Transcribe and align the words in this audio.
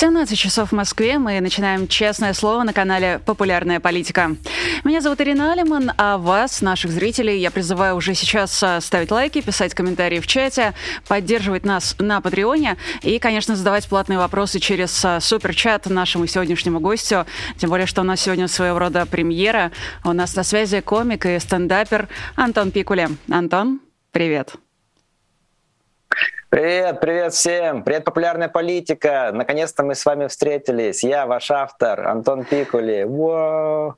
17 0.00 0.38
часов 0.38 0.70
в 0.70 0.74
Москве. 0.74 1.18
Мы 1.18 1.38
начинаем 1.42 1.86
«Честное 1.86 2.32
слово» 2.32 2.62
на 2.62 2.72
канале 2.72 3.20
«Популярная 3.26 3.80
политика». 3.80 4.34
Меня 4.82 5.02
зовут 5.02 5.20
Ирина 5.20 5.52
Алиман, 5.52 5.92
а 5.98 6.16
вас, 6.16 6.62
наших 6.62 6.90
зрителей, 6.90 7.38
я 7.38 7.50
призываю 7.50 7.96
уже 7.96 8.14
сейчас 8.14 8.62
а, 8.62 8.80
ставить 8.80 9.10
лайки, 9.10 9.42
писать 9.42 9.74
комментарии 9.74 10.20
в 10.20 10.26
чате, 10.26 10.72
поддерживать 11.06 11.66
нас 11.66 11.96
на 11.98 12.22
Патреоне 12.22 12.78
и, 13.02 13.18
конечно, 13.18 13.54
задавать 13.54 13.86
платные 13.88 14.18
вопросы 14.18 14.58
через 14.58 15.04
а, 15.04 15.20
суперчат 15.20 15.84
нашему 15.84 16.26
сегодняшнему 16.26 16.80
гостю. 16.80 17.26
Тем 17.58 17.68
более, 17.68 17.86
что 17.86 18.00
у 18.00 18.04
нас 18.04 18.22
сегодня 18.22 18.48
своего 18.48 18.78
рода 18.78 19.04
премьера. 19.04 19.70
У 20.02 20.14
нас 20.14 20.34
на 20.34 20.44
связи 20.44 20.80
комик 20.80 21.26
и 21.26 21.38
стендапер 21.38 22.08
Антон 22.36 22.70
Пикули. 22.70 23.06
Антон, 23.28 23.80
привет. 24.12 24.54
Привет, 26.50 27.00
привет 27.00 27.32
всем! 27.32 27.84
Привет, 27.84 28.04
популярная 28.04 28.48
политика! 28.48 29.30
Наконец-то 29.32 29.84
мы 29.84 29.94
с 29.94 30.04
вами 30.04 30.26
встретились. 30.26 31.04
Я 31.04 31.26
ваш 31.26 31.48
автор, 31.52 32.08
Антон 32.08 32.44
Пикули. 32.44 33.04
Вау! 33.06 33.94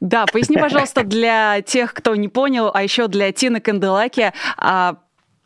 Да, 0.00 0.26
поясни, 0.26 0.56
пожалуйста, 0.56 1.04
для 1.04 1.62
тех, 1.62 1.94
кто 1.94 2.16
не 2.16 2.26
понял, 2.26 2.72
а 2.74 2.82
еще 2.82 3.06
для 3.06 3.30
Тины 3.30 3.60
Канделаки, 3.60 4.32
а 4.56 4.96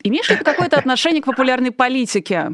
имеешь 0.03 0.31
ли 0.31 0.37
ты 0.37 0.45
какое-то 0.45 0.79
отношение 0.79 1.21
к 1.21 1.27
популярной 1.27 1.73
политике? 1.73 2.53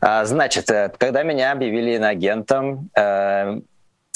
А, 0.00 0.24
значит, 0.24 0.68
э, 0.72 0.92
когда 0.98 1.22
меня 1.22 1.52
объявили 1.52 1.92
иноагентом, 1.92 2.90
э, 2.98 3.60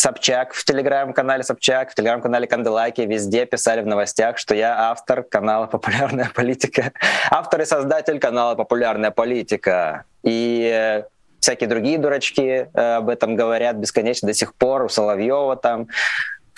Собчак 0.01 0.55
в 0.55 0.65
телеграм-канале 0.65 1.43
Собчак, 1.43 1.91
в 1.91 1.95
телеграм-канале 1.97 2.47
Канделаки, 2.47 3.01
везде 3.01 3.47
писали 3.47 3.83
в 3.83 3.87
новостях, 3.87 4.39
что 4.39 4.55
я 4.55 4.91
автор 4.91 5.25
канала 5.25 5.67
«Популярная 5.67 6.31
политика», 6.35 6.93
автор 7.31 7.63
и 7.63 7.65
создатель 7.65 8.21
канала 8.21 8.55
«Популярная 8.55 9.11
политика». 9.11 10.05
И 10.23 10.71
э, 10.73 11.03
всякие 11.41 11.69
другие 11.69 11.99
дурачки 11.99 12.69
э, 12.73 12.95
об 12.95 13.09
этом 13.09 13.35
говорят 13.35 13.75
бесконечно 13.75 14.29
до 14.29 14.35
сих 14.35 14.55
пор, 14.55 14.85
у 14.85 14.89
Соловьева 14.89 15.57
там, 15.57 15.89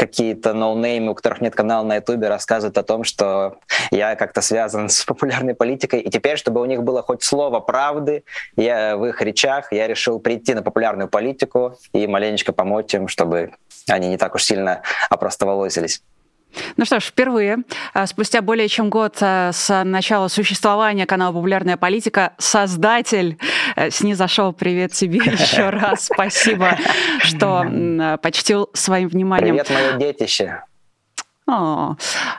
какие-то 0.00 0.54
ноунеймы, 0.54 1.12
у 1.12 1.14
которых 1.14 1.42
нет 1.42 1.54
канала 1.54 1.84
на 1.84 1.96
Ютубе, 1.96 2.28
рассказывают 2.28 2.78
о 2.78 2.82
том, 2.82 3.04
что 3.04 3.58
я 3.90 4.16
как-то 4.16 4.40
связан 4.40 4.88
с 4.88 5.04
популярной 5.04 5.54
политикой. 5.54 6.00
И 6.00 6.08
теперь, 6.08 6.38
чтобы 6.38 6.62
у 6.62 6.64
них 6.64 6.82
было 6.82 7.02
хоть 7.02 7.22
слово 7.22 7.60
правды 7.60 8.24
я, 8.56 8.96
в 8.96 9.04
их 9.04 9.20
речах, 9.20 9.72
я 9.72 9.86
решил 9.86 10.18
прийти 10.18 10.54
на 10.54 10.62
популярную 10.62 11.08
политику 11.08 11.76
и 11.92 12.06
маленечко 12.06 12.54
помочь 12.54 12.94
им, 12.94 13.08
чтобы 13.08 13.50
они 13.90 14.08
не 14.08 14.16
так 14.16 14.34
уж 14.34 14.44
сильно 14.44 14.80
опростоволосились. 15.10 16.02
Ну 16.76 16.84
что 16.84 17.00
ж, 17.00 17.04
впервые, 17.04 17.58
а, 17.94 18.06
спустя 18.06 18.42
более 18.42 18.68
чем 18.68 18.90
год 18.90 19.18
а, 19.20 19.52
с 19.52 19.84
начала 19.84 20.28
существования 20.28 21.06
канала 21.06 21.32
«Популярная 21.32 21.76
политика», 21.76 22.32
создатель 22.38 23.38
э, 23.38 23.44
снизошел. 23.90 24.52
Привет 24.52 24.92
тебе 24.92 25.18
еще 25.24 25.70
раз. 25.70 26.06
Спасибо, 26.12 26.76
что 27.20 28.18
почтил 28.22 28.70
своим 28.74 29.08
вниманием. 29.08 29.56
Привет, 29.56 29.70
мое 29.70 29.92
детище. 29.98 30.62
О, 31.50 31.96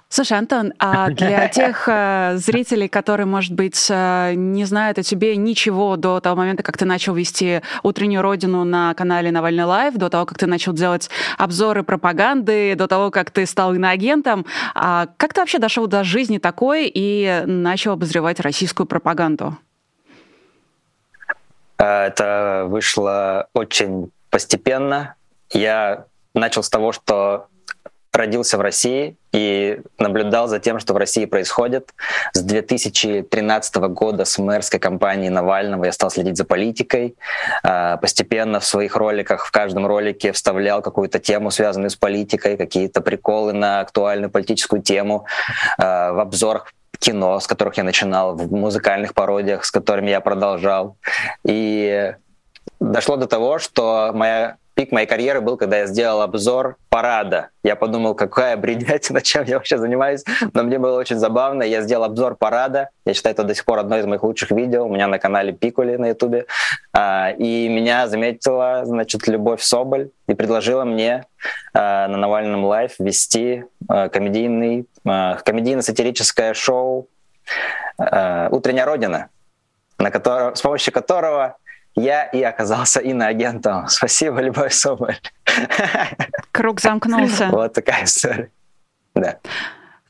слушай, 0.08 0.38
Антон, 0.38 0.72
а 0.80 1.10
для 1.10 1.48
тех 1.50 1.84
э, 1.88 2.36
зрителей, 2.38 2.88
которые, 2.88 3.26
может 3.26 3.54
быть, 3.54 3.88
э, 3.90 4.34
не 4.36 4.64
знают 4.64 5.00
о 5.00 5.04
тебе 5.04 5.36
ничего 5.36 5.98
до 5.98 6.22
того 6.22 6.38
момента, 6.38 6.64
как 6.64 6.78
ты 6.78 6.86
начал 6.86 7.14
вести 7.14 7.62
«Утреннюю 7.84 8.22
родину» 8.22 8.64
на 8.64 8.94
канале 8.94 9.32
«Навальный 9.32 9.66
Live», 9.66 9.96
до 9.96 10.10
того, 10.10 10.26
как 10.26 10.38
ты 10.38 10.48
начал 10.48 10.72
делать 10.72 11.10
обзоры 11.38 11.84
пропаганды, 11.84 12.74
до 12.76 12.88
того, 12.88 13.12
как 13.12 13.32
ты 13.32 13.46
стал 13.46 13.74
иноагентом, 13.74 14.46
а 14.76 15.08
как 15.18 15.34
ты 15.34 15.42
вообще 15.42 15.60
дошел 15.60 15.88
до 15.88 16.06
жизни 16.06 16.38
такой 16.38 16.90
и 16.94 17.44
начал 17.46 17.94
обозревать 17.94 18.40
российскую 18.40 18.88
пропаганду? 18.88 19.58
Э, 21.82 22.08
это 22.08 22.66
вышло 22.68 23.48
очень 23.54 24.12
постепенно. 24.30 25.16
Я 25.52 26.06
начал 26.34 26.64
с 26.64 26.70
того, 26.70 26.92
что 26.92 27.48
родился 28.14 28.58
в 28.58 28.62
России 28.62 29.16
и 29.32 29.80
наблюдал 29.98 30.48
за 30.48 30.60
тем, 30.60 30.80
что 30.80 30.94
в 30.94 30.98
России 30.98 31.26
происходит. 31.26 31.94
С 32.34 32.42
2013 32.42 33.76
года 33.76 34.26
с 34.26 34.38
мэрской 34.38 34.80
кампанией 34.80 35.30
Навального 35.30 35.86
я 35.86 35.94
стал 35.94 36.12
следить 36.12 36.36
за 36.36 36.44
политикой. 36.44 37.16
А, 37.64 37.98
постепенно 37.98 38.60
в 38.60 38.66
своих 38.66 38.98
роликах, 38.98 39.46
в 39.46 39.52
каждом 39.52 39.88
ролике 39.88 40.34
вставлял 40.34 40.82
какую-то 40.82 41.20
тему, 41.20 41.52
связанную 41.52 41.90
с 41.90 41.96
политикой, 41.96 42.58
какие-то 42.58 43.00
приколы 43.02 43.54
на 43.54 43.80
актуальную 43.80 44.30
политическую 44.30 44.82
тему. 44.82 45.26
А, 45.78 46.12
в 46.12 46.20
обзорах 46.20 46.74
кино, 47.02 47.40
с 47.40 47.48
которых 47.48 47.78
я 47.78 47.84
начинал, 47.84 48.36
в 48.36 48.52
музыкальных 48.52 49.14
пародиях, 49.14 49.66
с 49.66 49.72
которыми 49.72 50.12
я 50.12 50.22
продолжал. 50.22 50.96
И 51.44 52.14
дошло 52.80 53.18
до 53.18 53.28
того, 53.28 53.60
что 53.60 54.12
моя 54.14 54.58
пик 54.82 54.92
моей 54.92 55.06
карьеры 55.06 55.42
был, 55.42 55.58
когда 55.58 55.78
я 55.78 55.86
сделал 55.86 56.24
обзор 56.24 56.78
парада. 56.90 57.50
Я 57.64 57.76
подумал, 57.76 58.16
какая 58.16 58.58
бредятина, 58.58 59.22
чем 59.30 59.44
я 59.44 59.58
вообще 59.58 59.78
занимаюсь. 59.78 60.24
Но 60.54 60.64
мне 60.64 60.80
было 60.80 60.98
очень 60.98 61.18
забавно. 61.18 61.62
Я 61.62 61.82
сделал 61.82 62.06
обзор 62.06 62.36
парада. 62.36 62.90
Я 63.06 63.14
считаю, 63.14 63.34
это 63.34 63.44
до 63.44 63.54
сих 63.54 63.64
пор 63.64 63.78
одно 63.78 64.00
из 64.00 64.08
моих 64.08 64.24
лучших 64.24 64.50
видео. 64.50 64.86
У 64.86 64.90
меня 64.90 65.06
на 65.08 65.20
канале 65.20 65.54
Пикули 65.54 65.98
на 65.98 66.08
ютубе. 66.08 66.48
А, 66.94 67.30
и 67.30 67.70
меня 67.70 68.08
заметила, 68.08 68.82
значит, 68.86 69.28
Любовь 69.28 69.62
Соболь 69.62 70.10
и 70.28 70.34
предложила 70.34 70.84
мне 70.84 71.26
а, 71.76 72.08
на 72.08 72.18
Навальном 72.18 72.66
Live 72.66 72.94
вести 72.98 73.66
а, 73.88 74.10
комедийный, 74.10 74.88
комедийно-сатирическое 75.06 76.56
шоу 76.56 77.08
«Утренняя 78.00 78.86
Родина», 78.86 79.30
на 80.00 80.10
котором, 80.10 80.56
с 80.56 80.62
помощью 80.62 80.92
которого 80.92 81.58
я 81.96 82.26
и 82.26 82.42
оказался 82.42 83.00
иноагентом. 83.00 83.88
Спасибо, 83.88 84.42
Любовь 84.42 84.74
Соболь. 84.74 85.18
Круг 86.52 86.80
замкнулся. 86.80 87.48
Вот 87.52 87.74
такая 87.74 88.06
история. 88.06 88.50
Да. 89.16 89.38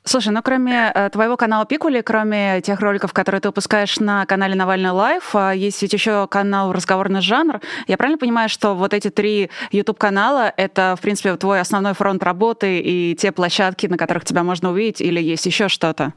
Слушай, 0.04 0.30
ну 0.30 0.42
кроме 0.42 0.92
э, 0.94 1.10
твоего 1.12 1.38
канала 1.38 1.66
Пикули, 1.66 2.02
кроме 2.02 2.60
тех 2.62 2.80
роликов, 2.80 3.14
которые 3.14 3.40
ты 3.40 3.50
выпускаешь 3.50 4.00
на 4.00 4.26
канале 4.26 4.56
Навальный 4.56 4.90
Live, 4.90 5.36
э, 5.36 5.54
есть 5.56 5.80
ведь 5.82 5.94
еще 5.94 6.28
канал 6.28 6.74
«Разговорный 6.74 7.22
жанр». 7.22 7.62
Я 7.88 7.98
правильно 7.98 8.18
понимаю, 8.18 8.50
что 8.50 8.74
вот 8.74 8.96
эти 8.96 9.12
три 9.12 9.52
YouTube-канала— 9.72 10.52
это, 10.58 10.96
в 10.98 11.02
принципе, 11.02 11.36
твой 11.36 11.60
основной 11.60 11.94
фронт 11.94 12.24
работы 12.24 12.80
и 12.80 13.16
те 13.16 13.32
площадки, 13.32 13.86
на 13.86 13.98
которых 13.98 14.26
тебя 14.26 14.44
можно 14.44 14.72
увидеть, 14.72 15.02
или 15.02 15.22
есть 15.22 15.46
еще 15.46 15.68
что-то? 15.68 16.14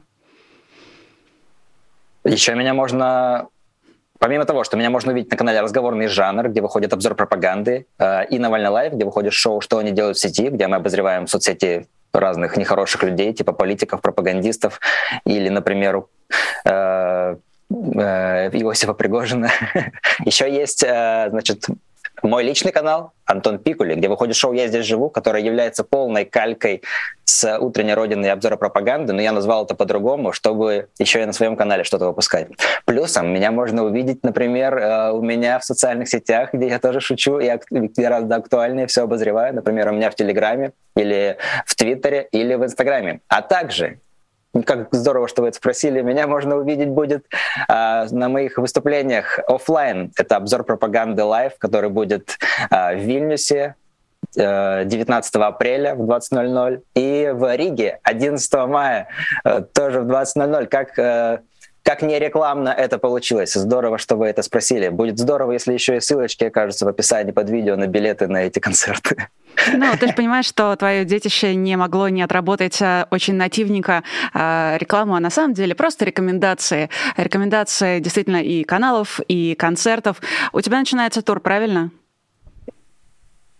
Еще 2.23 2.55
меня 2.55 2.73
можно 2.73 3.49
Помимо 4.19 4.45
того, 4.45 4.63
что 4.63 4.77
меня 4.77 4.89
можно 4.89 5.11
увидеть 5.11 5.31
на 5.31 5.37
канале 5.37 5.61
«Разговорный 5.61 6.07
жанр», 6.07 6.49
где 6.49 6.61
выходит 6.61 6.93
обзор 6.93 7.15
пропаганды, 7.15 7.85
э, 7.99 8.25
и 8.27 8.39
«Навальный 8.39 8.69
Live», 8.69 8.93
где 8.93 9.05
выходит 9.05 9.33
шоу 9.33 9.61
«Что 9.61 9.77
они 9.77 9.91
делают 9.91 10.17
в 10.17 10.21
сети», 10.21 10.49
где 10.49 10.67
мы 10.67 10.77
обозреваем 10.77 11.27
соцсети 11.27 11.87
разных 12.13 12.55
нехороших 12.55 13.03
людей, 13.03 13.33
типа 13.33 13.51
политиков, 13.51 14.01
пропагандистов, 14.01 14.79
или, 15.25 15.49
например, 15.49 16.05
э, 16.63 17.35
э, 17.69 18.49
Иосифа 18.53 18.93
Пригожина. 18.93 19.51
Еще 20.25 20.49
есть, 20.49 20.79
значит, 20.79 21.67
мой 22.23 22.43
личный 22.43 22.71
канал 22.71 23.11
Антон 23.25 23.59
Пикули, 23.59 23.95
где 23.95 24.07
выходит 24.07 24.35
шоу 24.35 24.53
«Я 24.53 24.67
здесь 24.67 24.85
живу», 24.85 25.09
которое 25.09 25.43
является 25.43 25.83
полной 25.83 26.25
калькой 26.25 26.83
с 27.23 27.57
«Утренней 27.57 27.93
Родины» 27.93 28.25
и 28.25 28.29
обзора 28.29 28.55
пропаганды, 28.55 29.13
но 29.13 29.21
я 29.21 29.31
назвал 29.31 29.65
это 29.65 29.75
по-другому, 29.75 30.31
чтобы 30.31 30.89
еще 30.99 31.21
и 31.21 31.25
на 31.25 31.33
своем 31.33 31.55
канале 31.55 31.83
что-то 31.83 32.07
выпускать. 32.07 32.47
Плюсом 32.85 33.33
меня 33.33 33.51
можно 33.51 33.83
увидеть, 33.83 34.23
например, 34.23 34.77
э, 34.77 35.11
у 35.11 35.21
меня 35.21 35.59
в 35.59 35.65
социальных 35.65 36.07
сетях, 36.07 36.53
где 36.53 36.67
я 36.67 36.79
тоже 36.79 36.99
шучу 36.99 37.39
и 37.39 37.51
гораздо 37.97 38.35
актуальнее 38.35 38.87
все 38.87 39.03
обозреваю, 39.03 39.55
например, 39.55 39.89
у 39.89 39.93
меня 39.93 40.09
в 40.11 40.15
Телеграме 40.15 40.73
или 40.95 41.37
в 41.65 41.75
Твиттере 41.75 42.27
или 42.31 42.55
в 42.55 42.63
Инстаграме. 42.63 43.21
А 43.27 43.41
также 43.41 43.99
как 44.63 44.87
здорово, 44.91 45.27
что 45.27 45.41
вы 45.41 45.49
это 45.49 45.57
спросили. 45.57 46.01
Меня 46.01 46.27
можно 46.27 46.55
увидеть 46.55 46.89
будет 46.89 47.25
э, 47.67 48.05
на 48.11 48.29
моих 48.29 48.57
выступлениях 48.57 49.39
офлайн. 49.47 50.11
Это 50.17 50.37
обзор 50.37 50.63
пропаганды 50.63 51.23
live, 51.23 51.53
который 51.57 51.89
будет 51.89 52.37
э, 52.69 52.95
в 52.95 52.99
Вильнюсе 52.99 53.75
19 54.35 55.35
апреля 55.35 55.95
в 55.95 56.01
20.00 56.01 56.81
и 56.95 57.31
в 57.33 57.55
Риге 57.55 57.99
11 58.03 58.53
мая 58.67 59.07
э, 59.43 59.61
тоже 59.73 60.01
в 60.01 60.11
20.00. 60.11 60.67
Как 60.67 60.97
э, 60.99 61.39
как 61.85 62.01
не 62.01 62.17
рекламно 62.17 62.69
это 62.69 62.97
получилось. 62.97 63.53
Здорово, 63.53 63.99
что 63.99 64.15
вы 64.15 64.25
это 64.25 64.41
спросили. 64.41 64.89
Будет 64.89 65.19
здорово, 65.19 65.51
если 65.51 65.71
еще 65.71 65.97
и 65.97 65.99
ссылочки 65.99 66.43
окажутся 66.45 66.83
в 66.85 66.87
описании 66.87 67.31
под 67.31 67.47
видео 67.51 67.75
на 67.75 67.85
билеты 67.85 68.27
на 68.27 68.37
эти 68.37 68.57
концерты. 68.57 69.27
Ну, 69.71 69.85
ты 69.99 70.07
же 70.07 70.13
понимаешь, 70.13 70.47
что 70.47 70.75
твое 70.75 71.05
детище 71.05 71.53
не 71.53 71.75
могло 71.75 72.09
не 72.09 72.23
отработать 72.23 72.81
а, 72.81 73.07
очень 73.11 73.35
нативненько 73.35 74.03
а, 74.33 74.77
рекламу, 74.79 75.13
а 75.13 75.19
на 75.19 75.29
самом 75.29 75.53
деле 75.53 75.75
просто 75.75 76.05
рекомендации. 76.05 76.89
Рекомендации 77.17 77.99
действительно 77.99 78.41
и 78.41 78.63
каналов, 78.63 79.19
и 79.27 79.53
концертов. 79.53 80.21
У 80.53 80.61
тебя 80.61 80.79
начинается 80.79 81.21
тур, 81.21 81.39
правильно? 81.39 81.91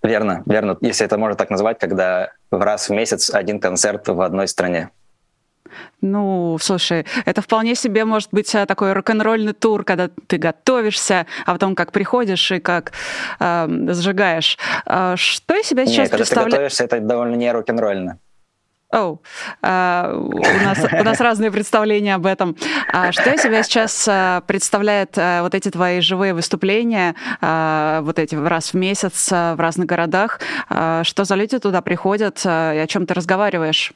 Верно, 0.02 0.42
верно. 0.48 0.78
Если 0.82 1.06
это 1.06 1.20
можно 1.20 1.38
так 1.38 1.52
назвать, 1.52 1.78
когда 1.78 2.32
в 2.50 2.60
раз 2.60 2.90
в 2.90 2.92
месяц 2.92 3.30
один 3.30 3.60
концерт 3.60 4.08
в 4.08 4.20
одной 4.20 4.48
стране. 4.48 4.90
Ну, 6.02 6.58
слушай, 6.60 7.06
это 7.26 7.42
вполне 7.42 7.76
себе 7.76 8.06
может 8.06 8.30
быть 8.32 8.54
э, 8.54 8.66
такой 8.66 8.94
рок-н-ролльный 8.94 9.54
тур, 9.54 9.84
когда 9.84 10.10
ты 10.28 10.38
готовишься, 10.38 11.26
а 11.46 11.54
потом 11.54 11.76
как 11.76 11.92
приходишь 11.92 12.52
и 12.52 12.60
как 12.60 12.92
э, 13.40 13.68
сжигаешь. 13.90 14.58
Э, 14.86 15.16
что 15.18 15.56
из 15.56 15.66
себя 15.66 15.86
сейчас 15.86 15.98
Нет, 15.98 16.10
когда 16.12 16.18
представля... 16.18 16.46
ты 16.46 16.52
готовишься, 16.52 16.84
это 16.84 17.00
довольно 17.00 17.36
не 17.36 17.52
рок-н-ролльно. 17.52 18.20
Оу, 18.92 19.22
oh, 19.62 19.68
uh, 19.68 20.16
у, 20.16 20.64
нас, 20.64 20.80
у 20.80 21.04
нас 21.04 21.20
разные 21.20 21.52
представления 21.52 22.16
об 22.16 22.26
этом. 22.26 22.56
А 22.94 23.12
что 23.12 23.30
из 23.32 23.42
себя 23.42 23.64
сейчас 23.64 24.08
uh, 24.08 24.42
представляет 24.46 25.18
uh, 25.18 25.42
вот 25.42 25.56
эти 25.56 25.70
твои 25.70 26.00
живые 26.02 26.34
выступления, 26.34 27.16
вот 27.42 28.20
эти 28.20 28.36
раз 28.36 28.74
в 28.74 28.76
месяц 28.76 29.32
в 29.32 29.56
разных 29.58 29.88
городах? 29.88 30.40
Что 30.70 31.24
за 31.24 31.36
люди 31.36 31.58
туда 31.60 31.82
приходят 31.82 32.46
и 32.46 32.48
о 32.48 32.86
чем 32.88 33.06
ты 33.06 33.14
разговариваешь? 33.14 33.92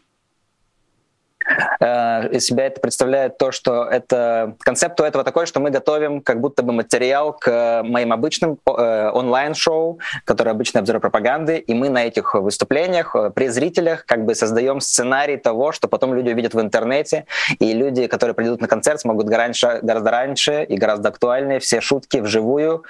Э, 1.79 2.27
из 2.29 2.45
себя 2.45 2.65
это 2.67 2.81
представляет 2.81 3.37
то, 3.37 3.51
что 3.51 3.85
это 3.85 4.55
концепт 4.59 4.99
у 4.99 5.03
этого 5.03 5.23
такой, 5.23 5.45
что 5.45 5.59
мы 5.59 5.69
готовим 5.69 6.21
как 6.21 6.39
будто 6.41 6.63
бы 6.63 6.73
материал 6.73 7.33
к 7.33 7.81
моим 7.83 8.13
обычным 8.13 8.57
э, 8.65 9.11
онлайн-шоу, 9.13 9.99
которые 10.25 10.51
обычно 10.51 10.79
обзоры 10.81 10.99
пропаганды, 10.99 11.57
и 11.57 11.73
мы 11.73 11.89
на 11.89 12.05
этих 12.05 12.35
выступлениях 12.35 13.15
э, 13.15 13.31
при 13.31 13.47
зрителях 13.47 14.05
как 14.05 14.25
бы 14.25 14.35
создаем 14.35 14.79
сценарий 14.81 15.37
того, 15.37 15.71
что 15.71 15.87
потом 15.87 16.13
люди 16.13 16.29
увидят 16.29 16.53
в 16.53 16.61
интернете, 16.61 17.25
и 17.59 17.73
люди, 17.73 18.07
которые 18.07 18.33
придут 18.33 18.61
на 18.61 18.67
концерт, 18.67 18.99
смогут 18.99 19.27
гораздо, 19.27 19.79
гораздо 19.81 20.11
раньше 20.11 20.63
и 20.63 20.77
гораздо 20.77 21.09
актуальнее 21.09 21.59
все 21.59 21.81
шутки 21.81 22.17
вживую 22.17 22.83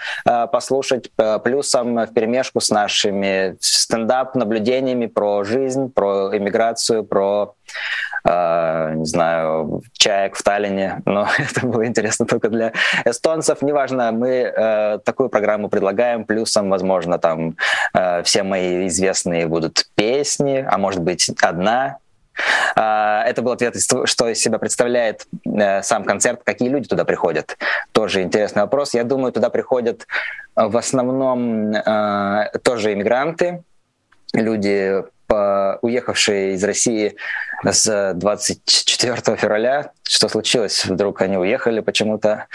послушать, 0.51 1.11
плюсом 1.43 1.95
в 1.95 2.13
перемешку 2.13 2.59
с 2.59 2.69
нашими 2.69 3.57
стендап-наблюдениями 3.59 5.05
про 5.07 5.43
жизнь, 5.43 5.91
про 5.91 6.35
иммиграцию, 6.35 7.03
про 7.03 7.55
э, 8.23 8.48
не 8.95 9.05
знаю, 9.05 9.81
чаек 9.93 10.35
в 10.35 10.43
Таллине, 10.43 11.01
но 11.05 11.27
это 11.37 11.65
было 11.65 11.85
интересно 11.85 12.25
только 12.25 12.49
для 12.49 12.73
эстонцев. 13.05 13.61
Неважно, 13.61 14.11
мы 14.11 14.29
э, 14.29 14.99
такую 15.03 15.29
программу 15.29 15.69
предлагаем, 15.69 16.25
плюсом, 16.25 16.69
возможно, 16.69 17.17
там 17.17 17.55
э, 17.93 18.23
все 18.23 18.43
мои 18.43 18.87
известные 18.87 19.47
будут 19.47 19.87
песни, 19.95 20.65
а 20.69 20.77
может 20.77 21.01
быть 21.01 21.29
одна 21.41 21.97
а, 22.75 23.23
это 23.25 23.41
был 23.41 23.51
ответ, 23.51 23.75
что 24.05 24.29
из 24.29 24.39
себя 24.39 24.59
представляет 24.59 25.27
э, 25.45 25.81
сам 25.81 26.03
концерт, 26.03 26.41
какие 26.43 26.69
люди 26.69 26.87
туда 26.87 27.05
приходят. 27.05 27.57
Тоже 27.91 28.21
интересный 28.21 28.61
вопрос. 28.61 28.93
Я 28.93 29.03
думаю, 29.03 29.31
туда 29.31 29.49
приходят 29.49 30.07
в 30.55 30.77
основном 30.77 31.73
э, 31.73 32.49
тоже 32.63 32.93
иммигранты, 32.93 33.63
люди 34.33 35.03
уехавшие 35.81 36.53
из 36.53 36.63
России 36.63 37.15
с 37.63 38.13
24 38.15 39.37
февраля. 39.37 39.91
Что 40.03 40.29
случилось? 40.29 40.85
Вдруг 40.85 41.21
они 41.21 41.37
уехали 41.37 41.81
почему-то. 41.81 42.47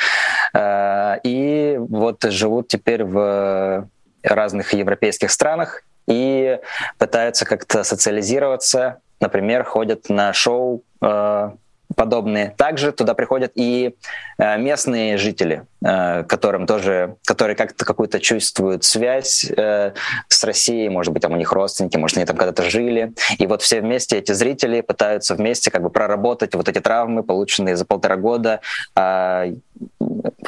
Э, 0.55 1.17
и 1.23 1.77
вот 1.79 2.23
живут 2.25 2.69
теперь 2.69 3.05
в 3.05 3.89
разных 4.23 4.73
европейских 4.73 5.31
странах 5.31 5.83
и 6.07 6.59
пытаются 6.99 7.45
как-то 7.45 7.85
социализироваться. 7.85 9.01
Например, 9.21 9.65
ходят 9.65 10.09
на 10.09 10.33
шоу 10.33 10.83
э, 11.01 11.51
подобные. 11.95 12.55
Также 12.57 12.93
туда 12.93 13.15
приходят 13.15 13.53
и 13.55 13.95
э, 14.39 14.59
местные 14.59 15.17
жители, 15.17 15.67
э, 15.85 16.25
которым 16.25 16.67
тоже, 16.67 17.17
которые 17.25 17.57
как-то 17.57 17.85
какую-то 17.85 18.21
чувствуют 18.21 18.85
связь 18.85 19.51
э, 19.57 19.93
с 20.29 20.45
Россией, 20.45 20.89
может 20.89 21.13
быть, 21.13 21.23
там 21.23 21.33
у 21.33 21.37
них 21.37 21.53
родственники, 21.53 21.97
может, 21.97 22.17
они 22.17 22.27
там 22.27 22.37
когда-то 22.37 22.63
жили. 22.63 23.13
И 23.39 23.47
вот 23.47 23.63
все 23.63 23.81
вместе 23.81 24.19
эти 24.19 24.33
зрители 24.33 24.81
пытаются 24.81 25.35
вместе 25.35 25.71
как 25.71 25.83
бы 25.83 25.91
проработать 25.91 26.55
вот 26.55 26.69
эти 26.69 26.81
травмы, 26.81 27.23
полученные 27.23 27.77
за 27.77 27.85
полтора 27.85 28.17
года. 28.17 28.61
А, 28.95 29.47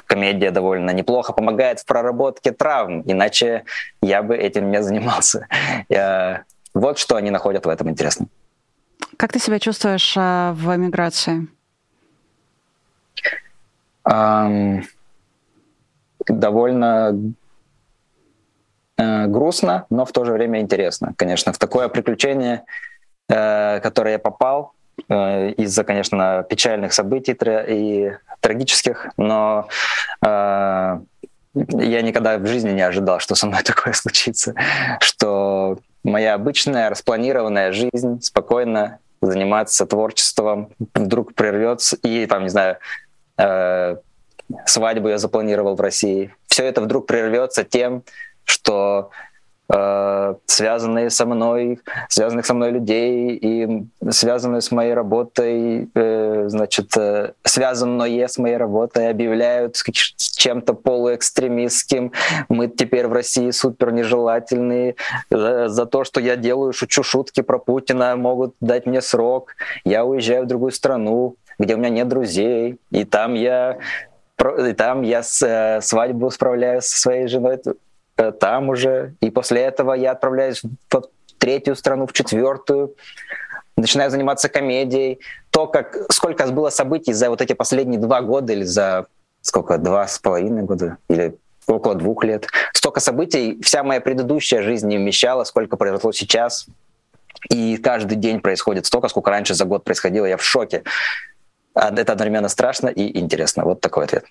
комедия 0.07 0.51
довольно 0.51 0.91
неплохо 0.91 1.33
помогает 1.33 1.81
в 1.81 1.87
проработке 1.87 2.53
травм, 2.53 3.03
иначе 3.07 3.65
я 4.03 4.23
бы 4.23 4.37
этим 4.37 4.71
не 4.71 4.83
занимался. 4.83 5.47
Вот 6.75 6.99
что 6.99 7.17
они 7.17 7.31
находят 7.31 7.65
в 7.65 7.69
этом 7.71 7.89
интересном. 7.89 8.29
Как 9.17 9.33
ты 9.33 9.39
себя 9.39 9.59
чувствуешь 9.59 10.15
а, 10.17 10.53
в 10.53 10.75
эмиграции? 10.75 11.49
Um, 14.09 14.85
довольно 16.29 17.35
э, 18.97 19.27
грустно, 19.27 19.87
но 19.91 20.05
в 20.05 20.13
то 20.13 20.25
же 20.25 20.33
время 20.33 20.61
интересно. 20.61 21.13
Конечно, 21.17 21.53
в 21.53 21.59
такое 21.59 21.89
приключение, 21.89 22.65
э, 23.29 23.81
которое 23.81 24.13
я 24.13 24.19
попал, 24.19 24.75
э, 25.09 25.51
из-за, 25.51 25.83
конечно, 25.83 26.45
печальных 26.49 26.93
событий 26.93 27.37
и 27.69 28.13
трагических, 28.41 29.09
но 29.17 29.69
э, 30.25 30.99
я 31.55 32.03
никогда 32.03 32.39
в 32.39 32.47
жизни 32.47 32.71
не 32.71 32.83
ожидал, 32.83 33.19
что 33.19 33.35
со 33.35 33.47
мной 33.47 33.63
такое 33.65 33.93
случится, 33.93 34.55
что 35.01 35.79
моя 36.05 36.35
обычная 36.35 36.91
распланированная 36.91 37.73
жизнь 37.73 38.21
спокойно 38.23 38.99
заниматься 39.27 39.87
творчеством, 39.87 40.71
вдруг 40.95 41.35
прервется, 41.35 41.97
и 41.97 42.27
там, 42.27 42.45
не 42.45 42.49
знаю, 42.49 42.79
э, 43.39 43.97
свадьбу 44.67 45.09
я 45.09 45.19
запланировал 45.19 45.75
в 45.75 45.81
России. 45.81 46.35
Все 46.47 46.65
это 46.65 46.81
вдруг 46.81 47.07
прервется 47.07 47.65
тем, 47.65 48.03
что 48.45 49.11
э, 49.69 50.35
связанные 50.47 51.11
со 51.11 51.27
мной, 51.27 51.81
связанных 52.09 52.47
со 52.47 52.55
мной 52.55 52.71
людей 52.71 53.37
и 53.37 53.87
связанные 54.11 54.61
с 54.61 54.71
моей 54.71 54.95
работой, 54.95 55.89
э, 55.95 56.45
значит, 56.49 56.97
э, 56.97 57.33
связанное 57.45 58.29
с 58.29 58.39
моей 58.39 58.57
работой 58.57 59.11
объявляют 59.11 59.77
чем-то 59.77 60.75
полуэкстремистским. 60.75 62.13
Мы 62.49 62.69
теперь 62.69 63.07
в 63.07 63.13
России 63.13 63.51
супер 63.51 63.93
нежелательные. 63.93 64.97
За, 65.31 65.69
за 65.69 65.87
то, 65.87 66.05
что 66.05 66.21
я 66.21 66.37
делаю, 66.37 66.73
шучу 66.73 67.03
шутки 67.03 67.41
про 67.41 67.59
Путина, 67.59 68.17
могут 68.17 68.55
дать 68.61 68.87
мне 68.87 69.01
срок. 69.01 69.57
Я 69.85 70.05
уезжаю 70.05 70.45
в 70.45 70.47
другую 70.47 70.73
страну, 70.73 71.37
где 71.59 71.75
у 71.75 71.79
меня 71.79 71.91
нет 71.91 72.09
друзей, 72.09 72.79
и 72.91 73.05
там 73.05 73.35
я 73.35 73.79
и 74.59 74.73
там 74.75 75.01
я 75.01 75.23
свадьбу 75.23 76.31
справляю 76.31 76.83
со 76.83 77.01
своей 77.01 77.27
женой 77.27 77.59
там 78.17 78.69
уже. 78.69 79.15
И 79.21 79.31
после 79.31 79.63
этого 79.63 79.93
я 79.93 80.13
отправляюсь 80.13 80.63
в 80.63 81.03
третью 81.39 81.77
страну, 81.77 82.07
в 82.07 82.13
четвертую, 82.13 82.95
начинаю 83.77 84.11
заниматься 84.11 84.49
комедией. 84.49 85.21
То, 85.51 85.67
как, 85.67 85.97
сколько 86.11 86.47
было 86.49 86.71
событий 86.71 87.13
за 87.13 87.31
вот 87.31 87.41
эти 87.41 87.53
последние 87.53 88.01
два 88.01 88.23
года 88.23 88.53
или 88.53 88.65
за 88.65 89.07
сколько, 89.43 89.79
два 89.79 90.07
с 90.07 90.19
половиной 90.19 90.63
года 90.63 90.99
или 91.09 91.37
около 91.67 91.95
двух 91.95 92.25
лет. 92.25 92.47
Столько 92.73 93.01
событий, 93.01 93.61
вся 93.63 93.83
моя 93.83 94.01
предыдущая 94.01 94.63
жизнь 94.63 94.89
не 94.89 94.99
вмещала, 94.99 95.45
сколько 95.45 95.77
произошло 95.77 96.13
сейчас. 96.13 96.67
И 97.51 97.77
каждый 97.77 98.17
день 98.17 98.41
происходит 98.41 98.87
столько, 98.87 99.09
сколько 99.09 99.31
раньше 99.31 99.55
за 99.55 99.65
год 99.65 99.85
происходило. 99.85 100.27
Я 100.27 100.37
в 100.37 100.43
шоке. 100.43 100.83
А 101.75 101.91
это 101.95 102.13
одновременно 102.13 102.49
страшно 102.49 102.89
и 102.89 103.19
интересно. 103.19 103.65
Вот 103.65 103.81
такой 103.81 104.05
ответ. 104.05 104.25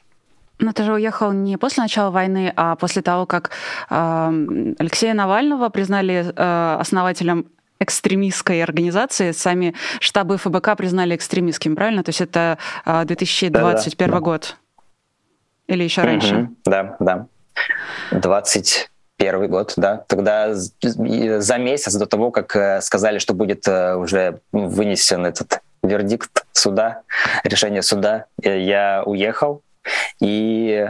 Но 0.59 0.71
ты 0.71 0.83
же 0.83 0.93
уехал 0.93 1.31
не 1.31 1.57
после 1.57 1.83
начала 1.83 2.11
войны, 2.11 2.51
а 2.55 2.75
после 2.75 3.01
того, 3.01 3.25
как 3.25 3.51
э, 3.89 4.73
Алексея 4.79 5.13
Навального 5.13 5.69
признали 5.69 6.33
э, 6.33 6.77
основателем 6.79 7.47
экстремистской 7.79 8.63
организации, 8.63 9.31
сами 9.31 9.75
штабы 9.99 10.37
ФБК 10.37 10.77
признали 10.77 11.15
экстремистским, 11.15 11.75
правильно? 11.75 12.03
То 12.03 12.09
есть 12.09 12.21
это 12.21 12.57
э, 12.85 13.03
2021 13.05 14.07
да, 14.07 14.13
да, 14.13 14.19
год. 14.21 14.57
Или 15.67 15.83
еще 15.83 16.01
угу, 16.01 16.09
раньше? 16.09 16.49
Да, 16.63 16.95
да. 16.99 17.27
21 18.11 19.49
год, 19.49 19.73
да. 19.77 20.03
Тогда 20.07 20.53
за 20.53 21.57
месяц 21.57 21.95
до 21.95 22.05
того, 22.05 22.31
как 22.31 22.55
э, 22.55 22.81
сказали, 22.81 23.19
что 23.19 23.33
будет 23.33 23.67
э, 23.67 23.95
уже 23.95 24.39
вынесен 24.51 25.25
этот 25.25 25.59
вердикт 25.83 26.45
суда, 26.53 27.01
решение 27.43 27.81
суда, 27.81 28.25
э, 28.41 28.59
я 28.61 29.03
уехал 29.05 29.61
и 30.21 30.89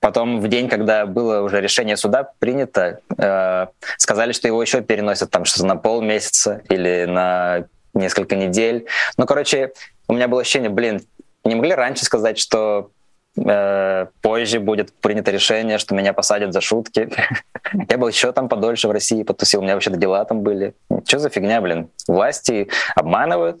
потом 0.00 0.40
в 0.40 0.48
день, 0.48 0.68
когда 0.68 1.06
было 1.06 1.40
уже 1.40 1.60
решение 1.60 1.96
суда 1.96 2.30
принято, 2.38 3.00
э, 3.18 3.66
сказали, 3.98 4.32
что 4.32 4.46
его 4.46 4.62
еще 4.62 4.80
переносят 4.80 5.30
там 5.30 5.44
что-то 5.44 5.66
на 5.66 5.76
полмесяца 5.76 6.62
или 6.68 7.06
на 7.06 7.64
несколько 7.94 8.36
недель. 8.36 8.86
Ну, 9.16 9.26
короче, 9.26 9.72
у 10.08 10.14
меня 10.14 10.28
было 10.28 10.42
ощущение, 10.42 10.70
блин, 10.70 11.00
не 11.44 11.54
могли 11.54 11.74
раньше 11.74 12.04
сказать, 12.04 12.38
что 12.38 12.90
э, 13.36 14.06
позже 14.22 14.60
будет 14.60 14.92
принято 14.92 15.30
решение, 15.30 15.78
что 15.78 15.94
меня 15.94 16.12
посадят 16.12 16.52
за 16.52 16.60
шутки. 16.60 17.08
Я 17.88 17.98
был 17.98 18.08
еще 18.08 18.32
там 18.32 18.48
подольше 18.48 18.88
в 18.88 18.92
России 18.92 19.22
потусил, 19.22 19.60
у 19.60 19.62
меня 19.62 19.74
вообще-то 19.74 19.96
дела 19.96 20.24
там 20.24 20.42
были. 20.42 20.74
Что 21.06 21.18
за 21.18 21.30
фигня, 21.30 21.60
блин? 21.60 21.88
Власти 22.06 22.68
обманывают, 22.94 23.60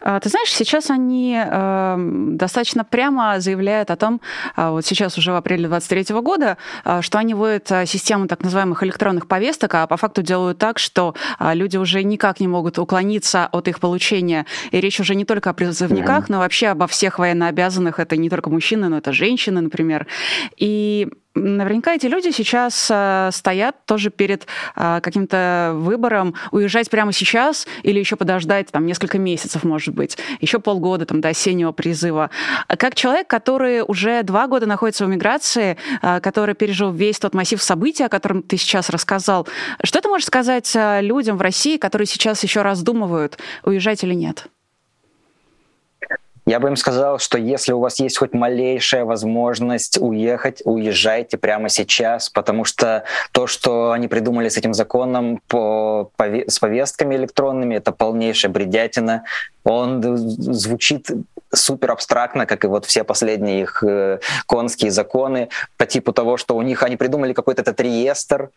ты 0.00 0.28
знаешь, 0.28 0.52
сейчас 0.52 0.90
они 0.90 1.38
э, 1.38 1.96
достаточно 1.98 2.84
прямо 2.84 3.40
заявляют 3.40 3.90
о 3.90 3.96
том, 3.96 4.20
э, 4.56 4.70
вот 4.70 4.84
сейчас 4.84 5.18
уже 5.18 5.32
в 5.32 5.36
апреле 5.36 5.68
2023 5.68 6.20
года, 6.20 6.56
э, 6.84 7.02
что 7.02 7.18
они 7.18 7.34
вводят 7.34 7.70
э, 7.70 7.86
систему 7.86 8.26
так 8.26 8.42
называемых 8.42 8.82
электронных 8.82 9.26
повесток, 9.26 9.74
а 9.74 9.86
по 9.86 9.96
факту 9.96 10.22
делают 10.22 10.58
так, 10.58 10.78
что 10.78 11.14
люди 11.40 11.76
уже 11.76 12.02
никак 12.02 12.40
не 12.40 12.48
могут 12.48 12.78
уклониться 12.78 13.46
от 13.46 13.68
их 13.68 13.80
получения. 13.80 14.46
И 14.70 14.80
речь 14.80 15.00
уже 15.00 15.14
не 15.14 15.24
только 15.24 15.50
о 15.50 15.52
призывниках, 15.52 16.28
но 16.28 16.38
вообще 16.38 16.68
обо 16.68 16.86
всех 16.86 17.18
военнообязанных. 17.18 17.98
Это 17.98 18.16
не 18.16 18.30
только 18.30 18.50
мужчины, 18.50 18.88
но 18.88 18.98
это 18.98 19.12
женщины, 19.12 19.60
например. 19.60 20.06
И 20.56 21.08
Наверняка 21.34 21.94
эти 21.94 22.06
люди 22.06 22.30
сейчас 22.30 22.88
э, 22.92 23.30
стоят 23.32 23.84
тоже 23.86 24.10
перед 24.10 24.46
э, 24.76 25.00
каким-то 25.02 25.72
выбором 25.74 26.34
уезжать 26.52 26.88
прямо 26.88 27.12
сейчас 27.12 27.66
или 27.82 27.98
еще 27.98 28.14
подождать 28.14 28.70
там 28.70 28.86
несколько 28.86 29.18
месяцев, 29.18 29.64
может 29.64 29.94
быть, 29.94 30.16
еще 30.40 30.60
полгода 30.60 31.06
там 31.06 31.20
до 31.20 31.30
осеннего 31.30 31.72
призыва. 31.72 32.30
Как 32.68 32.94
человек, 32.94 33.26
который 33.26 33.82
уже 33.82 34.22
два 34.22 34.46
года 34.46 34.66
находится 34.66 35.06
в 35.06 35.08
миграции, 35.08 35.76
э, 36.02 36.20
который 36.20 36.54
пережил 36.54 36.92
весь 36.92 37.18
тот 37.18 37.34
массив 37.34 37.60
событий, 37.60 38.04
о 38.04 38.08
котором 38.08 38.42
ты 38.42 38.56
сейчас 38.56 38.88
рассказал, 38.88 39.48
что 39.82 40.00
ты 40.00 40.08
можешь 40.08 40.26
сказать 40.26 40.70
людям 41.00 41.36
в 41.36 41.42
России, 41.42 41.78
которые 41.78 42.06
сейчас 42.06 42.44
еще 42.44 42.62
раздумывают, 42.62 43.38
уезжать 43.64 44.04
или 44.04 44.14
нет? 44.14 44.46
Я 46.46 46.60
бы 46.60 46.68
им 46.68 46.76
сказал, 46.76 47.18
что 47.18 47.38
если 47.38 47.72
у 47.72 47.80
вас 47.80 48.00
есть 48.00 48.18
хоть 48.18 48.34
малейшая 48.34 49.04
возможность 49.04 49.98
уехать, 49.98 50.60
уезжайте 50.64 51.38
прямо 51.38 51.70
сейчас, 51.70 52.28
потому 52.28 52.64
что 52.64 53.04
то, 53.32 53.46
что 53.46 53.92
они 53.92 54.08
придумали 54.08 54.50
с 54.50 54.58
этим 54.58 54.74
законом 54.74 55.40
по, 55.48 56.10
по, 56.16 56.24
с 56.24 56.58
повестками 56.58 57.14
электронными, 57.14 57.76
это 57.76 57.92
полнейшая 57.92 58.52
бредятина. 58.52 59.24
Он 59.64 60.02
звучит 60.18 61.10
супер 61.54 61.92
абстрактно, 61.92 62.44
как 62.44 62.64
и 62.64 62.66
вот 62.66 62.84
все 62.84 63.04
последние 63.04 63.62
их 63.62 63.82
э, 63.82 64.18
конские 64.46 64.90
законы, 64.90 65.48
по 65.78 65.86
типу 65.86 66.12
того, 66.12 66.36
что 66.36 66.56
у 66.56 66.62
них 66.62 66.82
они 66.82 66.96
придумали 66.96 67.32
какой-то 67.32 67.62
этот 67.62 67.80
реестр, 67.80 68.50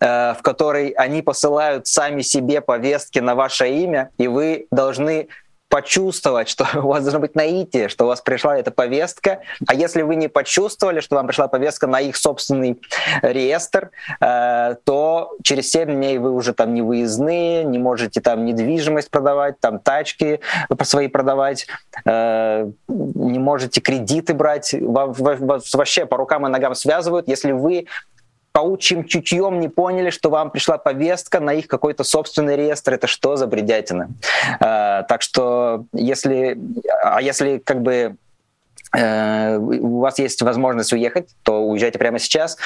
э, 0.00 0.34
в 0.34 0.42
который 0.42 0.90
они 0.90 1.22
посылают 1.22 1.88
сами 1.88 2.22
себе 2.22 2.60
повестки 2.60 3.18
на 3.18 3.34
ваше 3.34 3.68
имя, 3.68 4.10
и 4.18 4.28
вы 4.28 4.66
должны 4.70 5.28
почувствовать, 5.68 6.48
что 6.48 6.66
у 6.82 6.88
вас 6.88 7.02
должно 7.02 7.20
быть 7.20 7.34
наитие, 7.34 7.88
что 7.88 8.04
у 8.04 8.08
вас 8.08 8.20
пришла 8.20 8.56
эта 8.56 8.70
повестка, 8.70 9.40
а 9.66 9.74
если 9.74 10.02
вы 10.02 10.16
не 10.16 10.28
почувствовали, 10.28 11.00
что 11.00 11.16
вам 11.16 11.26
пришла 11.26 11.48
повестка 11.48 11.86
на 11.86 12.00
их 12.00 12.16
собственный 12.16 12.80
реестр, 13.22 13.90
э, 14.20 14.76
то 14.84 15.36
через 15.42 15.70
7 15.70 15.92
дней 15.92 16.18
вы 16.18 16.32
уже 16.32 16.52
там 16.52 16.74
не 16.74 16.82
выездные, 16.82 17.64
не 17.64 17.78
можете 17.78 18.20
там 18.20 18.44
недвижимость 18.44 19.10
продавать, 19.10 19.60
там 19.60 19.78
тачки 19.78 20.40
свои 20.82 21.08
продавать, 21.08 21.66
э, 22.04 22.70
не 22.88 23.38
можете 23.38 23.80
кредиты 23.80 24.34
брать, 24.34 24.74
вас 24.80 25.74
вообще 25.74 26.06
по 26.06 26.16
рукам 26.16 26.46
и 26.46 26.50
ногам 26.50 26.74
связывают, 26.74 27.28
если 27.28 27.52
вы 27.52 27.86
паучьим 28.56 29.04
чутьем 29.04 29.60
не 29.60 29.68
поняли, 29.68 30.08
что 30.08 30.30
вам 30.30 30.50
пришла 30.50 30.78
повестка 30.78 31.40
на 31.40 31.52
их 31.52 31.68
какой-то 31.68 32.04
собственный 32.04 32.56
реестр. 32.56 32.94
Это 32.94 33.06
что 33.06 33.36
за 33.36 33.46
бредятина? 33.46 34.08
Э, 34.60 35.02
так 35.06 35.20
что 35.20 35.84
если, 35.92 36.58
а 37.02 37.20
если 37.20 37.58
как 37.58 37.82
бы 37.82 38.16
э, 38.96 39.56
у 39.58 40.00
вас 40.00 40.18
есть 40.18 40.40
возможность 40.40 40.94
уехать, 40.94 41.28
то 41.42 41.64
уезжайте 41.66 41.98
прямо 41.98 42.18
сейчас. 42.18 42.56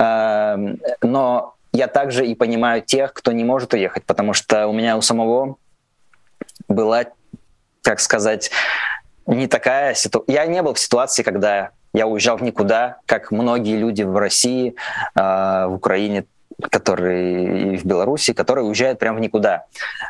Э, 0.00 0.56
но 1.02 1.56
я 1.72 1.88
также 1.88 2.26
и 2.26 2.34
понимаю 2.34 2.80
тех, 2.80 3.12
кто 3.12 3.30
не 3.30 3.44
может 3.44 3.74
уехать, 3.74 4.04
потому 4.04 4.32
что 4.32 4.66
у 4.66 4.72
меня 4.72 4.96
у 4.96 5.02
самого 5.02 5.56
была, 6.68 7.04
как 7.82 8.00
сказать, 8.00 8.50
не 9.26 9.46
такая 9.46 9.92
ситуация. 9.92 10.32
Я 10.32 10.46
не 10.46 10.62
был 10.62 10.72
в 10.72 10.78
ситуации, 10.78 11.22
когда 11.22 11.72
я 11.94 12.06
уезжал 12.06 12.38
никуда, 12.40 12.98
как 13.06 13.30
многие 13.30 13.76
люди 13.76 14.02
в 14.02 14.16
России, 14.16 14.74
а, 15.14 15.68
в 15.68 15.74
Украине, 15.74 16.26
которые 16.70 17.74
и 17.74 17.76
в 17.76 17.84
Беларуси, 17.84 18.32
которые 18.32 18.66
уезжают 18.66 18.98
прямо 18.98 19.18
в 19.18 19.20
никуда. 19.20 19.64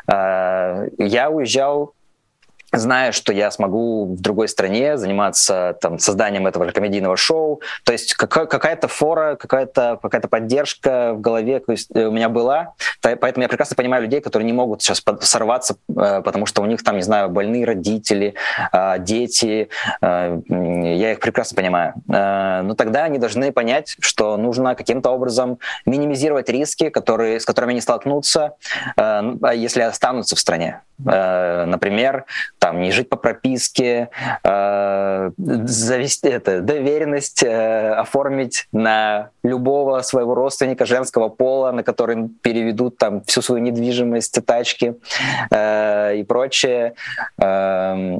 А, 0.07 0.85
я 0.97 1.29
уезжал 1.29 1.93
зная, 2.71 3.11
что 3.11 3.31
я 3.31 3.51
смогу 3.51 4.15
в 4.15 4.21
другой 4.21 4.47
стране 4.47 4.97
заниматься 4.97 5.77
там, 5.81 5.99
созданием 5.99 6.47
этого 6.47 6.65
же 6.65 6.71
комедийного 6.71 7.17
шоу. 7.17 7.61
То 7.83 7.91
есть 7.91 8.15
какая-то 8.15 8.87
фора, 8.87 9.35
какая-то 9.35 9.99
какая 10.01 10.21
поддержка 10.21 11.13
в 11.13 11.21
голове 11.21 11.61
у 11.67 12.11
меня 12.11 12.29
была. 12.29 12.73
Поэтому 13.19 13.43
я 13.43 13.49
прекрасно 13.49 13.75
понимаю 13.75 14.03
людей, 14.03 14.21
которые 14.21 14.45
не 14.45 14.53
могут 14.53 14.81
сейчас 14.81 15.03
сорваться, 15.21 15.77
э, 15.87 16.21
потому 16.23 16.45
что 16.45 16.61
у 16.61 16.65
них 16.65 16.83
там, 16.83 16.95
не 16.95 17.03
знаю, 17.03 17.29
больные 17.29 17.65
родители, 17.65 18.33
а, 18.71 18.97
дети. 18.97 19.69
Э, 20.01 20.39
я 20.49 21.11
их 21.11 21.19
прекрасно 21.19 21.55
понимаю. 21.55 21.93
Э, 22.11 22.61
но 22.63 22.73
тогда 22.73 23.03
они 23.03 23.19
должны 23.19 23.51
понять, 23.51 23.95
что 23.99 24.37
нужно 24.37 24.75
каким-то 24.75 25.11
образом 25.11 25.59
минимизировать 25.85 26.49
риски, 26.49 26.89
которые, 26.89 27.39
с 27.39 27.45
которыми 27.45 27.71
они 27.71 27.81
столкнутся, 27.81 28.53
если 28.97 29.81
останутся 29.81 30.35
в 30.35 30.39
стране. 30.39 30.81
Например, 30.97 32.25
там 32.57 32.79
не 32.79 32.91
жить 32.91 33.09
по 33.09 33.17
прописке, 33.17 34.09
э, 34.43 35.31
завести 35.37 36.29
это, 36.29 36.61
доверенность 36.61 37.43
э, 37.43 37.93
оформить 37.93 38.67
на 38.71 39.29
любого 39.43 40.01
своего 40.01 40.35
родственника 40.35 40.85
женского 40.85 41.29
пола, 41.29 41.71
на 41.71 41.83
который 41.83 42.29
переведут 42.41 42.94
там 42.97 43.23
всю 43.23 43.41
свою 43.41 43.61
недвижимость, 43.63 44.39
тачки 44.45 44.95
э, 45.51 46.17
и 46.17 46.23
прочее. 46.23 46.95
Э, 47.41 48.19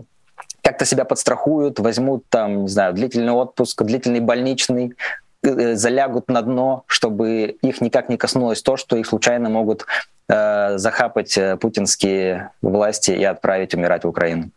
как-то 0.66 0.86
себя 0.86 1.06
подстрахуют, 1.06 1.80
возьмут 1.80 2.26
там, 2.30 2.64
не 2.64 2.68
знаю, 2.68 2.94
длительный 2.94 3.34
отпуск, 3.34 3.84
длительный 3.84 4.20
больничный, 4.20 4.96
э, 5.44 5.76
залягут 5.76 6.28
на 6.28 6.42
дно, 6.42 6.84
чтобы 6.88 7.58
их 7.62 7.82
никак 7.82 8.10
не 8.10 8.18
коснулось 8.18 8.64
то, 8.64 8.76
что 8.76 8.98
их 8.98 9.06
случайно 9.06 9.50
могут 9.50 9.86
э, 10.28 10.78
захапать 10.78 11.38
э, 11.38 11.56
путинские 11.58 12.50
власти 12.64 13.12
и 13.12 13.24
отправить 13.24 13.76
умирать 13.76 14.06
в 14.06 14.08
Украину. 14.08 14.50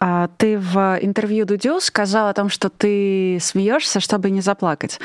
А 0.00 0.28
ты 0.36 0.58
в 0.58 0.98
интервью 1.00 1.46
Дудю 1.46 1.80
сказал 1.80 2.28
о 2.28 2.34
том, 2.34 2.48
что 2.48 2.68
ты 2.68 3.38
смеешься, 3.40 4.00
чтобы 4.00 4.30
не 4.30 4.40
заплакать. 4.40 4.98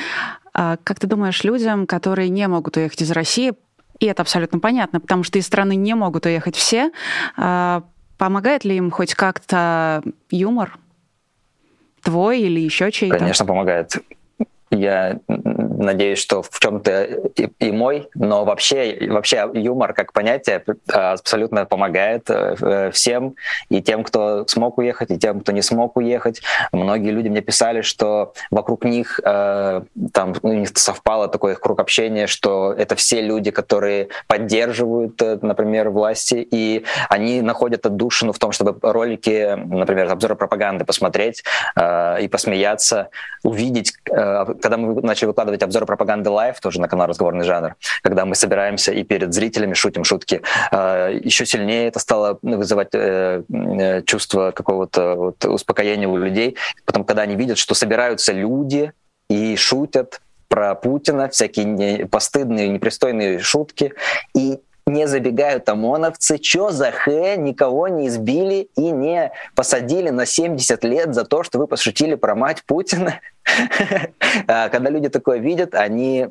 А 0.54 0.78
как 0.84 1.00
ты 1.00 1.08
думаешь, 1.08 1.44
людям, 1.44 1.88
которые 1.88 2.30
не 2.30 2.48
могут 2.48 2.78
уехать 2.78 3.02
из 3.02 3.12
России, 3.12 3.54
и 4.00 4.06
это 4.06 4.22
абсолютно 4.22 4.60
понятно, 4.60 5.00
потому 5.00 5.24
что 5.24 5.38
из 5.38 5.46
страны 5.46 5.76
не 5.76 5.94
могут 5.94 6.26
уехать 6.26 6.56
все, 6.56 6.92
а 7.36 7.84
помогает 8.18 8.66
ли 8.66 8.78
им 8.78 8.92
хоть 8.92 9.14
как-то 9.14 10.04
юмор? 10.32 10.78
Твой 12.02 12.42
или 12.42 12.60
еще 12.60 12.92
чей-то? 12.92 13.18
Конечно, 13.18 13.46
помогает. 13.46 13.98
Я 14.72 15.20
надеюсь, 15.80 16.20
что 16.20 16.42
в 16.42 16.60
чем-то 16.60 17.04
и, 17.04 17.50
и 17.60 17.72
мой, 17.72 18.10
но 18.14 18.44
вообще, 18.46 18.98
вообще 19.10 19.50
юмор 19.54 19.94
как 19.94 20.14
понятие 20.14 20.64
абсолютно 20.88 21.66
помогает 21.66 22.30
э, 22.30 22.92
всем, 22.92 23.36
и 23.70 23.82
тем, 23.82 24.04
кто 24.04 24.46
смог 24.48 24.78
уехать, 24.78 25.10
и 25.12 25.18
тем, 25.18 25.40
кто 25.40 25.52
не 25.52 25.62
смог 25.62 25.96
уехать. 25.98 26.42
Многие 26.72 27.12
люди 27.12 27.30
мне 27.30 27.42
писали, 27.42 27.82
что 27.82 28.34
вокруг 28.52 28.84
них 28.84 29.20
э, 29.24 29.82
там 30.14 30.36
у 30.42 30.54
них 30.54 30.70
совпало 30.76 31.28
такой 31.30 31.56
круг 31.56 31.80
общения, 31.80 32.28
что 32.28 32.74
это 32.74 32.96
все 32.96 33.22
люди, 33.22 33.52
которые 33.52 34.10
поддерживают, 34.28 35.22
э, 35.22 35.40
например, 35.42 35.90
власти, 35.90 36.46
и 36.52 36.84
они 37.10 37.42
находят 37.42 37.86
отдушину 37.86 38.34
в 38.34 38.40
том, 38.40 38.52
чтобы 38.52 38.78
ролики, 38.82 39.56
например, 39.56 40.12
обзоры 40.12 40.36
пропаганды 40.36 40.84
посмотреть 40.84 41.44
и 41.78 42.28
посмеяться, 42.32 43.10
увидеть, 43.44 43.94
когда 44.04 44.78
мы 44.78 45.02
начали 45.02 45.28
выкладывать 45.28 45.64
обзоры 45.70 45.86
пропаганды 45.86 46.30
live, 46.30 46.60
тоже 46.60 46.82
на 46.82 46.88
канал 46.88 47.08
«Разговорный 47.08 47.46
жанр», 47.46 47.76
когда 48.02 48.26
мы 48.26 48.36
собираемся 48.36 48.92
и 48.92 49.04
перед 49.04 49.34
зрителями 49.34 49.74
шутим 49.74 50.04
шутки. 50.04 50.42
А, 50.72 51.10
Еще 51.10 51.46
сильнее 51.46 51.88
это 51.88 52.00
стало 52.00 52.40
вызывать 52.42 52.90
э, 52.94 53.44
э, 53.50 54.02
чувство 54.04 54.52
какого-то 54.52 55.16
вот 55.16 55.46
успокоения 55.46 56.08
у 56.08 56.18
людей. 56.18 56.58
Потом, 56.86 57.04
когда 57.04 57.22
они 57.22 57.36
видят, 57.36 57.58
что 57.58 57.76
собираются 57.76 58.34
люди 58.34 58.92
и 59.30 59.56
шутят 59.56 60.22
про 60.48 60.74
Путина, 60.74 61.30
всякие 61.30 62.08
постыдные, 62.08 62.70
непристойные 62.70 63.40
шутки, 63.40 63.94
и 64.36 64.60
не 64.90 65.08
забегают 65.08 65.70
ОМОНовцы, 65.70 66.40
что 66.42 66.72
за 66.72 66.92
хэ, 66.92 67.38
никого 67.38 67.88
не 67.88 68.08
избили 68.08 68.70
и 68.76 68.92
не 68.92 69.32
посадили 69.56 70.10
на 70.10 70.26
70 70.26 70.84
лет 70.84 71.14
за 71.14 71.26
то, 71.26 71.44
что 71.44 71.60
вы 71.60 71.68
пошутили 71.68 72.16
про 72.16 72.36
мать 72.36 72.64
Путина. 72.66 73.20
А 74.48 74.70
когда 74.70 74.90
люди 74.90 75.10
такое 75.10 75.40
видят, 75.40 75.74
они, 75.74 76.28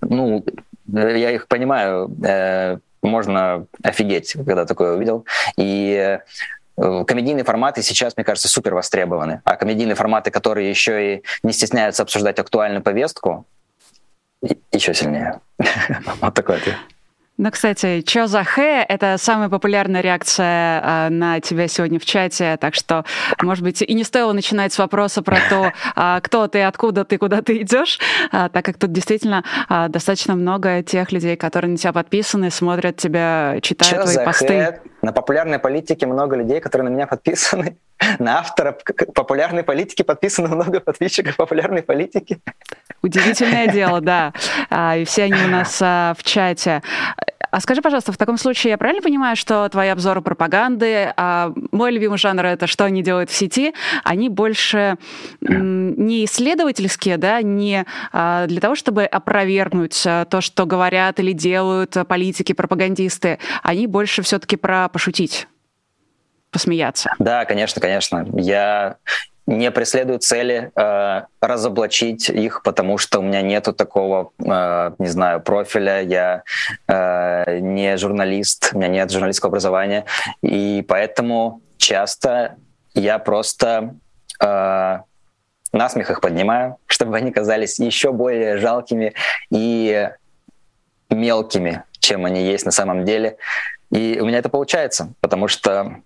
ну, 0.00 0.44
я 0.86 1.30
их 1.30 1.46
понимаю, 1.46 2.10
э, 2.24 2.78
можно 3.02 3.66
офигеть, 3.82 4.32
когда 4.32 4.64
такое 4.64 4.96
увидел. 4.96 5.24
И 5.56 6.18
э, 6.76 7.04
комедийные 7.04 7.44
форматы 7.44 7.82
сейчас, 7.82 8.16
мне 8.16 8.24
кажется, 8.24 8.48
супер 8.48 8.74
востребованы. 8.74 9.40
А 9.44 9.56
комедийные 9.56 9.94
форматы, 9.94 10.30
которые 10.30 10.68
еще 10.68 11.14
и 11.14 11.22
не 11.44 11.52
стесняются 11.52 12.02
обсуждать 12.02 12.38
актуальную 12.40 12.82
повестку, 12.82 13.46
еще 14.72 14.94
сильнее. 14.94 15.40
Вот 16.20 16.34
такой 16.34 16.56
ответ. 16.56 16.76
Ну, 17.38 17.50
кстати, 17.50 18.00
чё 18.00 18.26
за 18.26 18.44
хэ— 18.44 18.86
это 18.88 19.16
самая 19.18 19.50
популярная 19.50 20.00
реакция 20.00 20.80
э, 20.82 21.08
на 21.10 21.40
тебя 21.40 21.68
сегодня 21.68 22.00
в 22.00 22.04
чате, 22.06 22.56
так 22.58 22.74
что, 22.74 23.04
может 23.42 23.62
быть, 23.62 23.82
и 23.82 23.94
не 23.94 24.04
стоило 24.04 24.32
начинать 24.32 24.72
с 24.72 24.78
вопроса 24.78 25.20
про 25.20 25.36
то, 25.50 25.72
э, 25.96 26.20
кто 26.22 26.48
ты, 26.48 26.62
откуда 26.62 27.04
ты, 27.04 27.18
куда 27.18 27.42
ты 27.42 27.60
идешь, 27.60 28.00
э, 28.32 28.48
так 28.50 28.64
как 28.64 28.78
тут 28.78 28.92
действительно 28.92 29.44
э, 29.68 29.88
достаточно 29.90 30.34
много 30.34 30.82
тех 30.82 31.12
людей, 31.12 31.36
которые 31.36 31.72
на 31.72 31.76
тебя 31.76 31.92
подписаны, 31.92 32.50
смотрят 32.50 32.96
тебя, 32.96 33.58
читают 33.60 34.06
Чё 34.06 34.12
твои 34.12 34.24
посты. 34.24 34.46
Хэ? 34.46 34.80
На 35.06 35.12
популярной 35.12 35.60
политике 35.60 36.04
много 36.04 36.34
людей, 36.34 36.58
которые 36.58 36.90
на 36.90 36.92
меня 36.92 37.06
подписаны. 37.06 37.76
На 38.18 38.40
автора 38.40 38.76
популярной 39.14 39.62
политики 39.62 40.02
подписано 40.02 40.48
много 40.48 40.80
подписчиков 40.80 41.36
популярной 41.36 41.82
политики. 41.82 42.40
Удивительное 43.02 43.68
дело, 43.68 44.00
да. 44.00 44.32
А, 44.68 44.96
и 44.96 45.04
все 45.04 45.22
они 45.24 45.44
у 45.44 45.46
нас 45.58 45.78
а, 45.80 46.12
в 46.18 46.24
чате. 46.24 46.82
А 47.50 47.60
скажи, 47.60 47.80
пожалуйста, 47.80 48.12
в 48.12 48.16
таком 48.16 48.38
случае 48.38 48.72
я 48.72 48.78
правильно 48.78 49.02
понимаю, 49.02 49.36
что 49.36 49.68
твои 49.68 49.88
обзоры 49.88 50.20
пропаганды, 50.20 51.12
а 51.16 51.52
мой 51.70 51.92
любимый 51.92 52.18
жанр 52.18 52.44
это 52.44 52.66
что 52.66 52.84
они 52.84 53.02
делают 53.02 53.30
в 53.30 53.34
сети, 53.34 53.74
они 54.04 54.28
больше 54.28 54.96
не 55.40 56.24
исследовательские, 56.24 57.16
да, 57.16 57.42
не 57.42 57.84
а, 58.12 58.46
для 58.46 58.60
того, 58.60 58.74
чтобы 58.74 59.04
опровергнуть 59.04 60.02
а, 60.06 60.24
то, 60.24 60.40
что 60.40 60.66
говорят 60.66 61.20
или 61.20 61.32
делают 61.32 61.96
политики, 62.08 62.52
пропагандисты, 62.52 63.38
они 63.62 63.86
больше 63.86 64.22
все-таки 64.22 64.56
про 64.56 64.88
пошутить? 64.88 65.46
посмеяться. 66.52 67.10
Да, 67.18 67.44
конечно, 67.44 67.82
конечно. 67.82 68.26
Я 68.32 68.96
не 69.46 69.70
преследую 69.70 70.18
цели 70.18 70.72
э, 70.74 71.22
разоблачить 71.40 72.28
их, 72.28 72.62
потому 72.62 72.98
что 72.98 73.20
у 73.20 73.22
меня 73.22 73.42
нету 73.42 73.72
такого, 73.72 74.32
э, 74.44 74.90
не 74.98 75.06
знаю, 75.06 75.40
профиля, 75.40 76.02
я 76.02 76.42
э, 76.88 77.58
не 77.60 77.96
журналист, 77.96 78.70
у 78.74 78.78
меня 78.78 78.88
нет 78.88 79.10
журналистского 79.10 79.50
образования, 79.50 80.04
и 80.42 80.84
поэтому 80.86 81.62
часто 81.78 82.56
я 82.94 83.18
просто 83.20 83.94
э, 84.42 84.98
насмех 85.72 86.10
их 86.10 86.20
поднимаю, 86.20 86.78
чтобы 86.86 87.16
они 87.16 87.30
казались 87.30 87.78
еще 87.78 88.12
более 88.12 88.58
жалкими 88.58 89.14
и 89.50 90.10
мелкими, 91.08 91.84
чем 92.00 92.24
они 92.24 92.42
есть 92.42 92.64
на 92.66 92.72
самом 92.72 93.04
деле. 93.04 93.36
И 93.92 94.18
у 94.20 94.26
меня 94.26 94.38
это 94.38 94.48
получается, 94.48 95.12
потому 95.20 95.46
что, 95.46 96.00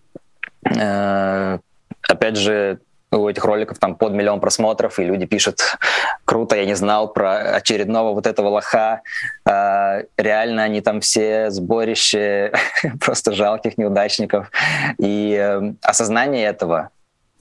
э, 0.64 1.58
опять 2.02 2.36
же, 2.36 2.80
у 3.12 3.28
этих 3.28 3.44
роликов 3.44 3.78
там 3.78 3.96
под 3.96 4.12
миллион 4.12 4.40
просмотров, 4.40 4.98
и 4.98 5.04
люди 5.04 5.26
пишут, 5.26 5.76
круто, 6.24 6.56
я 6.56 6.64
не 6.64 6.74
знал 6.74 7.12
про 7.12 7.56
очередного 7.56 8.14
вот 8.14 8.26
этого 8.26 8.48
лоха. 8.48 9.02
А, 9.44 10.02
реально 10.16 10.62
они 10.62 10.80
там 10.80 11.00
все 11.00 11.50
сборище 11.50 12.52
просто 13.00 13.32
жалких 13.32 13.78
неудачников. 13.78 14.50
И 14.98 15.34
э, 15.34 15.72
осознание 15.82 16.46
этого 16.46 16.90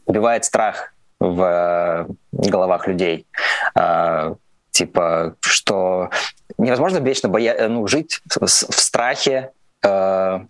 убивает 0.06 0.46
страх 0.46 0.94
в 1.20 1.42
э, 1.44 2.14
головах 2.32 2.88
людей. 2.88 3.28
А, 3.76 4.36
типа, 4.72 5.36
что 5.42 6.10
невозможно 6.58 6.98
вечно 6.98 7.30
боя... 7.30 7.68
ну, 7.68 7.86
жить 7.88 8.22
в, 8.26 8.46
в 8.46 8.48
страхе, 8.48 9.52
э, 9.84 9.88
а 9.88 10.48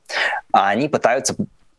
они 0.51 0.87
пытаются 0.87 1.35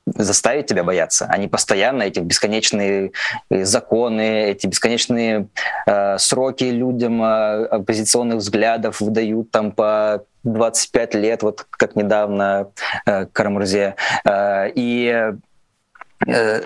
заставить 0.07 0.67
тебя 0.67 0.83
бояться. 0.83 1.27
Они 1.27 1.49
постоянно, 1.49 2.03
эти 2.03 2.21
бесконечные 2.21 3.13
э, 3.51 3.65
законы, 3.65 4.45
эти 4.51 4.67
бесконечные 4.67 5.49
э, 5.87 6.19
сроки 6.19 6.65
людям 6.65 7.23
э, 7.23 7.67
оппозиционных 7.67 8.39
взглядов 8.39 9.01
выдают 9.01 9.51
там 9.51 9.73
по 9.73 10.25
25 10.45 11.15
лет, 11.15 11.43
вот 11.43 11.67
как 11.71 11.97
недавно 11.97 12.71
э, 13.07 13.27
Карамурзе. 13.27 13.95
Э, 14.25 14.71
и 14.75 15.33
э, 16.27 16.63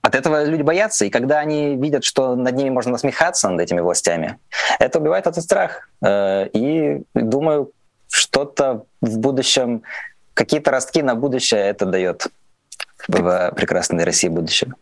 от 0.00 0.14
этого 0.14 0.44
люди 0.44 0.62
боятся, 0.62 1.04
и 1.04 1.10
когда 1.10 1.38
они 1.38 1.76
видят, 1.76 2.02
что 2.04 2.34
над 2.34 2.54
ними 2.56 2.70
можно 2.70 2.92
насмехаться, 2.92 3.48
над 3.50 3.60
этими 3.60 3.80
властями, 3.80 4.38
это 4.78 4.98
убивает 4.98 5.26
этот 5.26 5.44
страх. 5.44 5.88
Э, 6.02 6.48
и 6.52 7.02
думаю, 7.14 7.72
что-то 8.10 8.84
в 9.00 9.18
будущем, 9.18 9.82
какие-то 10.34 10.70
ростки 10.70 11.02
на 11.02 11.14
будущее 11.14 11.60
это 11.60 11.84
дает 11.84 12.28
в 13.06 13.52
прекрасной 13.54 14.04
России 14.04 14.28
будущего. 14.28 14.74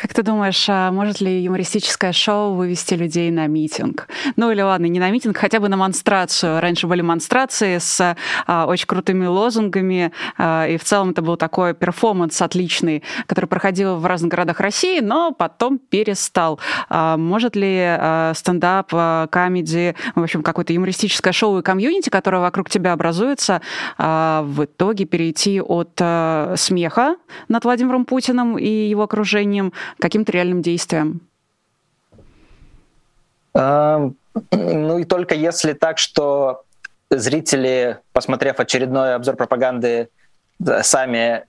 Как 0.00 0.14
ты 0.14 0.22
думаешь, 0.22 0.64
а 0.68 0.92
может 0.92 1.20
ли 1.20 1.42
юмористическое 1.42 2.12
шоу 2.12 2.54
вывести 2.54 2.94
людей 2.94 3.32
на 3.32 3.48
митинг? 3.48 4.06
Ну 4.36 4.52
или 4.52 4.60
ладно, 4.60 4.86
не 4.86 5.00
на 5.00 5.10
митинг, 5.10 5.36
хотя 5.36 5.58
бы 5.58 5.68
на 5.68 5.76
монстрацию. 5.76 6.60
Раньше 6.60 6.86
были 6.86 7.00
монстрации 7.00 7.78
с 7.78 8.16
а, 8.46 8.66
очень 8.66 8.86
крутыми 8.86 9.26
лозунгами, 9.26 10.12
а, 10.36 10.68
и 10.68 10.76
в 10.76 10.84
целом 10.84 11.10
это 11.10 11.22
был 11.22 11.36
такой 11.36 11.74
перформанс 11.74 12.40
отличный, 12.40 13.02
который 13.26 13.46
проходил 13.46 13.96
в 13.96 14.06
разных 14.06 14.30
городах 14.30 14.60
России, 14.60 15.00
но 15.00 15.32
потом 15.32 15.78
перестал. 15.80 16.60
А, 16.88 17.16
может 17.16 17.56
ли 17.56 17.78
а, 17.80 18.34
стендап, 18.36 18.90
а, 18.92 19.26
комедии, 19.26 19.96
в 20.14 20.22
общем, 20.22 20.44
какое-то 20.44 20.72
юмористическое 20.72 21.32
шоу 21.32 21.58
и 21.58 21.62
комьюнити, 21.62 22.08
которое 22.08 22.40
вокруг 22.40 22.70
тебя 22.70 22.92
образуется, 22.92 23.62
а, 23.96 24.42
в 24.42 24.64
итоге 24.64 25.06
перейти 25.06 25.60
от 25.60 25.98
а, 26.00 26.54
смеха 26.56 27.16
над 27.48 27.64
Владимиром 27.64 28.04
Путиным 28.04 28.56
и 28.56 28.68
его 28.68 29.02
окружением 29.02 29.72
каким-то 29.98 30.32
реальным 30.32 30.62
действиям? 30.62 31.20
Ну 33.54 34.14
и 34.98 35.04
только 35.04 35.34
если 35.34 35.72
так, 35.72 35.98
что 35.98 36.64
зрители, 37.10 37.98
посмотрев 38.12 38.60
очередной 38.60 39.14
обзор 39.14 39.36
пропаганды, 39.36 40.08
сами 40.82 41.44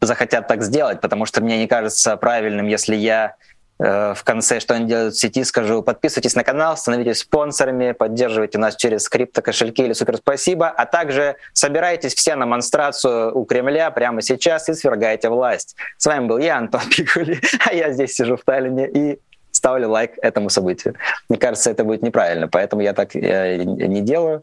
захотят 0.00 0.48
так 0.48 0.62
сделать, 0.62 1.00
потому 1.00 1.26
что 1.26 1.40
мне 1.40 1.58
не 1.58 1.66
кажется 1.66 2.16
правильным, 2.16 2.66
если 2.66 2.94
я 2.94 3.36
в 3.82 4.22
конце, 4.24 4.60
что 4.60 4.74
они 4.74 4.86
делают 4.86 5.14
в 5.14 5.18
сети, 5.18 5.42
скажу, 5.42 5.82
подписывайтесь 5.82 6.36
на 6.36 6.44
канал, 6.44 6.76
становитесь 6.76 7.18
спонсорами, 7.18 7.92
поддерживайте 7.92 8.58
нас 8.58 8.76
через 8.76 9.08
крипто-кошельки 9.08 9.82
или 9.82 9.92
супер 9.92 10.18
спасибо, 10.18 10.68
а 10.68 10.86
также 10.86 11.36
собирайтесь 11.52 12.14
все 12.14 12.36
на 12.36 12.46
монстрацию 12.46 13.36
у 13.36 13.44
Кремля 13.44 13.90
прямо 13.90 14.22
сейчас 14.22 14.68
и 14.68 14.74
свергайте 14.74 15.30
власть. 15.30 15.74
С 15.98 16.06
вами 16.06 16.26
был 16.26 16.38
я, 16.38 16.58
Антон 16.58 16.82
Пикули, 16.96 17.40
а 17.66 17.74
я 17.74 17.90
здесь 17.92 18.14
сижу 18.14 18.36
в 18.36 18.42
Таллине 18.44 18.88
и 18.88 19.18
ставлю 19.50 19.90
лайк 19.90 20.12
этому 20.22 20.48
событию. 20.48 20.94
Мне 21.28 21.38
кажется, 21.38 21.70
это 21.70 21.84
будет 21.84 22.02
неправильно, 22.02 22.48
поэтому 22.48 22.82
я 22.82 22.92
так 22.92 23.16
э, 23.16 23.64
не 23.64 24.00
делаю. 24.00 24.42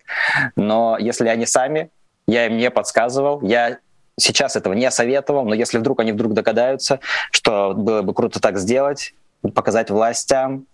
Но 0.56 0.98
если 1.00 1.28
они 1.30 1.46
сами, 1.46 1.90
я 2.28 2.46
им 2.46 2.58
не 2.58 2.70
подсказывал, 2.70 3.42
я 3.42 3.80
сейчас 4.20 4.56
этого 4.56 4.74
не 4.74 4.90
советовал, 4.92 5.46
но 5.46 5.56
если 5.56 5.78
вдруг 5.78 6.00
они 6.00 6.12
вдруг 6.12 6.34
догадаются, 6.34 7.00
что 7.32 7.74
было 7.74 8.02
бы 8.02 8.14
круто 8.14 8.40
так 8.40 8.58
сделать, 8.58 9.14
показать 9.42 9.90
властям, 9.90 10.66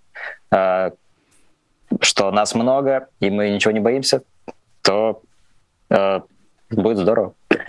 э, 0.51 0.91
что 2.01 2.31
нас 2.31 2.55
много, 2.55 3.07
и 3.19 3.29
мы 3.29 3.49
ничего 3.49 3.71
не 3.71 3.79
боимся, 3.79 4.23
то 4.81 5.21
э, 5.89 6.21
будет 6.69 6.97
здорово. 6.97 7.33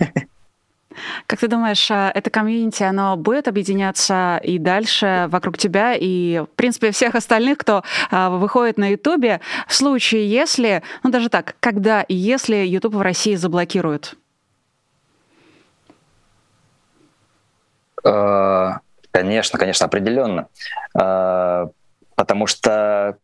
Как 1.27 1.39
ты 1.39 1.47
думаешь, 1.47 1.91
а, 1.91 2.11
это 2.13 2.31
комьюнити, 2.31 2.81
оно 2.81 3.15
будет 3.17 3.47
объединяться 3.47 4.39
и 4.43 4.57
дальше 4.57 5.27
вокруг 5.29 5.57
тебя 5.57 5.93
и, 5.93 6.39
в 6.39 6.49
принципе, 6.55 6.89
всех 6.89 7.13
остальных, 7.13 7.59
кто 7.59 7.83
выходит 8.09 8.79
на 8.79 8.87
Ютубе, 8.91 9.41
в 9.67 9.75
случае, 9.75 10.27
если, 10.27 10.81
ну 11.03 11.11
даже 11.11 11.29
так, 11.29 11.55
когда 11.59 12.01
и 12.01 12.15
если 12.15 12.55
Ютуб 12.55 12.95
в 12.95 13.01
России 13.01 13.35
заблокируют? 13.35 14.15
Э, 18.03 18.79
Конечно, 19.11 19.57
конечно, 19.57 19.85
определенно. 19.85 20.47
А, 20.93 21.69
потому 22.15 22.47
что 22.47 23.17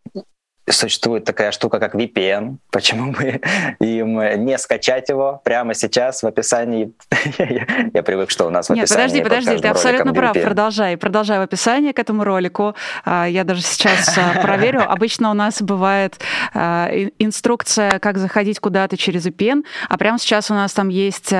существует 0.69 1.25
такая 1.25 1.51
штука, 1.51 1.79
как 1.79 1.95
VPN. 1.95 2.57
Почему 2.71 3.11
бы 3.11 3.41
им 3.79 4.45
не 4.45 4.57
скачать 4.57 5.09
его 5.09 5.41
прямо 5.43 5.73
сейчас 5.73 6.23
в 6.23 6.27
описании? 6.27 6.93
я, 7.93 8.03
привык, 8.03 8.29
что 8.29 8.45
у 8.45 8.49
нас 8.49 8.67
в 8.67 8.73
Нет, 8.73 8.85
описании... 8.85 9.15
Нет, 9.15 9.23
подожди, 9.23 9.45
подожди, 9.45 9.61
ты 9.61 9.67
абсолютно 9.67 10.13
прав. 10.13 10.35
VPN. 10.35 10.43
Продолжай, 10.43 10.97
продолжай 10.97 11.39
в 11.39 11.41
описании 11.41 11.91
к 11.91 11.99
этому 11.99 12.23
ролику. 12.23 12.75
А, 13.03 13.25
я 13.25 13.43
даже 13.43 13.61
сейчас 13.61 14.17
а, 14.17 14.39
проверю. 14.41 14.89
Обычно 14.89 15.31
у 15.31 15.33
нас 15.33 15.61
бывает 15.61 16.19
а, 16.53 16.89
инструкция, 17.19 17.99
как 17.99 18.17
заходить 18.17 18.59
куда-то 18.59 18.97
через 18.97 19.25
VPN, 19.25 19.63
а 19.89 19.97
прямо 19.97 20.17
сейчас 20.17 20.49
у 20.49 20.53
нас 20.53 20.73
там 20.73 20.89
есть 20.89 21.33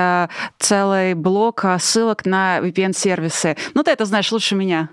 целый 0.59 1.13
блок 1.13 1.65
ссылок 1.79 2.25
на 2.25 2.59
VPN-сервисы. 2.59 3.55
Ну, 3.73 3.83
ты 3.83 3.91
это 3.91 4.05
знаешь 4.05 4.31
лучше 4.31 4.55
меня. 4.55 4.89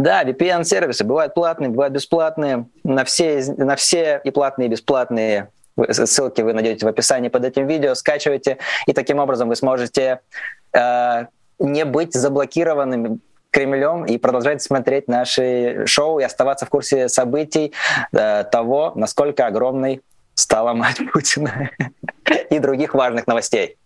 Да, 0.00 0.24
VPN-сервисы 0.24 1.04
бывают 1.04 1.34
платные, 1.34 1.68
бывают 1.68 1.92
бесплатные. 1.92 2.66
На 2.84 3.04
все, 3.04 3.44
на 3.58 3.76
все 3.76 4.22
и 4.24 4.30
платные, 4.30 4.68
и 4.68 4.70
бесплатные 4.70 5.50
ссылки 5.90 6.40
вы 6.40 6.54
найдете 6.54 6.86
в 6.86 6.88
описании 6.88 7.28
под 7.28 7.44
этим 7.44 7.66
видео, 7.66 7.94
скачивайте, 7.94 8.56
и 8.86 8.94
таким 8.94 9.18
образом 9.18 9.50
вы 9.50 9.56
сможете 9.56 10.20
э, 10.72 11.26
не 11.58 11.84
быть 11.84 12.14
заблокированными 12.14 13.18
Кремлем 13.50 14.06
и 14.06 14.16
продолжать 14.16 14.62
смотреть 14.62 15.06
наши 15.06 15.84
шоу 15.84 16.18
и 16.18 16.22
оставаться 16.22 16.64
в 16.64 16.70
курсе 16.70 17.10
событий 17.10 17.74
э, 18.12 18.44
того, 18.44 18.92
насколько 18.94 19.46
огромный 19.46 20.00
стала 20.34 20.72
мать 20.72 20.98
Путина 21.12 21.70
и 22.50 22.58
других 22.58 22.94
важных 22.94 23.26
новостей. 23.26 23.76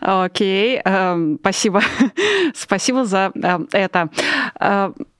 Окей, 0.00 0.80
okay. 0.80 1.38
спасибо. 1.40 1.82
спасибо 2.54 3.04
за 3.04 3.32
это. 3.72 4.08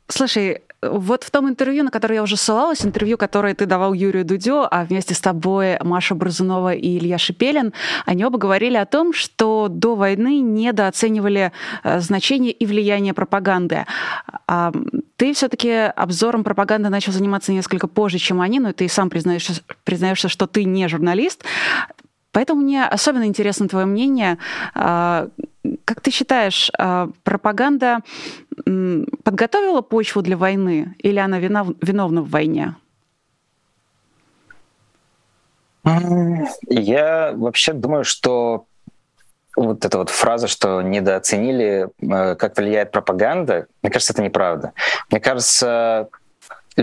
Слушай, 0.08 0.62
вот 0.82 1.24
в 1.24 1.30
том 1.30 1.48
интервью, 1.48 1.84
на 1.84 1.90
которое 1.90 2.16
я 2.16 2.22
уже 2.22 2.36
ссылалась, 2.36 2.84
интервью, 2.84 3.18
которое 3.18 3.54
ты 3.54 3.66
давал 3.66 3.92
Юрию 3.92 4.24
Дудю, 4.24 4.66
а 4.70 4.84
вместе 4.84 5.14
с 5.14 5.20
тобой 5.20 5.78
Маша 5.80 6.14
Бразунова 6.14 6.72
и 6.72 6.96
Илья 6.96 7.18
Шипелин, 7.18 7.74
они 8.06 8.24
оба 8.24 8.38
говорили 8.38 8.76
о 8.76 8.86
том, 8.86 9.12
что 9.12 9.68
до 9.68 9.94
войны 9.94 10.40
недооценивали 10.40 11.52
э, 11.84 12.00
значение 12.00 12.52
и 12.52 12.64
влияние 12.64 13.12
пропаганды. 13.12 13.84
Ты 15.16 15.34
все-таки 15.34 15.70
обзором 15.70 16.44
пропаганды 16.44 16.88
начал 16.88 17.12
заниматься 17.12 17.52
несколько 17.52 17.86
позже, 17.86 18.18
чем 18.18 18.40
они, 18.40 18.58
но 18.58 18.72
ты 18.72 18.88
сам 18.88 19.10
признаешься, 19.10 19.62
признаешься, 19.84 20.28
что 20.28 20.46
ты 20.46 20.64
не 20.64 20.88
журналист. 20.88 21.44
Поэтому 22.32 22.60
мне 22.60 22.84
особенно 22.84 23.24
интересно 23.24 23.68
твое 23.68 23.86
мнение. 23.86 24.38
А, 24.74 25.28
как 25.84 26.00
ты 26.00 26.10
считаешь, 26.10 26.70
а, 26.78 27.08
пропаганда 27.24 28.00
подготовила 29.24 29.80
почву 29.80 30.22
для 30.22 30.36
войны 30.36 30.94
или 30.98 31.18
она 31.18 31.38
виновна 31.38 32.22
в 32.22 32.30
войне? 32.30 32.74
Я 36.68 37.32
вообще 37.34 37.72
думаю, 37.72 38.04
что 38.04 38.66
вот 39.56 39.84
эта 39.84 39.98
вот 39.98 40.10
фраза, 40.10 40.46
что 40.46 40.82
недооценили, 40.82 41.88
э, 42.00 42.34
как 42.36 42.56
влияет 42.56 42.92
пропаганда, 42.92 43.66
мне 43.82 43.90
кажется, 43.90 44.12
это 44.12 44.22
неправда. 44.22 44.72
Мне 45.10 45.20
кажется, 45.20 46.08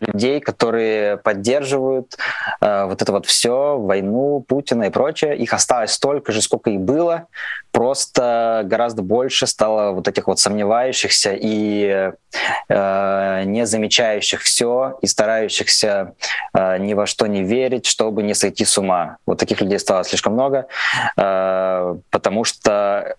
людей, 0.01 0.39
которые 0.39 1.17
поддерживают 1.17 2.17
э, 2.61 2.85
вот 2.85 3.01
это 3.01 3.11
вот 3.11 3.25
все, 3.25 3.77
войну, 3.77 4.43
Путина 4.47 4.83
и 4.83 4.89
прочее. 4.89 5.37
Их 5.37 5.53
осталось 5.53 5.91
столько 5.91 6.31
же, 6.31 6.41
сколько 6.41 6.69
и 6.69 6.77
было, 6.77 7.27
просто 7.71 8.63
гораздо 8.65 9.03
больше 9.03 9.45
стало 9.47 9.91
вот 9.91 10.07
этих 10.07 10.27
вот 10.27 10.39
сомневающихся 10.39 11.33
и 11.39 12.11
э, 12.69 13.43
не 13.45 13.65
замечающих 13.65 14.41
все 14.41 14.97
и 15.01 15.07
старающихся 15.07 16.15
э, 16.53 16.77
ни 16.79 16.93
во 16.93 17.05
что 17.05 17.27
не 17.27 17.43
верить, 17.43 17.85
чтобы 17.85 18.23
не 18.23 18.33
сойти 18.33 18.65
с 18.65 18.77
ума. 18.77 19.17
Вот 19.25 19.39
таких 19.39 19.61
людей 19.61 19.79
стало 19.79 20.03
слишком 20.03 20.33
много, 20.33 20.67
э, 21.17 21.95
потому 22.09 22.43
что 22.43 23.15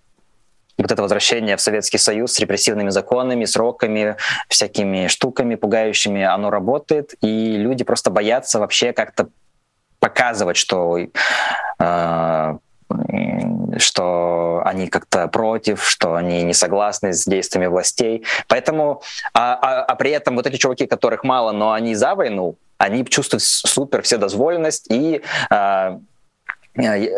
вот 0.81 0.91
это 0.91 1.01
возвращение 1.01 1.57
в 1.57 1.61
Советский 1.61 1.97
Союз 1.97 2.33
с 2.33 2.39
репрессивными 2.39 2.89
законами, 2.89 3.45
сроками, 3.45 4.15
всякими 4.47 5.07
штуками 5.07 5.55
пугающими, 5.55 6.23
оно 6.23 6.49
работает, 6.49 7.13
и 7.21 7.57
люди 7.57 7.83
просто 7.83 8.11
боятся 8.11 8.59
вообще 8.59 8.93
как-то 8.93 9.29
показывать, 9.99 10.57
что 10.57 10.97
э, 11.79 12.57
что 13.77 14.61
они 14.65 14.87
как-то 14.87 15.27
против, 15.27 15.87
что 15.87 16.15
они 16.15 16.43
не 16.43 16.53
согласны 16.53 17.13
с 17.13 17.25
действиями 17.25 17.67
властей. 17.67 18.25
Поэтому, 18.47 19.03
а, 19.33 19.53
а, 19.53 19.83
а 19.83 19.95
при 19.95 20.11
этом 20.11 20.35
вот 20.35 20.47
эти 20.47 20.57
чуваки, 20.57 20.87
которых 20.87 21.23
мало, 21.23 21.51
но 21.51 21.73
они 21.73 21.93
за 21.93 22.15
войну, 22.15 22.55
они 22.77 23.05
чувствуют 23.05 23.43
супер 23.43 24.01
вседозволенность 24.01 24.87
и 24.89 25.21
Э, 25.49 25.99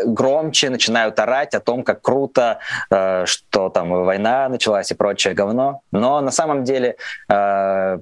громче 0.05 0.69
начинают 0.69 1.19
орать 1.19 1.53
о 1.53 1.59
том, 1.59 1.83
как 1.83 2.01
круто, 2.01 2.59
э, 2.89 3.25
что 3.25 3.69
там 3.69 3.89
война 3.89 4.49
началась 4.49 4.91
и 4.91 4.95
прочее 4.95 5.33
говно. 5.33 5.81
Но 5.91 6.21
на 6.21 6.31
самом 6.31 6.63
деле 6.63 6.95
э, 7.29 7.99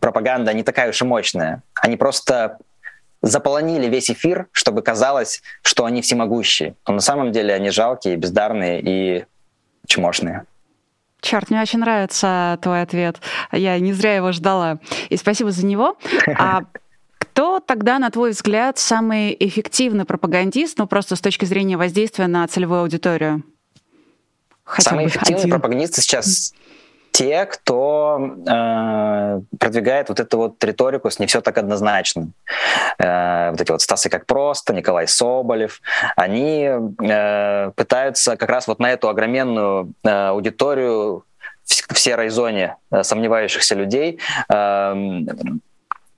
пропаганда 0.00 0.52
не 0.52 0.62
такая 0.62 0.90
уж 0.90 1.00
и 1.00 1.04
мощная. 1.04 1.62
Они 1.74 1.96
просто 1.96 2.58
заполонили 3.22 3.86
весь 3.86 4.10
эфир, 4.10 4.48
чтобы 4.52 4.82
казалось, 4.82 5.42
что 5.62 5.84
они 5.84 6.02
всемогущие. 6.02 6.74
Но 6.86 6.94
на 6.94 7.00
самом 7.00 7.32
деле 7.32 7.54
они 7.54 7.70
жалкие, 7.70 8.16
бездарные 8.16 8.80
и 8.80 9.24
чмошные. 9.86 10.44
Черт, 11.20 11.50
мне 11.50 11.62
очень 11.62 11.78
нравится 11.78 12.58
твой 12.62 12.82
ответ. 12.82 13.20
Я 13.52 13.78
не 13.78 13.92
зря 13.92 14.16
его 14.16 14.32
ждала. 14.32 14.78
И 15.08 15.16
спасибо 15.16 15.52
за 15.52 15.64
него. 15.64 15.96
А 16.36 16.62
кто 17.32 17.60
тогда, 17.60 17.98
на 17.98 18.10
твой 18.10 18.32
взгляд, 18.32 18.76
самый 18.76 19.34
эффективный 19.40 20.04
пропагандист, 20.04 20.76
ну 20.76 20.86
просто 20.86 21.16
с 21.16 21.20
точки 21.20 21.46
зрения 21.46 21.78
воздействия 21.78 22.26
на 22.26 22.46
целевую 22.46 22.82
аудиторию? 22.82 23.42
Хотя 24.64 24.90
Самые 24.90 25.08
эффективные 25.08 25.44
один. 25.44 25.50
пропагандисты 25.50 26.02
сейчас 26.02 26.52
те, 27.10 27.46
кто 27.46 28.36
э, 28.46 29.40
продвигает 29.58 30.10
вот 30.10 30.20
эту 30.20 30.36
вот 30.36 30.62
риторику 30.62 31.10
с 31.10 31.18
не 31.18 31.26
все 31.26 31.40
так 31.40 31.56
однозначно. 31.56 32.32
Э, 32.98 33.50
вот 33.50 33.60
эти 33.60 33.70
вот 33.70 33.80
Стасы 33.80 34.10
как 34.10 34.26
просто, 34.26 34.74
Николай 34.74 35.08
Соболев, 35.08 35.80
они 36.16 36.68
э, 36.68 37.70
пытаются 37.74 38.36
как 38.36 38.50
раз 38.50 38.66
вот 38.68 38.78
на 38.78 38.90
эту 38.90 39.08
огроменную 39.08 39.92
э, 40.04 40.08
аудиторию 40.28 41.24
в, 41.64 41.98
серой 41.98 42.28
зоне 42.28 42.76
э, 42.90 43.02
сомневающихся 43.02 43.74
людей 43.74 44.18
э, 44.48 44.94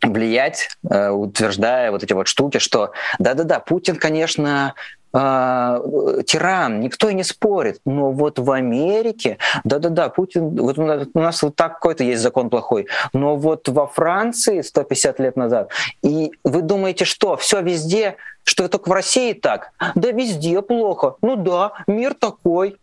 влиять, 0.04 0.68
э, 0.88 1.10
утверждая 1.10 1.90
вот 1.90 2.02
эти 2.02 2.12
вот 2.12 2.28
штуки, 2.28 2.58
что 2.58 2.92
да-да-да, 3.18 3.60
Путин, 3.60 3.96
конечно, 3.96 4.74
э, 5.12 6.20
тиран, 6.26 6.80
никто 6.80 7.08
и 7.08 7.14
не 7.14 7.24
спорит. 7.24 7.80
Но 7.84 8.10
вот 8.10 8.38
в 8.38 8.50
Америке, 8.50 9.38
да-да-да, 9.64 10.08
Путин, 10.08 10.56
вот 10.56 10.78
у 10.78 11.20
нас 11.20 11.42
вот 11.42 11.56
так 11.56 11.74
какой-то 11.74 12.04
есть 12.04 12.22
закон 12.22 12.50
плохой, 12.50 12.86
но 13.12 13.36
вот 13.36 13.68
во 13.68 13.86
Франции 13.86 14.60
150 14.60 15.20
лет 15.20 15.36
назад, 15.36 15.70
и 16.02 16.32
вы 16.42 16.62
думаете, 16.62 17.04
что 17.04 17.36
все 17.36 17.60
везде, 17.62 18.16
что 18.44 18.68
только 18.68 18.88
в 18.88 18.92
России 18.92 19.32
так? 19.32 19.72
Да 19.94 20.10
везде 20.10 20.60
плохо. 20.62 21.16
Ну 21.22 21.36
да, 21.36 21.72
мир 21.86 22.14
такой. 22.14 22.76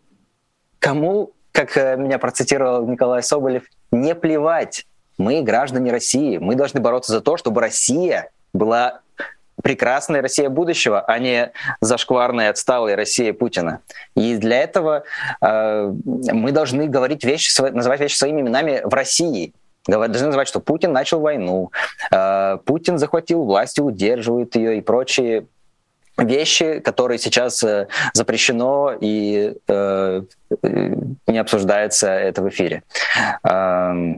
Кому, 0.78 1.30
как 1.52 1.76
э, 1.76 1.96
меня 1.96 2.18
процитировал 2.18 2.84
Николай 2.86 3.22
Соболев, 3.22 3.62
не 3.92 4.16
плевать 4.16 4.86
мы 5.22 5.42
граждане 5.42 5.92
России. 5.92 6.38
Мы 6.38 6.56
должны 6.56 6.80
бороться 6.80 7.12
за 7.12 7.20
то, 7.20 7.36
чтобы 7.36 7.60
Россия 7.60 8.30
была 8.52 9.00
прекрасная 9.62 10.20
Россия 10.20 10.48
будущего, 10.48 11.00
а 11.00 11.18
не 11.18 11.52
зашкварная, 11.80 12.50
отсталая 12.50 12.96
Россия 12.96 13.32
Путина. 13.32 13.80
И 14.16 14.36
для 14.36 14.62
этого 14.62 15.04
э, 15.40 15.92
мы 16.04 16.50
должны 16.50 16.88
говорить 16.88 17.24
вещи, 17.24 17.60
называть 17.70 18.00
вещи 18.00 18.16
своими 18.16 18.40
именами 18.40 18.82
в 18.84 18.92
России. 18.92 19.52
Должны 19.86 20.26
называть, 20.26 20.48
что 20.48 20.60
Путин 20.60 20.92
начал 20.92 21.20
войну, 21.20 21.70
э, 22.10 22.58
Путин 22.64 22.98
захватил 22.98 23.44
власть 23.44 23.78
и 23.78 23.82
удерживает 23.82 24.56
ее 24.56 24.78
и 24.78 24.80
прочие 24.80 25.46
вещи, 26.18 26.80
которые 26.80 27.18
сейчас 27.18 27.62
э, 27.62 27.86
запрещено 28.14 28.96
и 29.00 29.54
э, 29.68 30.22
не 31.26 31.38
обсуждается 31.38 32.08
это 32.10 32.42
в 32.42 32.48
эфире. 32.48 32.82
Э, 33.44 34.14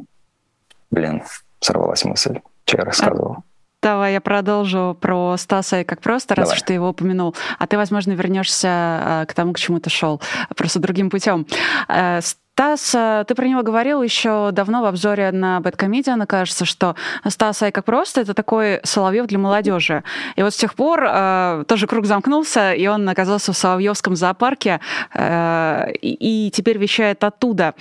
Блин, 0.91 1.23
сорвалась 1.61 2.05
мысль, 2.05 2.41
что 2.65 2.79
я 2.79 2.85
рассказывал. 2.85 3.45
Давай 3.85 4.15
я 4.15 4.23
продолжу 4.23 4.97
про 4.99 5.37
Стаса 5.37 5.81
и 5.81 5.85
как 5.85 6.01
просто, 6.01 6.35
раз 6.35 6.49
Давай. 6.49 6.57
уж 6.57 6.63
ты 6.63 6.73
его 6.73 6.89
упомянул. 6.89 7.35
А 7.59 7.67
ты, 7.67 7.77
возможно, 7.77 8.13
вернешься 8.13 8.69
а, 8.71 9.27
к 9.29 9.35
тому, 9.35 9.53
к 9.53 9.59
чему 9.59 9.79
ты 9.79 9.91
шел, 9.91 10.23
просто 10.57 10.79
другим 10.81 11.11
путем. 11.11 11.47
Э, 11.89 12.21
Стас, 12.55 12.93
ты 12.93 13.35
про 13.35 13.49
него 13.49 13.63
говорил 13.63 14.01
еще 14.01 14.51
давно 14.53 14.81
в 14.81 14.85
обзоре 14.85 15.33
на 15.33 15.61
Бэткомедиана, 15.61 16.25
кажется, 16.25 16.65
что 16.65 16.95
Стас 17.29 17.63
Ай 17.65 17.73
как 17.73 17.85
просто 17.85 18.21
это 18.21 18.33
такой 18.33 18.79
Соловьев 18.85 19.27
для 19.27 19.39
молодежи. 19.41 20.05
И 20.37 20.43
вот 20.43 20.55
с 20.55 20.57
тех 20.57 20.75
пор 20.77 21.05
э, 21.05 21.65
тоже 21.67 21.89
круг 21.89 22.07
замкнулся, 22.07 22.73
и 22.73 22.87
он 22.87 23.09
оказался 23.09 23.53
в 23.53 23.57
Соловьевском 23.57 24.15
зоопарке 24.15 24.81
э, 25.13 25.93
и 26.01 26.51
теперь 26.55 26.79
вещает 26.79 27.25
оттуда. 27.25 27.75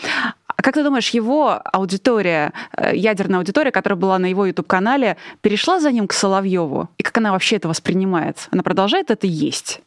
А 0.56 0.62
как 0.62 0.76
ты 0.76 0.84
думаешь, 0.84 1.10
его 1.10 1.62
аудитория, 1.64 2.54
э, 2.78 2.96
ядерная 2.96 3.40
аудитория, 3.40 3.72
которая 3.72 4.00
была 4.00 4.20
на 4.20 4.28
его 4.28 4.46
YouTube-канале, 4.46 5.18
перешла 5.42 5.80
за 5.80 5.92
ним 5.92 6.08
к 6.08 6.14
Соловьеву? 6.14 6.90
И 6.98 7.04
как 7.04 7.18
она 7.18 7.32
вообще 7.32 7.58
это 7.58 7.68
воспринимает? 7.68 8.48
Она 8.52 8.64
продолжает 8.64 9.12
это 9.12 9.28
есть? 9.28 9.82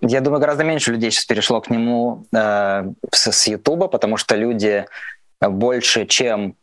Я 0.00 0.20
думаю, 0.20 0.40
гораздо 0.40 0.64
меньше 0.64 0.92
людей 0.92 1.10
сейчас 1.10 1.24
перешло 1.24 1.60
к 1.60 1.70
нему 1.70 2.24
э, 2.32 2.84
с 3.10 3.46
Ютуба, 3.46 3.88
потому 3.88 4.16
что 4.16 4.36
люди 4.36 4.86
больше, 5.40 6.06
чем 6.06 6.54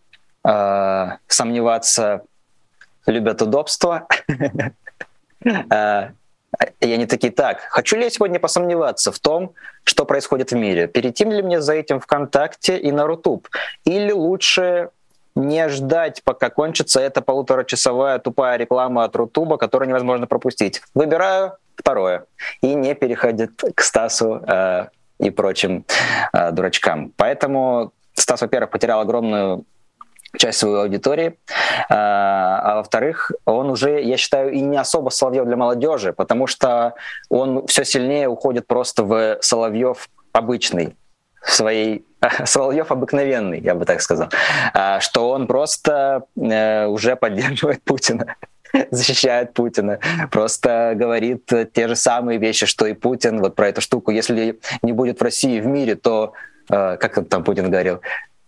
э, 0.46 1.08
сомневаться, 1.28 2.22
любят 3.06 3.42
удобство. 3.42 4.08
И 6.82 6.92
они 6.92 7.06
такие, 7.06 7.32
так, 7.32 7.62
хочу 7.70 7.96
ли 7.96 8.04
я 8.04 8.10
сегодня 8.10 8.40
посомневаться 8.40 9.12
в 9.12 9.20
том, 9.20 9.54
что 9.84 10.06
происходит 10.06 10.52
в 10.52 10.56
мире? 10.56 10.88
Перейти 10.88 11.24
ли 11.24 11.42
мне 11.42 11.62
за 11.62 11.74
этим 11.74 12.00
ВКонтакте 12.00 12.78
и 12.78 12.92
на 12.92 13.08
Рутуб? 13.08 13.48
Или 13.86 14.12
лучше 14.12 14.90
не 15.36 15.70
ждать, 15.70 16.22
пока 16.24 16.50
кончится 16.50 17.00
эта 17.00 17.22
полуторачасовая 17.22 18.20
тупая 18.20 18.58
реклама 18.58 19.06
от 19.06 19.16
Рутуба, 19.16 19.58
которую 19.58 19.88
невозможно 19.88 20.28
пропустить. 20.28 20.82
Выбираю 20.94 21.54
второе. 21.76 22.26
И 22.62 22.74
не 22.74 22.94
переходит 22.94 23.52
к 23.74 23.82
Стасу 23.82 24.44
э, 24.46 24.88
и 25.20 25.30
прочим 25.30 25.86
э, 26.34 26.52
дурачкам. 26.52 27.14
Поэтому 27.16 27.94
Стас, 28.14 28.42
во-первых, 28.42 28.70
потерял 28.72 29.00
огромную 29.00 29.64
часть 30.38 30.60
своей 30.60 30.82
аудитории. 30.82 31.38
А, 31.90 32.60
а 32.64 32.76
во-вторых, 32.78 33.32
он 33.46 33.70
уже, 33.70 34.02
я 34.02 34.18
считаю, 34.18 34.52
и 34.52 34.60
не 34.62 34.78
особо 34.78 35.10
Соловьев 35.10 35.46
для 35.46 35.56
молодежи, 35.56 36.14
потому 36.14 36.48
что 36.48 36.96
он 37.30 37.66
все 37.68 37.84
сильнее 37.86 38.28
уходит 38.28 38.68
просто 38.68 39.04
в 39.04 39.38
Соловьев 39.42 40.10
обычный, 40.32 40.96
своей 41.44 42.06
Соловьев 42.46 42.92
обыкновенный, 42.92 43.60
я 43.60 43.76
бы 43.76 43.86
так 43.86 44.02
сказал, 44.02 44.30
а, 44.74 45.00
что 45.00 45.30
он 45.30 45.48
просто 45.48 46.24
э, 46.36 46.86
уже 46.86 47.16
поддерживает 47.16 47.82
Путина 47.84 48.36
защищает 48.92 49.54
Путина, 49.54 50.00
просто 50.32 50.94
говорит 50.96 51.52
те 51.74 51.88
же 51.88 51.96
самые 51.96 52.40
вещи, 52.40 52.66
что 52.66 52.86
и 52.86 52.94
Путин, 52.94 53.40
вот 53.40 53.56
про 53.56 53.70
эту 53.70 53.82
штуку. 53.82 54.12
Если 54.12 54.60
не 54.82 54.94
будет 54.94 55.20
в 55.20 55.24
России 55.24 55.60
в 55.60 55.66
мире, 55.66 55.96
то, 55.96 56.34
э, 56.70 56.98
как 56.98 57.28
там 57.30 57.44
Путин 57.44 57.70
говорил, 57.70 58.02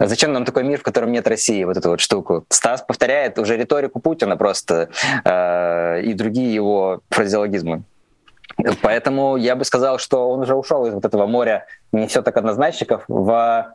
Зачем 0.08 0.34
нам 0.34 0.46
такой 0.46 0.64
мир, 0.64 0.80
в 0.80 0.84
котором 0.84 1.12
нет 1.12 1.28
России, 1.28 1.64
вот 1.64 1.78
эту 1.78 1.90
вот 1.90 2.00
штуку? 2.00 2.46
Стас 2.50 2.82
повторяет 2.82 3.38
уже 3.38 3.56
риторику 3.58 4.00
Путина 4.00 4.36
просто 4.38 4.90
э, 5.24 6.02
и 6.02 6.14
другие 6.14 6.54
его 6.54 7.02
фразеологизмы. 7.10 7.84
Поэтому 8.82 9.38
я 9.38 9.56
бы 9.56 9.64
сказал, 9.64 9.98
что 10.00 10.30
он 10.30 10.42
уже 10.42 10.56
ушел 10.56 10.86
из 10.86 10.94
вот 10.94 11.06
этого 11.06 11.26
моря 11.28 11.66
не 11.92 12.08
все 12.08 12.22
так 12.22 12.36
однозначников 12.38 13.04
в 13.08 13.74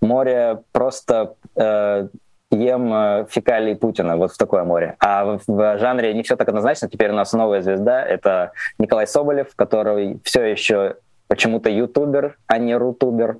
море 0.00 0.62
просто 0.72 1.34
э, 1.56 2.08
ем 2.50 2.92
э, 2.92 3.26
фекалий 3.28 3.76
Путина, 3.76 4.16
вот 4.16 4.32
в 4.32 4.38
такое 4.38 4.64
море. 4.64 4.96
А 4.98 5.24
в, 5.24 5.40
в 5.46 5.78
жанре 5.78 6.12
не 6.14 6.22
все 6.22 6.36
так 6.36 6.48
однозначно. 6.48 6.88
Теперь 6.88 7.10
у 7.10 7.14
нас 7.14 7.32
новая 7.32 7.62
звезда— 7.62 8.04
это 8.06 8.52
Николай 8.78 9.06
Соболев, 9.06 9.54
который 9.56 10.20
все 10.24 10.44
еще 10.44 10.96
почему-то 11.28 11.70
ютубер, 11.70 12.36
а 12.46 12.58
не 12.58 12.74
рутубер. 12.74 13.38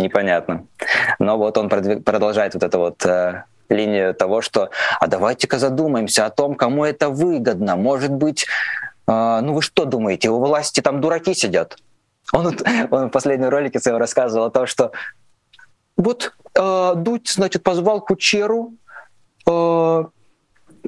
Непонятно. 0.00 0.66
Но 1.18 1.36
вот 1.36 1.58
он 1.58 1.68
продолжает 1.68 2.54
вот 2.54 2.62
эту 2.62 2.78
вот 2.78 3.04
э, 3.04 3.44
линию 3.68 4.14
того, 4.14 4.40
что 4.40 4.70
«а 4.98 5.06
давайте-ка 5.06 5.58
задумаемся 5.58 6.26
о 6.26 6.30
том, 6.30 6.54
кому 6.54 6.84
это 6.84 7.10
выгодно. 7.10 7.76
Может 7.76 8.10
быть, 8.10 8.46
э, 9.06 9.40
ну 9.42 9.52
вы 9.52 9.62
что 9.62 9.84
думаете, 9.84 10.30
у 10.30 10.38
власти 10.38 10.80
там 10.80 11.00
дураки 11.00 11.34
сидят?» 11.34 11.76
Он, 12.32 12.56
он 12.90 13.08
в 13.08 13.10
последнем 13.10 13.50
ролике 13.50 13.78
своем 13.78 13.98
рассказывал 13.98 14.46
о 14.46 14.50
том, 14.50 14.66
что 14.66 14.92
вот 15.96 16.32
э, 16.54 16.92
Дудь, 16.96 17.28
значит, 17.28 17.62
позвал 17.62 18.00
Кучеру, 18.00 18.72
э, 19.46 20.04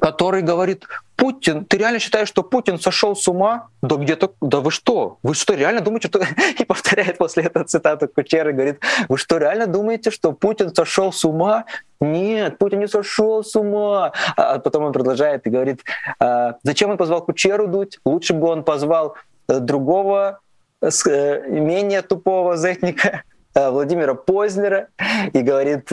который 0.03 0.41
говорит, 0.41 0.85
Путин, 1.15 1.63
ты 1.63 1.77
реально 1.77 1.99
считаешь, 1.99 2.27
что 2.27 2.43
Путин 2.43 2.77
сошел 2.77 3.15
с 3.15 3.25
ума? 3.29 3.69
Да 3.81 3.95
где-то, 3.95 4.33
да 4.41 4.59
вы 4.59 4.69
что? 4.69 5.17
Вы 5.23 5.33
что, 5.33 5.53
реально 5.53 5.79
думаете, 5.79 6.09
что... 6.09 6.19
И 6.59 6.65
повторяет 6.65 7.17
после 7.17 7.43
этого 7.43 7.63
цитату 7.63 8.09
Кучеры, 8.09 8.51
говорит, 8.51 8.81
вы 9.07 9.17
что, 9.17 9.37
реально 9.37 9.65
думаете, 9.65 10.11
что 10.11 10.33
Путин 10.33 10.75
сошел 10.75 11.13
с 11.13 11.23
ума? 11.23 11.63
Нет, 12.01 12.57
Путин 12.57 12.79
не 12.79 12.89
сошел 12.89 13.45
с 13.45 13.55
ума. 13.55 14.11
А 14.35 14.59
потом 14.59 14.83
он 14.83 14.91
продолжает 14.91 15.47
и 15.47 15.49
говорит, 15.49 15.79
а, 16.19 16.57
зачем 16.63 16.89
он 16.89 16.97
позвал 16.97 17.21
Кучеру 17.23 17.67
дуть? 17.69 18.01
Лучше 18.03 18.33
бы 18.33 18.49
он 18.49 18.65
позвал 18.65 19.15
э, 19.47 19.59
другого, 19.59 20.41
э, 20.81 21.47
менее 21.47 22.01
тупого 22.01 22.57
зетника, 22.57 23.23
э, 23.55 23.69
Владимира 23.69 24.15
Познера, 24.15 24.89
и 25.31 25.41
говорит, 25.41 25.89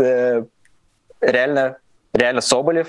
реально, 1.20 1.76
реально 2.12 2.40
Соболев 2.40 2.88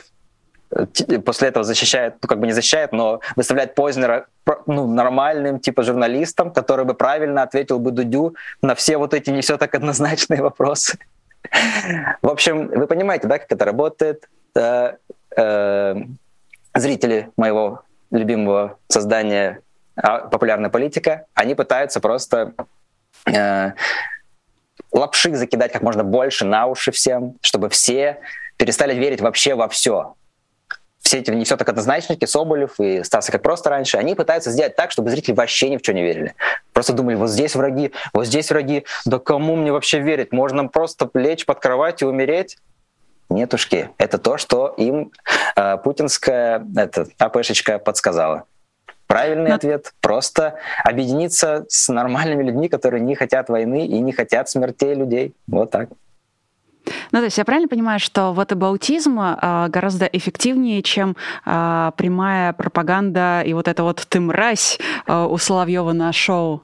после 1.25 1.49
этого 1.49 1.63
защищает, 1.63 2.15
ну 2.21 2.27
как 2.27 2.39
бы 2.39 2.47
не 2.47 2.53
защищает, 2.53 2.91
но 2.91 3.19
выставляет 3.35 3.75
Познера 3.75 4.27
ну, 4.67 4.87
нормальным 4.87 5.59
типа 5.59 5.83
журналистом, 5.83 6.51
который 6.51 6.85
бы 6.85 6.93
правильно 6.93 7.43
ответил 7.43 7.79
бы 7.79 7.91
Дудю 7.91 8.35
на 8.61 8.75
все 8.75 8.97
вот 8.97 9.13
эти 9.13 9.29
не 9.29 9.41
все 9.41 9.57
так 9.57 9.75
однозначные 9.75 10.41
вопросы. 10.41 10.97
В 12.21 12.29
общем, 12.29 12.67
вы 12.67 12.87
понимаете, 12.87 13.27
да, 13.27 13.37
как 13.39 13.51
это 13.51 13.65
работает. 13.65 14.29
Э, 14.55 15.95
зрители 16.73 17.29
моего 17.37 17.83
любимого 18.11 18.77
создания 18.87 19.61
а, 19.95 20.19
«Популярная 20.19 20.69
политика», 20.69 21.25
они 21.33 21.55
пытаются 21.55 21.99
просто 21.99 22.53
э, 23.25 23.71
лапши 24.91 25.35
закидать 25.35 25.71
как 25.71 25.81
можно 25.81 26.03
больше 26.03 26.45
на 26.45 26.67
уши 26.67 26.91
всем, 26.91 27.35
чтобы 27.41 27.69
все 27.69 28.19
перестали 28.57 28.93
верить 28.93 29.21
вообще 29.21 29.55
во 29.55 29.67
все 29.67 30.15
все 31.01 31.19
эти 31.19 31.31
не 31.31 31.45
все 31.45 31.57
так 31.57 31.67
однозначники, 31.67 32.25
Соболев 32.25 32.79
и 32.79 33.03
Стаса, 33.03 33.31
как 33.31 33.41
просто 33.41 33.69
раньше, 33.69 33.97
они 33.97 34.15
пытаются 34.15 34.51
сделать 34.51 34.75
так, 34.75 34.91
чтобы 34.91 35.09
зрители 35.09 35.33
вообще 35.33 35.69
ни 35.69 35.77
в 35.77 35.79
что 35.81 35.93
не 35.93 36.03
верили. 36.03 36.35
Просто 36.73 36.93
думали, 36.93 37.15
вот 37.15 37.29
здесь 37.29 37.55
враги, 37.55 37.91
вот 38.13 38.27
здесь 38.27 38.49
враги, 38.49 38.85
да 39.05 39.19
кому 39.19 39.55
мне 39.55 39.71
вообще 39.71 39.99
верить? 39.99 40.31
Можно 40.31 40.67
просто 40.67 41.09
лечь 41.13 41.45
под 41.45 41.59
кровать 41.59 42.01
и 42.01 42.05
умереть? 42.05 42.57
Нетушки. 43.29 43.89
Это 43.97 44.17
то, 44.17 44.37
что 44.37 44.73
им 44.77 45.11
э, 45.55 45.77
путинская 45.77 46.65
это, 46.75 47.07
АПшечка 47.17 47.79
подсказала. 47.79 48.43
Правильный 49.07 49.49
Но... 49.49 49.55
ответ— 49.55 49.93
просто 50.01 50.55
объединиться 50.83 51.65
с 51.67 51.89
нормальными 51.91 52.43
людьми, 52.43 52.69
которые 52.69 53.01
не 53.01 53.15
хотят 53.15 53.49
войны 53.49 53.85
и 53.85 53.99
не 53.99 54.11
хотят 54.11 54.49
смертей 54.49 54.93
людей. 54.93 55.33
Вот 55.47 55.71
так. 55.71 55.89
Ну, 57.11 57.19
то 57.19 57.25
есть 57.25 57.37
я 57.37 57.45
правильно 57.45 57.67
понимаю, 57.67 57.99
что 57.99 58.33
вот 58.33 58.51
аутизм 58.51 59.17
а, 59.19 59.67
гораздо 59.69 60.05
эффективнее, 60.05 60.81
чем 60.81 61.15
а, 61.45 61.91
прямая 61.91 62.53
пропаганда 62.53 63.41
и 63.45 63.53
вот 63.53 63.67
это 63.67 63.83
вот 63.83 64.05
«ты 64.07 64.19
мразь» 64.19 64.79
а, 65.07 65.27
у 65.27 65.37
Соловьева 65.37 65.91
на 65.91 66.11
шоу? 66.13 66.63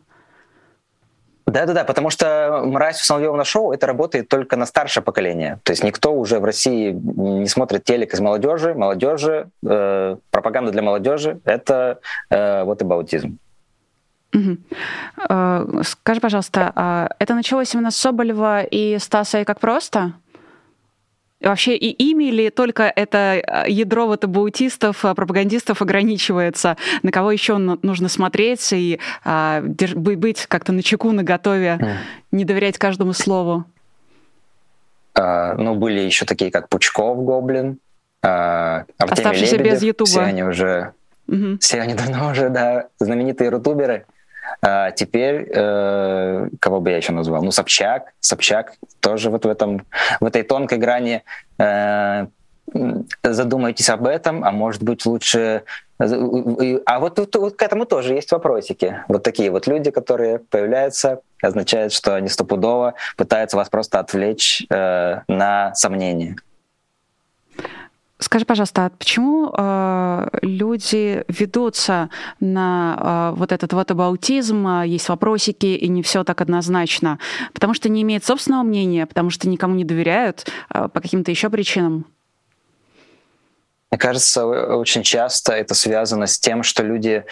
Да-да-да, 1.47 1.85
потому 1.85 2.09
что 2.09 2.61
«Мразь» 2.65 3.01
у 3.01 3.05
Соловьева 3.05 3.37
на 3.37 3.45
шоу 3.45 3.71
это 3.71 3.87
работает 3.87 4.27
только 4.27 4.57
на 4.57 4.65
старшее 4.65 5.01
поколение. 5.01 5.59
То 5.63 5.71
есть 5.71 5.81
никто 5.81 6.13
уже 6.13 6.39
в 6.39 6.45
России 6.45 6.91
не 6.91 7.47
смотрит 7.47 7.85
телек 7.85 8.13
из 8.13 8.19
молодежи. 8.19 8.73
Молодежи, 8.73 9.49
э, 9.65 10.17
пропаганда 10.29 10.71
для 10.71 10.81
молодежи— 10.81 11.39
это 11.45 11.99
э, 12.29 12.63
вот 12.63 12.81
и 12.81 12.85
аутизм. 12.85 13.39
Угу. 14.33 15.83
Скажи, 15.83 16.19
пожалуйста, 16.19 16.71
а 16.75 17.09
это 17.17 17.33
началось 17.33 17.73
именно 17.73 17.91
с 17.91 17.97
Соболева 17.97 18.63
и 18.63 18.97
Стаса 18.99 19.41
и 19.41 19.45
как 19.45 19.59
просто? 19.59 20.13
Вообще 21.39 21.75
и 21.75 21.89
ими 21.91 22.25
или 22.25 22.49
только 22.49 22.91
это 22.95 23.39
а, 23.45 23.67
ядро 23.67 24.07
вот 24.07 24.23
абаутистов, 24.23 25.01
пропагандистов 25.01 25.83
ограничивается? 25.83 26.77
На 27.03 27.11
кого 27.11 27.31
еще 27.31 27.57
нужно 27.57 28.09
смотреть 28.09 28.73
и 28.73 28.99
а, 29.23 29.61
быть 29.61 30.47
как-то 30.47 30.71
на 30.71 30.81
чеку, 30.81 31.11
на 31.11 31.23
готове, 31.23 31.99
не 32.31 32.43
доверять 32.43 32.79
каждому 32.79 33.13
слову? 33.13 33.65
А, 35.13 35.53
ну, 35.55 35.75
были 35.75 35.99
еще 35.99 36.25
такие, 36.25 36.49
как 36.49 36.69
Пучков, 36.69 37.23
Гоблин, 37.23 37.77
а, 38.23 38.85
Артемий 38.97 39.13
Оставшиеся 39.13 39.57
Лебедев. 39.57 39.73
без 39.73 39.83
Ютуба. 39.83 40.09
Все 40.09 40.21
они 40.21 40.43
уже, 40.43 40.93
угу. 41.27 41.57
все 41.59 41.81
они 41.81 41.93
давно 41.93 42.31
уже, 42.31 42.49
да, 42.49 42.87
знаменитые 42.99 43.51
рутуберы. 43.51 44.05
А 44.61 44.91
теперь, 44.91 45.49
э, 45.53 46.49
кого 46.59 46.81
бы 46.81 46.89
я 46.89 46.97
еще 46.97 47.11
назвал? 47.11 47.43
Ну, 47.43 47.51
Собчак. 47.51 48.13
Собчак 48.19 48.73
тоже 48.99 49.29
вот 49.29 49.45
в, 49.45 49.49
этом, 49.49 49.85
в 50.19 50.25
этой 50.25 50.43
тонкой 50.43 50.77
грани 50.77 51.23
э, 51.59 52.27
задумайтесь 53.23 53.89
об 53.89 54.07
этом, 54.07 54.43
а 54.43 54.51
может 54.51 54.83
быть 54.83 55.05
лучше... 55.05 55.63
А 55.99 56.99
вот 56.99 57.15
тут 57.15 57.35
вот 57.35 57.55
к 57.55 57.61
этому 57.63 57.85
тоже 57.85 58.13
есть 58.13 58.31
вопросики. 58.31 59.03
Вот 59.07 59.23
такие 59.23 59.49
вот 59.49 59.65
люди, 59.65 59.89
которые 59.89 60.39
появляются, 60.39 61.21
означает, 61.41 61.91
что 61.91 62.15
они 62.15 62.29
стопудово 62.29 62.93
пытаются 63.15 63.57
вас 63.57 63.69
просто 63.69 63.99
отвлечь 63.99 64.65
э, 64.69 65.21
на 65.27 65.73
сомнения. 65.73 66.35
Скажи, 68.19 68.45
пожалуйста, 68.45 68.85
а 68.85 68.89
почему 68.89 69.53
э, 69.55 70.27
люди 70.41 71.23
ведутся 71.27 72.09
на 72.39 73.31
э, 73.35 73.37
вот 73.37 73.51
этот 73.51 73.73
вот 73.73 73.91
абаутизм, 73.91 74.67
э, 74.67 74.87
есть 74.87 75.07
вопросики, 75.07 75.67
и 75.67 75.87
не 75.87 76.01
все 76.01 76.23
так 76.23 76.41
однозначно? 76.41 77.19
Потому 77.53 77.75
что 77.75 77.89
не 77.89 78.01
имеют 78.01 78.25
собственного 78.25 78.63
мнения, 78.63 79.05
потому 79.05 79.29
что 79.29 79.47
никому 79.47 79.75
не 79.75 79.83
доверяют, 79.83 80.47
э, 80.73 80.87
по 80.91 80.99
каким-то 80.99 81.29
еще 81.29 81.51
причинам? 81.51 82.05
Мне 83.91 83.99
кажется, 83.99 84.45
очень 84.47 85.03
часто 85.03 85.53
это 85.53 85.75
связано 85.75 86.25
с 86.25 86.39
тем, 86.39 86.63
что 86.63 86.81
люди 86.81 87.23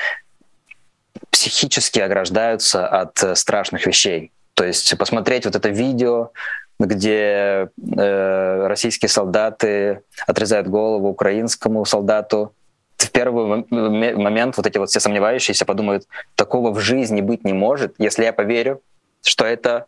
психически 1.31 1.99
ограждаются 1.99 2.87
от 2.87 3.23
э, 3.23 3.35
страшных 3.35 3.87
вещей. 3.87 4.31
То 4.53 4.63
есть 4.63 4.97
посмотреть 4.97 5.45
вот 5.45 5.55
это 5.55 5.69
видео, 5.69 6.31
где 6.79 7.69
э, 7.97 8.67
российские 8.67 9.09
солдаты 9.09 10.01
отрезают 10.27 10.67
голову 10.67 11.09
украинскому 11.09 11.85
солдату. 11.85 12.53
В 12.97 13.11
первый 13.11 13.65
момент 13.69 14.57
вот 14.57 14.67
эти 14.67 14.77
вот 14.77 14.89
все 14.89 14.99
сомневающиеся 14.99 15.65
подумают, 15.65 16.07
такого 16.35 16.71
в 16.71 16.79
жизни 16.79 17.21
быть 17.21 17.43
не 17.43 17.53
может. 17.53 17.95
Если 17.97 18.23
я 18.23 18.33
поверю, 18.33 18.81
что 19.21 19.45
это 19.45 19.85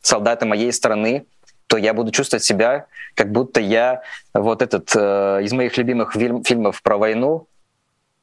солдаты 0.00 0.46
моей 0.46 0.72
страны, 0.72 1.26
то 1.66 1.76
я 1.76 1.94
буду 1.94 2.10
чувствовать 2.10 2.44
себя, 2.44 2.86
как 3.14 3.32
будто 3.32 3.60
я 3.60 4.02
вот 4.34 4.62
этот 4.62 4.92
э, 4.94 5.40
из 5.42 5.52
моих 5.52 5.76
любимых 5.76 6.12
фильм, 6.12 6.44
фильмов 6.44 6.82
про 6.82 6.98
войну, 6.98 7.46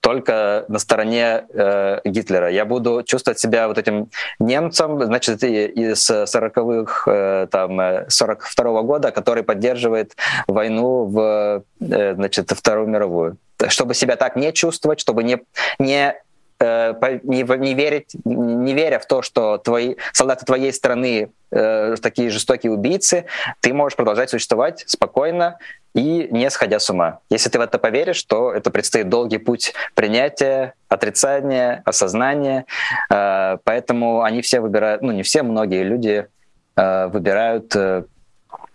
только 0.01 0.65
на 0.67 0.79
стороне 0.79 1.45
э, 1.53 2.01
Гитлера. 2.03 2.49
Я 2.49 2.65
буду 2.65 3.03
чувствовать 3.03 3.39
себя 3.39 3.67
вот 3.67 3.77
этим 3.77 4.09
немцем, 4.39 5.01
значит, 5.03 5.43
из 5.43 6.09
40-х, 6.09 7.11
э, 7.11 7.47
там, 7.49 8.09
42 8.09 8.71
-го 8.71 8.83
года, 8.83 9.11
который 9.11 9.43
поддерживает 9.43 10.15
войну 10.47 11.05
в, 11.05 11.63
э, 11.79 12.15
значит, 12.15 12.51
Вторую 12.51 12.87
мировую. 12.87 13.37
Чтобы 13.67 13.93
себя 13.93 14.15
так 14.15 14.35
не 14.35 14.51
чувствовать, 14.51 14.99
чтобы 14.99 15.23
не, 15.23 15.39
не 15.79 16.15
Э, 16.15 16.30
не, 16.61 17.57
не, 17.57 17.73
верить, 17.73 18.15
не 18.23 18.73
веря 18.73 18.99
в 18.99 19.05
то, 19.05 19.21
что 19.21 19.57
твои, 19.57 19.95
солдаты 20.13 20.45
твоей 20.45 20.71
страны 20.71 21.31
э, 21.51 21.95
такие 22.01 22.29
жестокие 22.29 22.71
убийцы, 22.71 23.25
ты 23.59 23.73
можешь 23.73 23.95
продолжать 23.95 24.29
существовать 24.29 24.83
спокойно 24.87 25.57
и 25.93 26.27
не 26.31 26.49
сходя 26.49 26.79
с 26.79 26.89
ума. 26.89 27.19
Если 27.29 27.49
ты 27.49 27.59
в 27.59 27.61
это 27.61 27.77
поверишь, 27.77 28.23
то 28.23 28.53
это 28.53 28.71
предстоит 28.71 29.09
долгий 29.09 29.39
путь 29.39 29.73
принятия, 29.95 30.73
отрицания, 30.87 31.81
осознания. 31.85 32.65
Э, 33.09 33.57
поэтому 33.63 34.23
они 34.23 34.41
все 34.41 34.61
выбирают, 34.61 35.01
ну 35.01 35.11
не 35.11 35.23
все, 35.23 35.43
многие 35.43 35.83
люди 35.83 36.27
э, 36.75 37.07
выбирают 37.07 37.75
э, 37.75 37.81
Э, 37.81 38.03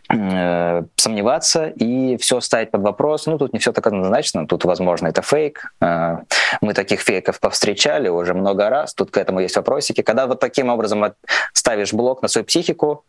сомневаться 0.08 1.68
и 1.68 2.16
все 2.16 2.40
ставить 2.40 2.70
под 2.70 2.82
вопрос. 2.82 3.26
Ну, 3.26 3.38
тут 3.38 3.52
не 3.52 3.58
все 3.58 3.72
так 3.72 3.86
однозначно, 3.86 4.46
тут, 4.46 4.64
возможно, 4.64 5.08
это 5.08 5.22
фейк. 5.22 5.72
Э, 5.80 6.18
мы 6.60 6.74
таких 6.74 7.00
фейков 7.00 7.40
повстречали 7.40 8.08
уже 8.08 8.34
много 8.34 8.70
раз, 8.70 8.94
тут 8.94 9.10
к 9.10 9.16
этому 9.16 9.40
есть 9.40 9.56
вопросики. 9.56 10.02
Когда 10.02 10.26
вот 10.26 10.40
таким 10.40 10.68
образом 10.68 11.04
ставишь 11.52 11.92
блок 11.92 12.22
на 12.22 12.28
свою 12.28 12.44
психику, 12.44 13.04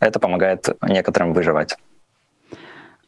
это 0.00 0.18
помогает 0.18 0.68
некоторым 0.82 1.32
выживать. 1.32 1.76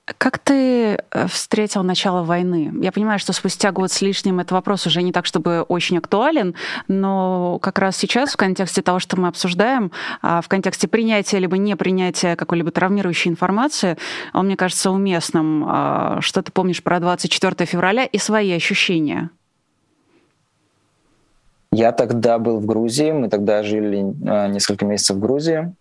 Как 0.06 0.38
ты 0.38 0.94
э, 0.94 1.26
встретил 1.26 1.82
начало 1.82 2.22
войны? 2.22 2.72
Я 2.80 2.92
понимаю, 2.92 3.18
что 3.18 3.32
спустя 3.32 3.72
год 3.72 3.90
с 3.90 4.00
лишним 4.02 4.38
этот 4.38 4.52
вопрос 4.52 4.86
уже 4.86 5.02
не 5.02 5.10
так, 5.10 5.26
чтобы 5.26 5.62
очень 5.62 5.98
актуален, 5.98 6.54
но 6.86 7.58
как 7.60 7.80
раз 7.80 7.96
сейчас 7.96 8.34
в 8.34 8.36
контексте 8.36 8.82
того, 8.82 9.00
что 9.00 9.18
мы 9.18 9.26
обсуждаем, 9.26 9.90
а, 10.22 10.42
в 10.42 10.48
контексте 10.48 10.86
принятия 10.86 11.40
либо 11.40 11.58
непринятия 11.58 12.36
какой-либо 12.36 12.70
травмирующей 12.70 13.32
информации, 13.32 13.98
он, 14.32 14.46
мне 14.46 14.56
кажется, 14.56 14.92
уместным. 14.92 15.64
А, 15.66 16.18
что 16.20 16.40
ты 16.40 16.52
помнишь 16.52 16.84
про 16.84 17.00
24 17.00 17.66
февраля 17.66 18.04
и 18.04 18.18
свои 18.18 18.52
ощущения? 18.52 19.30
Я 21.72 21.90
тогда 21.90 22.38
был 22.38 22.60
в 22.60 22.66
Грузии, 22.66 23.10
мы 23.10 23.28
тогда 23.28 23.64
жили 23.64 24.14
а, 24.24 24.46
несколько 24.46 24.84
месяцев 24.84 25.16
в 25.16 25.20
Грузии. 25.20 25.74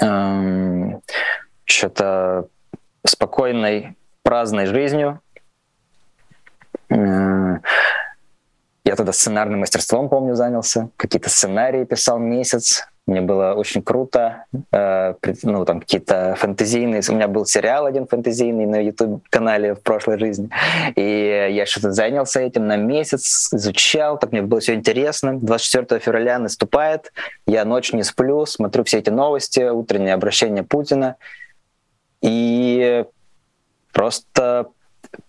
Эм, 0.00 1.02
Что-то 1.66 2.48
спокойной, 3.10 3.96
праздной 4.22 4.66
жизнью. 4.66 5.20
Э, 6.88 7.58
я 8.84 8.96
тогда 8.96 9.12
сценарным 9.12 9.60
мастерством, 9.60 10.08
помню, 10.08 10.34
занялся. 10.34 10.88
Какие-то 10.96 11.28
сценарии 11.28 11.84
писал 11.84 12.18
месяц. 12.18 12.86
Мне 13.06 13.20
было 13.20 13.54
очень 13.54 13.82
круто. 13.82 14.46
Э, 14.72 15.14
ну, 15.42 15.64
там 15.64 15.80
какие-то 15.80 16.34
фэнтезийные... 16.38 17.02
У 17.08 17.12
меня 17.12 17.28
был 17.28 17.44
сериал 17.44 17.86
один 17.86 18.06
фэнтезийный 18.06 18.66
на 18.66 18.80
YouTube-канале 18.80 19.74
в 19.74 19.82
прошлой 19.82 20.18
жизни. 20.18 20.48
И 20.96 21.48
я 21.50 21.66
что-то 21.66 21.92
занялся 21.92 22.40
этим 22.40 22.66
на 22.66 22.76
месяц, 22.76 23.52
изучал. 23.52 24.18
Так 24.18 24.32
мне 24.32 24.42
было 24.42 24.60
все 24.60 24.74
интересно. 24.74 25.38
24 25.38 26.00
февраля 26.00 26.38
наступает. 26.38 27.12
Я 27.46 27.64
ночь 27.64 27.92
не 27.92 28.02
сплю, 28.02 28.46
смотрю 28.46 28.84
все 28.84 28.98
эти 28.98 29.10
новости, 29.10 29.68
утреннее 29.68 30.14
обращение 30.14 30.62
Путина. 30.62 31.16
И 32.22 33.04
просто 33.92 34.66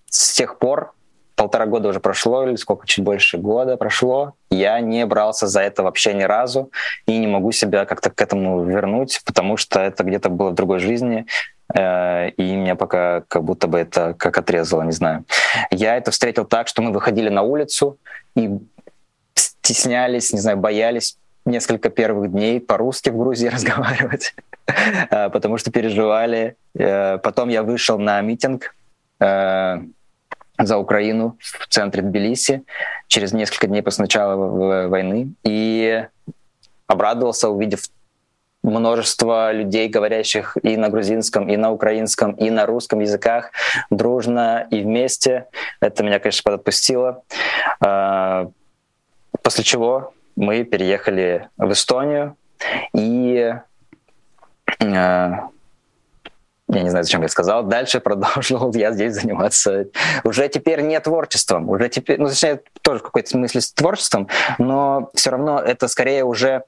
с 0.09 0.33
тех 0.33 0.57
пор, 0.59 0.93
полтора 1.35 1.65
года 1.65 1.89
уже 1.89 1.99
прошло, 1.99 2.47
или 2.47 2.55
сколько, 2.55 2.85
чуть 2.85 3.03
больше 3.03 3.37
года 3.37 3.77
прошло, 3.77 4.33
я 4.49 4.79
не 4.79 5.05
брался 5.05 5.47
за 5.47 5.61
это 5.61 5.81
вообще 5.81 6.13
ни 6.13 6.23
разу 6.23 6.71
и 7.07 7.17
не 7.17 7.27
могу 7.27 7.51
себя 7.51 7.85
как-то 7.85 8.11
к 8.11 8.21
этому 8.21 8.63
вернуть, 8.63 9.21
потому 9.25 9.57
что 9.57 9.79
это 9.79 10.03
где-то 10.03 10.29
было 10.29 10.49
в 10.49 10.53
другой 10.53 10.79
жизни, 10.79 11.25
э, 11.73 12.29
и 12.29 12.55
меня 12.55 12.75
пока 12.75 13.21
как 13.27 13.43
будто 13.43 13.67
бы 13.67 13.79
это 13.79 14.13
как 14.13 14.37
отрезало, 14.37 14.83
не 14.83 14.91
знаю. 14.91 15.25
Я 15.71 15.95
это 15.95 16.11
встретил 16.11 16.45
так, 16.45 16.67
что 16.67 16.81
мы 16.81 16.91
выходили 16.91 17.29
на 17.29 17.41
улицу 17.41 17.97
и 18.35 18.59
стеснялись, 19.33 20.33
не 20.33 20.39
знаю, 20.39 20.57
боялись 20.57 21.17
несколько 21.45 21.89
первых 21.89 22.31
дней 22.31 22.59
по-русски 22.59 23.09
в 23.09 23.17
Грузии 23.17 23.47
разговаривать. 23.51 24.35
Э, 25.09 25.29
потому 25.29 25.57
что 25.57 25.71
переживали. 25.71 26.55
Э, 26.77 27.17
потом 27.17 27.49
я 27.49 27.63
вышел 27.63 27.99
на 27.99 28.21
митинг 28.21 28.75
э, 29.19 29.77
за 30.57 30.77
Украину 30.77 31.37
в 31.39 31.67
центре 31.67 32.01
Тбилиси 32.01 32.63
через 33.07 33.33
несколько 33.33 33.67
дней 33.67 33.81
после 33.81 34.03
начала 34.03 34.87
войны 34.87 35.33
и 35.43 36.05
обрадовался, 36.87 37.49
увидев 37.49 37.85
множество 38.63 39.51
людей, 39.51 39.89
говорящих 39.89 40.55
и 40.61 40.77
на 40.77 40.89
грузинском, 40.89 41.49
и 41.49 41.57
на 41.57 41.71
украинском, 41.71 42.33
и 42.33 42.51
на 42.51 42.67
русском 42.67 42.99
языках 42.99 43.51
дружно 43.89 44.67
и 44.69 44.81
вместе. 44.81 45.47
Это 45.79 46.03
меня, 46.03 46.19
конечно, 46.19 46.43
подотпустило. 46.43 47.23
После 49.41 49.63
чего 49.63 50.13
мы 50.35 50.63
переехали 50.63 51.49
в 51.57 51.71
Эстонию, 51.71 52.35
и 52.93 53.55
я 56.73 56.83
не 56.83 56.89
знаю, 56.89 57.03
зачем 57.03 57.21
я 57.21 57.27
сказал, 57.27 57.63
дальше 57.63 57.99
продолжил. 58.01 58.73
Я 58.73 58.91
здесь 58.91 59.15
заниматься 59.15 59.87
уже 60.23 60.47
теперь 60.47 60.81
не 60.81 60.99
творчеством, 60.99 61.69
уже 61.69 61.89
теперь, 61.89 62.19
ну, 62.19 62.27
точнее, 62.27 62.61
тоже 62.81 62.99
в 62.99 63.03
какой-то 63.03 63.29
смысле 63.29 63.61
с 63.61 63.71
творчеством, 63.73 64.27
но 64.57 65.11
все 65.13 65.31
равно 65.31 65.59
это 65.59 65.87
скорее 65.87 66.23
уже 66.23 66.63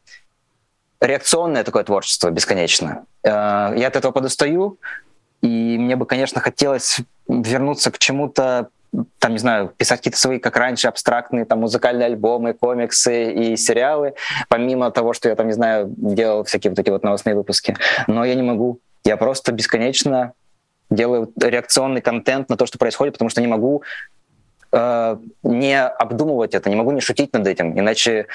реакционное 0.99 1.63
такое 1.63 1.84
творчество 1.84 2.30
бесконечно. 2.30 3.06
Э, 3.23 3.73
я 3.76 3.88
от 3.88 3.95
этого 3.95 4.12
подустаю, 4.12 4.78
и 5.41 5.78
мне 5.78 5.95
бы, 5.95 6.06
конечно, 6.06 6.41
хотелось 6.41 6.99
вернуться 7.28 7.91
к 7.91 7.97
чему-то 7.97 8.69
там, 9.19 9.32
не 9.32 9.38
знаю, 9.38 9.73
писать 9.75 9.99
какие-то 9.99 10.19
свои, 10.19 10.39
как 10.39 10.56
раньше, 10.58 10.88
абстрактные 10.88 11.45
там 11.45 11.60
музыкальные 11.60 12.08
альбомы, 12.08 12.53
комиксы 12.53 13.32
и 13.32 13.58
сериалы, 13.58 14.13
помимо 14.49 14.91
того, 14.91 15.13
что 15.13 15.29
я 15.29 15.36
там, 15.36 15.47
не 15.47 15.53
знаю, 15.53 15.88
делал 15.97 16.43
всякие 16.43 16.71
вот 16.71 16.79
эти 16.79 16.89
вот 16.89 17.03
новостные 17.03 17.36
выпуски. 17.36 17.75
Но 18.08 18.23
я 18.25 18.36
не 18.36 18.43
могу. 18.43 18.79
Я 19.03 19.17
просто 19.17 19.51
бесконечно 19.51 20.34
делаю 20.89 21.32
реакционный 21.39 22.01
контент 22.01 22.49
на 22.49 22.58
то, 22.58 22.65
что 22.65 22.77
происходит, 22.77 23.13
потому 23.15 23.29
что 23.29 23.41
не 23.41 23.47
могу 23.47 23.84
э, 24.71 25.17
не 25.43 25.82
обдумывать 25.82 26.53
это, 26.53 26.69
не 26.69 26.75
могу 26.75 26.91
не 26.91 27.01
шутить 27.01 27.34
над 27.34 27.47
этим, 27.47 27.77
иначе 27.77 28.27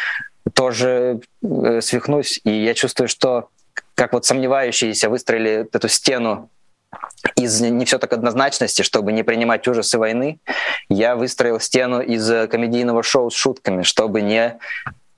тоже 0.54 1.20
э, 1.42 1.80
свихнусь. 1.80 2.40
И 2.44 2.50
я 2.50 2.74
чувствую, 2.74 3.08
что 3.08 3.48
как 3.94 4.12
вот 4.12 4.24
сомневающиеся 4.24 5.08
выстроили 5.08 5.68
эту 5.72 5.88
стену 5.88 6.50
из 7.36 7.60
не 7.60 7.84
все 7.84 7.98
так 7.98 8.12
однозначности, 8.12 8.82
чтобы 8.82 9.12
не 9.12 9.22
принимать 9.22 9.66
ужасы 9.68 9.98
войны, 9.98 10.40
я 10.88 11.16
выстроил 11.16 11.60
стену 11.60 12.00
из 12.00 12.48
комедийного 12.48 13.02
шоу 13.02 13.30
с 13.30 13.34
шутками, 13.34 13.82
чтобы 13.82 14.22
не 14.22 14.58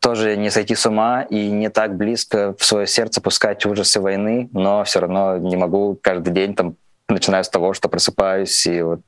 тоже 0.01 0.37
не 0.37 0.51
сойти 0.51 0.75
с 0.75 0.87
ума 0.87 1.23
и 1.23 1.51
не 1.51 1.69
так 1.69 1.97
близко 1.97 2.55
в 2.59 2.65
свое 2.65 2.87
сердце 2.87 3.21
пускать 3.21 3.67
ужасы 3.67 4.01
войны, 4.01 4.49
но 4.53 4.83
все 4.85 5.01
равно 5.01 5.37
не 5.37 5.57
могу 5.57 5.99
каждый 6.01 6.33
день 6.33 6.55
там 6.55 6.77
начинаю 7.09 7.45
с 7.45 7.49
того, 7.49 7.75
что 7.75 7.89
просыпаюсь 7.89 8.67
и 8.67 8.83
вот 8.83 9.01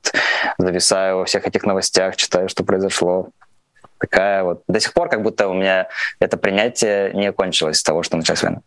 зависаю 0.57 1.19
во 1.19 1.25
всех 1.25 1.47
этих 1.47 1.63
новостях, 1.63 2.15
читаю, 2.15 2.49
что 2.49 2.63
произошло. 2.63 3.29
Такая 3.97 4.43
вот. 4.43 4.63
До 4.67 4.79
сих 4.79 4.93
пор 4.93 5.09
как 5.09 5.21
будто 5.21 5.47
у 5.47 5.53
меня 5.53 5.87
это 6.19 6.35
принятие 6.37 7.13
не 7.13 7.31
кончилось 7.31 7.77
с 7.77 7.83
того, 7.83 8.03
что 8.03 8.17
началась 8.17 8.43
война. 8.43 8.61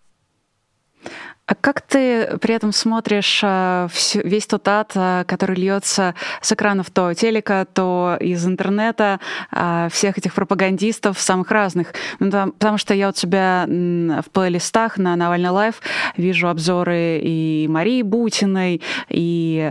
А 1.48 1.54
как 1.54 1.80
ты 1.80 2.38
при 2.38 2.54
этом 2.54 2.72
смотришь 2.72 3.40
э, 3.44 3.88
весь 4.14 4.48
тот 4.48 4.66
ад, 4.66 4.90
э, 4.96 5.22
который 5.28 5.54
льется 5.54 6.16
с 6.40 6.50
экранов 6.50 6.90
то 6.90 7.14
телека, 7.14 7.64
то 7.72 8.16
из 8.18 8.44
интернета, 8.44 9.20
э, 9.52 9.88
всех 9.92 10.18
этих 10.18 10.34
пропагандистов 10.34 11.20
самых 11.20 11.52
разных? 11.52 11.94
Ну, 12.18 12.30
потому 12.50 12.78
что 12.78 12.94
я 12.94 13.10
у 13.10 13.12
тебя 13.12 13.64
в 13.68 14.28
плейлистах 14.32 14.98
на 14.98 15.14
Навальный 15.14 15.50
Лайв 15.50 15.80
вижу 16.16 16.48
обзоры 16.48 17.20
и 17.22 17.68
Марии 17.70 18.02
Бутиной, 18.02 18.82
и, 19.08 19.70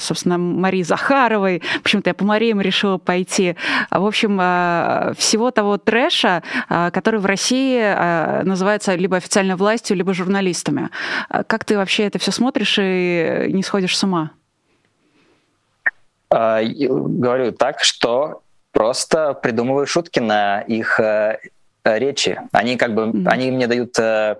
собственно, 0.00 0.38
Марии 0.38 0.82
Захаровой. 0.82 1.62
Почему-то 1.84 2.10
я 2.10 2.14
по 2.14 2.24
Мариям 2.24 2.60
решила 2.60 2.98
пойти. 2.98 3.56
В 3.90 4.04
общем, 4.04 4.36
всего 5.16 5.50
того 5.50 5.78
трэша, 5.78 6.42
который 6.68 7.20
в 7.20 7.26
России 7.26 8.42
называется 8.44 8.94
либо 8.94 9.16
официальной 9.16 9.54
властью, 9.56 9.96
либо 9.96 10.12
журналистом 10.14 10.63
журналистами. 10.64 10.90
А 11.28 11.44
как 11.44 11.64
ты 11.64 11.76
вообще 11.76 12.04
это 12.06 12.18
все 12.18 12.32
смотришь 12.32 12.78
и 12.80 13.48
не 13.52 13.62
сходишь 13.62 13.96
с 13.96 14.04
ума? 14.04 14.32
А, 16.30 16.60
говорю 16.62 17.52
так, 17.52 17.80
что 17.80 18.42
просто 18.72 19.34
придумываю 19.34 19.86
шутки 19.86 20.20
на 20.20 20.60
их 20.62 20.98
э, 20.98 21.38
речи. 21.84 22.40
Они 22.52 22.76
как 22.76 22.94
бы, 22.94 23.02
mm-hmm. 23.02 23.28
они 23.28 23.50
мне 23.52 23.66
дают 23.68 23.96
э, 24.00 24.36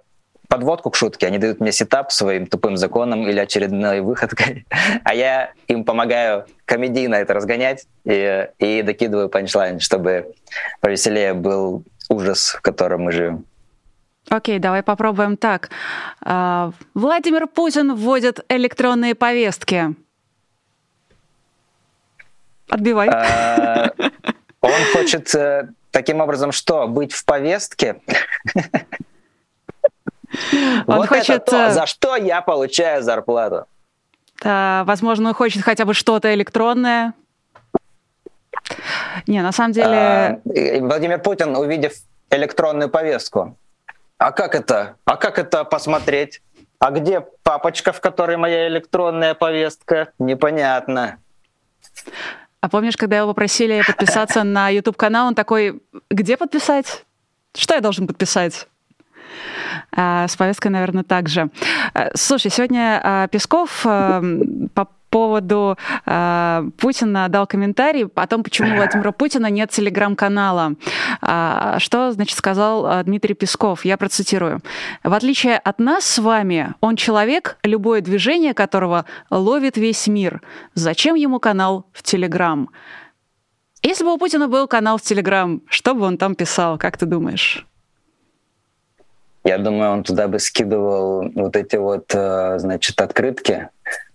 подводку 0.48 0.90
к 0.90 0.96
шутке, 0.96 1.28
они 1.28 1.38
дают 1.38 1.60
мне 1.60 1.70
setup 1.70 2.10
своим 2.10 2.46
тупым 2.46 2.76
законом 2.76 3.28
или 3.28 3.38
очередной 3.38 4.00
выходкой, 4.00 4.66
а 5.04 5.14
я 5.14 5.52
им 5.68 5.84
помогаю 5.84 6.46
комедийно 6.64 7.14
это 7.14 7.34
разгонять 7.34 7.86
и, 8.04 8.48
и 8.58 8.82
докидываю 8.82 9.28
punchline, 9.28 9.78
чтобы 9.78 10.34
повеселее 10.80 11.34
был 11.34 11.84
ужас, 12.08 12.56
в 12.58 12.60
котором 12.60 13.02
мы 13.02 13.12
живем. 13.12 13.44
Окей, 14.28 14.58
давай 14.58 14.82
попробуем 14.82 15.36
так. 15.36 15.70
А, 16.22 16.72
Владимир 16.94 17.46
Путин 17.46 17.94
вводит 17.94 18.44
электронные 18.48 19.14
повестки. 19.14 19.94
Отбивай. 22.68 23.08
А, 23.08 23.92
он 24.60 24.72
хочет 24.92 25.34
э, 25.34 25.68
таким 25.90 26.20
образом 26.20 26.52
что? 26.52 26.88
Быть 26.88 27.12
в 27.12 27.24
повестке? 27.24 28.00
Он 30.86 30.96
вот 30.98 31.08
хочет... 31.08 31.30
это 31.30 31.50
то, 31.50 31.66
э, 31.68 31.70
за 31.70 31.86
что 31.86 32.16
я 32.16 32.40
получаю 32.40 33.02
зарплату. 33.02 33.66
возможно, 34.42 35.28
он 35.28 35.34
хочет 35.34 35.62
хотя 35.62 35.84
бы 35.84 35.94
что-то 35.94 36.34
электронное. 36.34 37.14
Не, 39.26 39.42
на 39.42 39.52
самом 39.52 39.72
деле... 39.72 39.86
А, 39.86 40.40
Владимир 40.44 41.20
Путин, 41.20 41.54
увидев 41.56 41.92
электронную 42.30 42.88
повестку, 42.88 43.56
а 44.26 44.32
как 44.32 44.54
это? 44.54 44.96
А 45.04 45.16
как 45.16 45.38
это 45.38 45.64
посмотреть? 45.64 46.40
А 46.78 46.90
где 46.90 47.20
папочка, 47.42 47.92
в 47.92 48.00
которой 48.00 48.38
моя 48.38 48.68
электронная 48.68 49.34
повестка? 49.34 50.12
Непонятно. 50.18 51.18
А 52.62 52.70
помнишь, 52.70 52.96
когда 52.96 53.18
его 53.18 53.28
попросили 53.28 53.82
подписаться 53.86 54.42
на 54.42 54.70
YouTube-канал, 54.70 55.28
он 55.28 55.34
такой, 55.34 55.82
где 56.10 56.38
подписать? 56.38 57.04
Что 57.54 57.74
я 57.74 57.82
должен 57.82 58.06
подписать? 58.06 58.66
А, 59.92 60.26
с 60.26 60.36
повесткой, 60.36 60.68
наверное, 60.68 61.04
также. 61.04 61.50
А, 61.92 62.08
слушай, 62.14 62.50
сегодня 62.50 63.00
а, 63.04 63.28
Песков 63.28 63.84
поводу 65.14 65.78
э, 66.06 66.70
Путина 66.76 67.28
дал 67.28 67.46
комментарий 67.46 68.08
о 68.16 68.26
том, 68.26 68.42
почему 68.42 68.72
у 68.72 68.76
Владимира 68.78 69.12
Путина 69.12 69.48
нет 69.48 69.70
телеграм-канала. 69.70 70.74
Э, 71.22 71.76
что, 71.78 72.10
значит, 72.10 72.36
сказал 72.36 72.84
э, 72.84 73.04
Дмитрий 73.04 73.34
Песков? 73.34 73.84
Я 73.84 73.96
процитирую. 73.96 74.60
В 75.04 75.12
отличие 75.14 75.56
от 75.56 75.78
нас 75.78 76.04
с 76.04 76.18
вами, 76.18 76.74
он 76.80 76.96
человек, 76.96 77.58
любое 77.62 78.00
движение 78.00 78.54
которого 78.54 79.04
ловит 79.30 79.76
весь 79.76 80.08
мир. 80.08 80.42
Зачем 80.74 81.14
ему 81.14 81.38
канал 81.38 81.86
в 81.92 82.02
Телеграм? 82.02 82.68
Если 83.82 84.02
бы 84.04 84.14
у 84.14 84.18
Путина 84.18 84.48
был 84.48 84.66
канал 84.66 84.96
в 84.98 85.02
Телеграм, 85.02 85.60
что 85.68 85.94
бы 85.94 86.06
он 86.06 86.18
там 86.18 86.34
писал, 86.34 86.76
как 86.76 86.96
ты 86.96 87.06
думаешь? 87.06 87.64
Я 89.44 89.58
думаю, 89.58 89.92
он 89.92 90.02
туда 90.02 90.26
бы 90.26 90.38
скидывал 90.38 91.30
вот 91.34 91.54
эти 91.54 91.76
вот, 91.76 92.14
э, 92.14 92.58
значит, 92.58 93.00
открытки, 93.00 93.68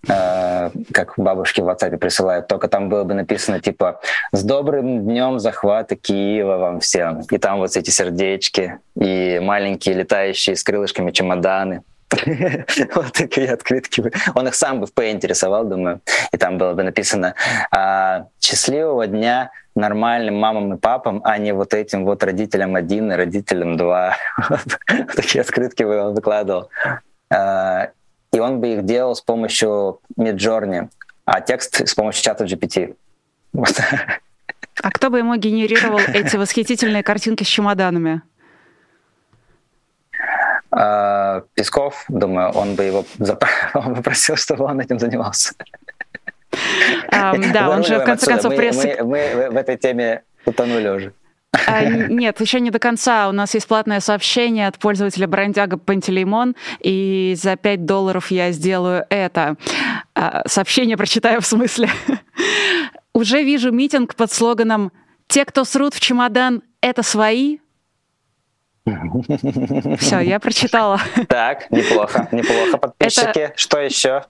э, 0.07 0.69
как 0.93 1.13
бабушки 1.17 1.61
в 1.61 1.69
WhatsApp 1.69 1.97
присылают, 1.97 2.47
только 2.47 2.67
там 2.67 2.89
было 2.89 3.03
бы 3.03 3.13
написано 3.13 3.59
типа 3.59 3.99
«С 4.31 4.43
добрым 4.43 5.03
днем 5.03 5.39
захвата 5.39 5.95
Киева 5.95 6.57
вам 6.57 6.79
всем». 6.79 7.21
И 7.29 7.37
там 7.37 7.59
вот 7.59 7.75
эти 7.75 7.89
сердечки 7.89 8.79
и 8.95 9.39
маленькие 9.39 9.95
летающие 9.95 10.55
с 10.55 10.63
крылышками 10.63 11.11
чемоданы. 11.11 11.83
Вот 12.95 13.13
такие 13.13 13.51
открытки. 13.51 14.03
Он 14.35 14.47
их 14.47 14.55
сам 14.55 14.79
бы 14.79 14.87
в 14.87 14.93
поинтересовал, 14.93 15.65
думаю. 15.65 16.01
И 16.31 16.37
там 16.37 16.57
было 16.57 16.73
бы 16.73 16.83
написано 16.83 17.35
«А, 17.71 18.27
«Счастливого 18.39 19.07
дня 19.07 19.51
нормальным 19.75 20.35
мамам 20.35 20.73
и 20.73 20.77
папам, 20.77 21.21
а 21.23 21.37
не 21.37 21.53
вот 21.53 21.73
этим 21.73 22.05
вот 22.05 22.23
родителям 22.23 22.75
один 22.75 23.11
и 23.11 23.15
родителям 23.15 23.77
два». 23.77 24.15
Такие 25.15 25.41
открытки 25.41 25.83
он 25.83 26.15
выкладывал. 26.15 26.69
И 28.39 28.41
он 28.41 28.61
бы 28.61 28.69
их 28.69 28.85
делал 28.85 29.17
с 29.17 29.21
помощью 29.21 29.99
Midjourney, 30.17 30.87
а 31.25 31.41
текст 31.41 31.85
с 31.85 31.93
помощью 31.93 32.23
чата 32.23 32.45
GPT. 32.45 32.95
А 34.81 34.91
кто 34.91 35.09
бы 35.09 35.17
ему 35.17 35.35
генерировал 35.35 35.99
эти 36.13 36.37
восхитительные 36.37 37.03
картинки 37.03 37.43
с 37.43 37.47
чемоданами? 37.47 38.21
А, 40.71 41.43
Песков, 41.53 42.05
думаю, 42.07 42.51
он 42.51 42.75
бы 42.75 42.83
его 42.83 43.03
он 43.73 43.95
попросил, 43.95 44.37
чтобы 44.37 44.63
он 44.63 44.79
этим 44.79 44.99
занимался. 44.99 45.53
да, 47.51 47.69
он 47.69 47.83
же 47.83 47.99
в 47.99 48.05
конце 48.05 48.25
концов 48.25 48.55
пресс... 48.55 48.81
Мы, 49.01 49.49
в 49.51 49.57
этой 49.57 49.75
теме 49.75 50.23
утонули 50.45 50.87
уже. 50.87 51.13
А, 51.51 51.83
нет, 52.09 52.39
еще 52.41 52.59
не 52.59 52.69
до 52.69 52.79
конца. 52.79 53.29
У 53.29 53.31
нас 53.31 53.53
есть 53.53 53.67
платное 53.67 53.99
сообщение 53.99 54.67
от 54.67 54.77
пользователя 54.77 55.27
брендяга 55.27 55.77
Пантелеймон, 55.77 56.55
и 56.79 57.35
за 57.37 57.55
5 57.55 57.85
долларов 57.85 58.31
я 58.31 58.51
сделаю 58.51 59.05
это. 59.09 59.55
А, 60.15 60.43
сообщение 60.47 60.97
прочитаю 60.97 61.41
в 61.41 61.45
смысле. 61.45 61.89
Уже 63.13 63.43
вижу 63.43 63.71
митинг 63.71 64.15
под 64.15 64.31
слоганом 64.31 64.91
«Те, 65.27 65.45
кто 65.45 65.63
срут 65.63 65.93
в 65.93 65.99
чемодан, 65.99 66.63
это 66.81 67.03
свои», 67.03 67.59
все, 69.99 70.19
я 70.19 70.39
прочитала. 70.39 70.99
Так, 71.27 71.69
неплохо, 71.71 72.27
неплохо. 72.31 72.77
Подписчики, 72.77 73.39
Это... 73.39 73.53
что 73.55 73.79
еще? 73.79 74.23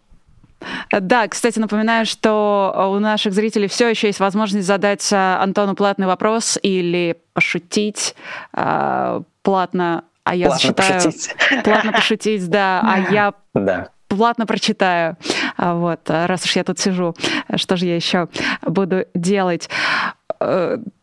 Да, 0.91 1.28
кстати, 1.28 1.60
напоминаю, 1.60 2.05
что 2.05 2.91
у 2.93 2.99
наших 2.99 3.34
зрителей 3.34 3.68
все 3.68 3.89
еще 3.89 4.07
есть 4.07 4.20
возможность 4.20 4.68
задать 4.68 5.07
а, 5.14 5.41
Антону 5.41 5.76
платный 5.76 6.07
вопрос 6.07 6.60
или 6.62 7.18
пошутить 7.34 8.16
а, 8.53 9.22
платно, 9.41 10.03
а 10.24 10.36
я 10.36 10.47
платно 10.47 10.62
зачитаю... 10.62 11.03
Пошутить. 11.03 11.36
Платно 11.64 11.91
пошутить, 11.93 12.47
да, 12.49 12.82
а 12.84 13.12
я 13.12 13.34
да. 13.53 13.89
платно 14.07 14.45
прочитаю. 14.45 15.18
А 15.57 15.76
вот, 15.76 16.01
раз 16.10 16.45
уж 16.45 16.55
я 16.55 16.64
тут 16.64 16.80
сижу, 16.80 17.16
что 17.55 17.78
же 17.78 17.86
я 17.86 17.95
еще 17.95 18.28
буду 18.62 19.05
делать? 19.14 19.70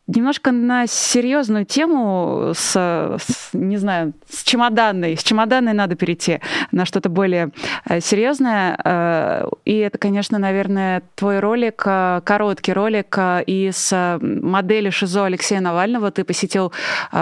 Немножко 0.09 0.53
на 0.53 0.87
серьезную 0.87 1.65
тему 1.65 2.53
с, 2.55 2.77
с, 2.77 3.51
не 3.53 3.77
знаю, 3.77 4.13
с 4.29 4.45
чемоданной. 4.45 5.17
С 5.17 5.25
чемоданной 5.25 5.73
надо 5.73 5.97
перейти 5.97 6.39
на 6.71 6.85
что-то 6.85 7.09
более 7.09 7.51
э, 7.89 8.01
серьезное. 8.01 8.79
Э, 8.85 9.49
и 9.65 9.77
это, 9.79 9.99
конечно, 9.99 10.39
наверное, 10.39 11.03
твой 11.17 11.41
ролик, 11.41 11.83
э, 11.85 12.21
короткий 12.25 12.73
ролик 12.73 13.19
из 13.47 13.93
модели 13.93 14.91
ШИЗО 14.91 15.25
Алексея 15.25 15.61
Навального. 15.61 16.13
Ты 16.13 16.23
посетил 16.23 16.73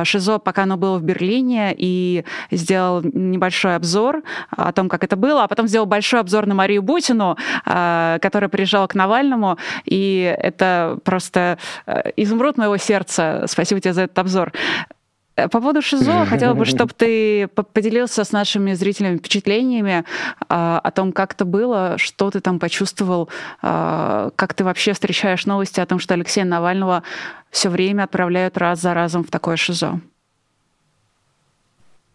ШИЗО, 0.03 0.39
пока 0.39 0.65
оно 0.65 0.77
было 0.77 0.99
в 0.99 1.03
Берлине, 1.03 1.75
и 1.75 2.27
сделал 2.51 3.01
небольшой 3.03 3.77
обзор 3.77 4.23
о 4.51 4.73
том, 4.73 4.91
как 4.91 5.05
это 5.05 5.17
было, 5.17 5.45
а 5.45 5.49
потом 5.49 5.69
сделал 5.69 5.87
большой 5.87 6.21
обзор 6.21 6.45
на 6.45 6.55
Марию 6.55 6.83
Бутину, 6.83 7.39
которая 7.65 8.49
приезжала 8.51 8.87
к 8.87 8.95
Навальному, 8.95 9.57
и 9.87 10.37
это 10.39 10.99
просто 11.03 11.59
изумруд 12.17 12.59
моего 12.59 12.74
моего 12.75 12.77
сердца. 12.77 13.45
Спасибо 13.47 13.81
тебе 13.81 13.93
за 13.93 14.03
этот 14.03 14.19
обзор. 14.19 14.53
Э, 15.37 15.49
по 15.49 15.61
поводу 15.61 15.83
ШИЗО 15.83 16.27
хотела 16.27 16.55
бы, 16.55 16.65
чтобы 16.65 16.93
ты 16.97 17.49
поделился 17.49 18.25
с 18.25 18.33
нашими 18.33 18.75
зрителями 18.75 19.17
впечатлениями 19.17 20.05
а, 20.49 20.81
о 20.83 20.91
том, 20.91 21.13
как 21.13 21.35
это 21.35 21.45
было, 21.45 21.95
что 21.99 22.31
ты 22.31 22.41
там 22.41 22.59
почувствовал, 22.59 23.29
а, 23.63 24.31
как 24.37 24.55
ты 24.55 24.65
вообще 24.65 24.93
встречаешь 24.93 25.47
новости 25.47 25.81
о 25.81 25.87
том, 25.87 25.99
что 25.99 26.15
Алексея 26.15 26.45
Навального 26.45 27.03
все 27.51 27.69
время 27.69 28.05
отправляют 28.05 28.59
раз 28.59 28.81
за 28.81 28.95
разом 28.95 29.25
в 29.25 29.31
такое 29.31 29.57
ШИЗО. 29.57 30.01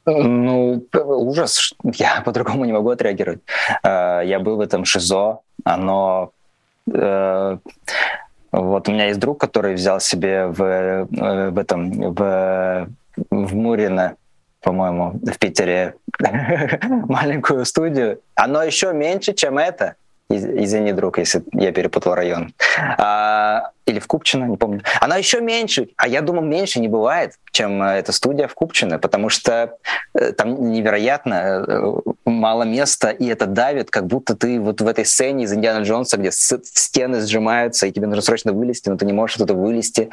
Ну, 0.05 0.87
ужас. 0.93 1.73
Я 1.83 2.21
по-другому 2.25 2.65
не 2.65 2.73
могу 2.73 2.89
отреагировать. 2.89 3.41
Э, 3.83 4.21
я 4.25 4.39
был 4.39 4.57
в 4.57 4.61
этом 4.61 4.85
ШИЗО. 4.85 5.39
Оно 5.65 6.31
э, 6.91 7.57
вот 8.51 8.89
у 8.89 8.91
меня 8.91 9.07
есть 9.07 9.19
друг, 9.19 9.39
который 9.39 9.75
взял 9.75 9.99
себе 9.99 10.47
в, 10.47 10.61
э, 10.61 11.49
в 11.49 11.57
этом 11.57 12.13
в, 12.13 12.87
в 13.29 13.55
Мурино, 13.55 14.15
по-моему, 14.61 15.19
в 15.23 15.37
Питере 15.37 15.95
маленькую 16.89 17.65
студию. 17.65 18.19
Оно 18.35 18.63
еще 18.63 18.93
меньше, 18.93 19.33
чем 19.33 19.57
это. 19.57 19.95
Извини, 20.31 20.93
друг, 20.93 21.17
если 21.17 21.41
я 21.53 21.71
перепутал 21.71 22.13
район. 22.13 22.53
А, 22.99 23.71
или 23.87 23.97
в 23.97 24.05
Купчино, 24.05 24.45
не 24.45 24.57
помню. 24.57 24.81
Она 25.01 25.17
еще 25.17 25.41
меньше, 25.41 25.89
а 25.97 26.07
я 26.07 26.21
думал, 26.21 26.43
меньше 26.43 26.79
не 26.79 26.87
бывает, 26.87 27.33
чем 27.51 27.81
э, 27.81 27.97
эта 27.97 28.11
студия 28.11 28.47
в 28.47 28.53
Купчино, 28.53 28.99
потому 28.99 29.29
что 29.29 29.77
э, 30.13 30.31
там 30.33 30.71
невероятно 30.71 31.33
э, 31.67 31.93
мало 32.25 32.61
места, 32.61 33.09
и 33.09 33.25
это 33.25 33.47
давит, 33.47 33.89
как 33.89 34.05
будто 34.05 34.35
ты 34.35 34.59
вот 34.59 34.81
в 34.81 34.87
этой 34.87 35.03
сцене 35.03 35.45
из 35.45 35.53
Индиана 35.53 35.83
Джонса, 35.83 36.17
где 36.17 36.29
стены 36.31 37.21
сжимаются, 37.21 37.87
и 37.87 37.91
тебе 37.91 38.05
нужно 38.05 38.21
срочно 38.21 38.53
вылезти, 38.53 38.89
но 38.89 38.97
ты 38.97 39.05
не 39.05 39.13
можешь 39.13 39.37
оттуда 39.37 39.55
вылезти. 39.55 40.09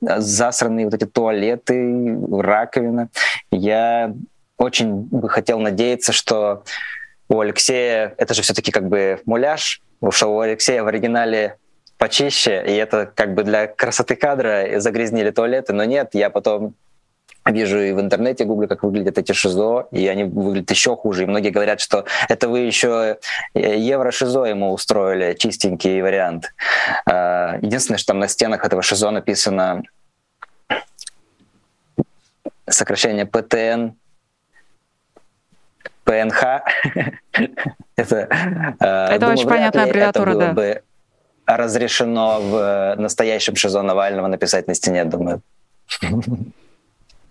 Засранные 0.00 0.84
вот 0.84 0.94
эти 0.94 1.04
туалеты, 1.04 2.16
раковина. 2.30 3.08
Я 3.50 4.14
очень 4.56 4.92
бы 4.92 5.28
хотел 5.28 5.58
надеяться, 5.58 6.12
что 6.12 6.62
у 7.30 7.40
Алексея, 7.40 8.14
это 8.18 8.34
же 8.34 8.42
все-таки 8.42 8.72
как 8.72 8.88
бы 8.88 9.20
муляж, 9.24 9.80
что 10.10 10.34
у 10.34 10.40
Алексея 10.40 10.82
в 10.82 10.88
оригинале 10.88 11.56
почище, 11.96 12.62
и 12.66 12.72
это 12.72 13.10
как 13.14 13.34
бы 13.34 13.44
для 13.44 13.68
красоты 13.68 14.16
кадра 14.16 14.80
загрязнили 14.80 15.30
туалеты, 15.30 15.72
но 15.72 15.84
нет, 15.84 16.10
я 16.14 16.28
потом 16.28 16.74
вижу 17.46 17.78
и 17.78 17.92
в 17.92 18.00
интернете 18.00 18.44
гуглю, 18.44 18.68
как 18.68 18.82
выглядят 18.82 19.16
эти 19.16 19.32
ШИЗО, 19.32 19.88
и 19.92 20.08
они 20.08 20.24
выглядят 20.24 20.70
еще 20.70 20.96
хуже. 20.96 21.22
И 21.22 21.26
многие 21.26 21.50
говорят, 21.50 21.80
что 21.80 22.04
это 22.28 22.48
вы 22.48 22.60
еще 22.60 23.18
э, 23.54 23.78
евро-ШИЗО 23.78 24.44
ему 24.44 24.72
устроили, 24.72 25.34
чистенький 25.34 26.02
вариант. 26.02 26.52
А, 27.06 27.58
единственное, 27.62 27.98
что 27.98 28.08
там 28.08 28.18
на 28.18 28.28
стенах 28.28 28.64
этого 28.64 28.82
ШИЗО 28.82 29.10
написано 29.10 29.82
сокращение 32.68 33.26
ПТН, 33.26 33.94
ПНХ. 36.10 36.44
это, 37.96 38.16
э, 38.80 39.14
это 39.14 39.28
очень 39.28 39.48
понятная 39.48 39.84
аббревиатура, 39.84 40.34
да. 40.34 40.52
бы 40.52 40.82
разрешено 41.46 42.40
в 42.40 42.96
настоящем 42.98 43.54
ШИЗО 43.54 43.82
Навального 43.82 44.26
написать 44.26 44.66
на 44.66 44.74
стене, 44.74 45.04
думаю. 45.04 45.40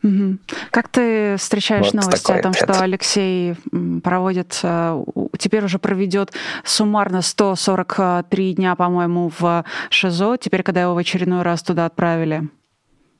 Угу. 0.01 0.37
Как 0.71 0.87
ты 0.87 1.35
встречаешь 1.35 1.87
вот 1.87 1.93
новости 1.95 2.31
о 2.31 2.41
том, 2.41 2.51
ответ. 2.51 2.69
что 2.69 2.81
Алексей 2.81 3.55
проводит, 4.01 4.57
э, 4.63 5.03
теперь 5.37 5.65
уже 5.65 5.77
проведет 5.77 6.31
суммарно 6.63 7.21
143 7.21 8.53
дня, 8.53 8.75
по-моему, 8.75 9.29
в 9.37 9.65
ШИЗО, 9.89 10.37
теперь, 10.37 10.63
когда 10.63 10.83
его 10.83 10.93
в 10.93 10.97
очередной 10.97 11.41
раз 11.41 11.63
туда 11.63 11.85
отправили? 11.85 12.47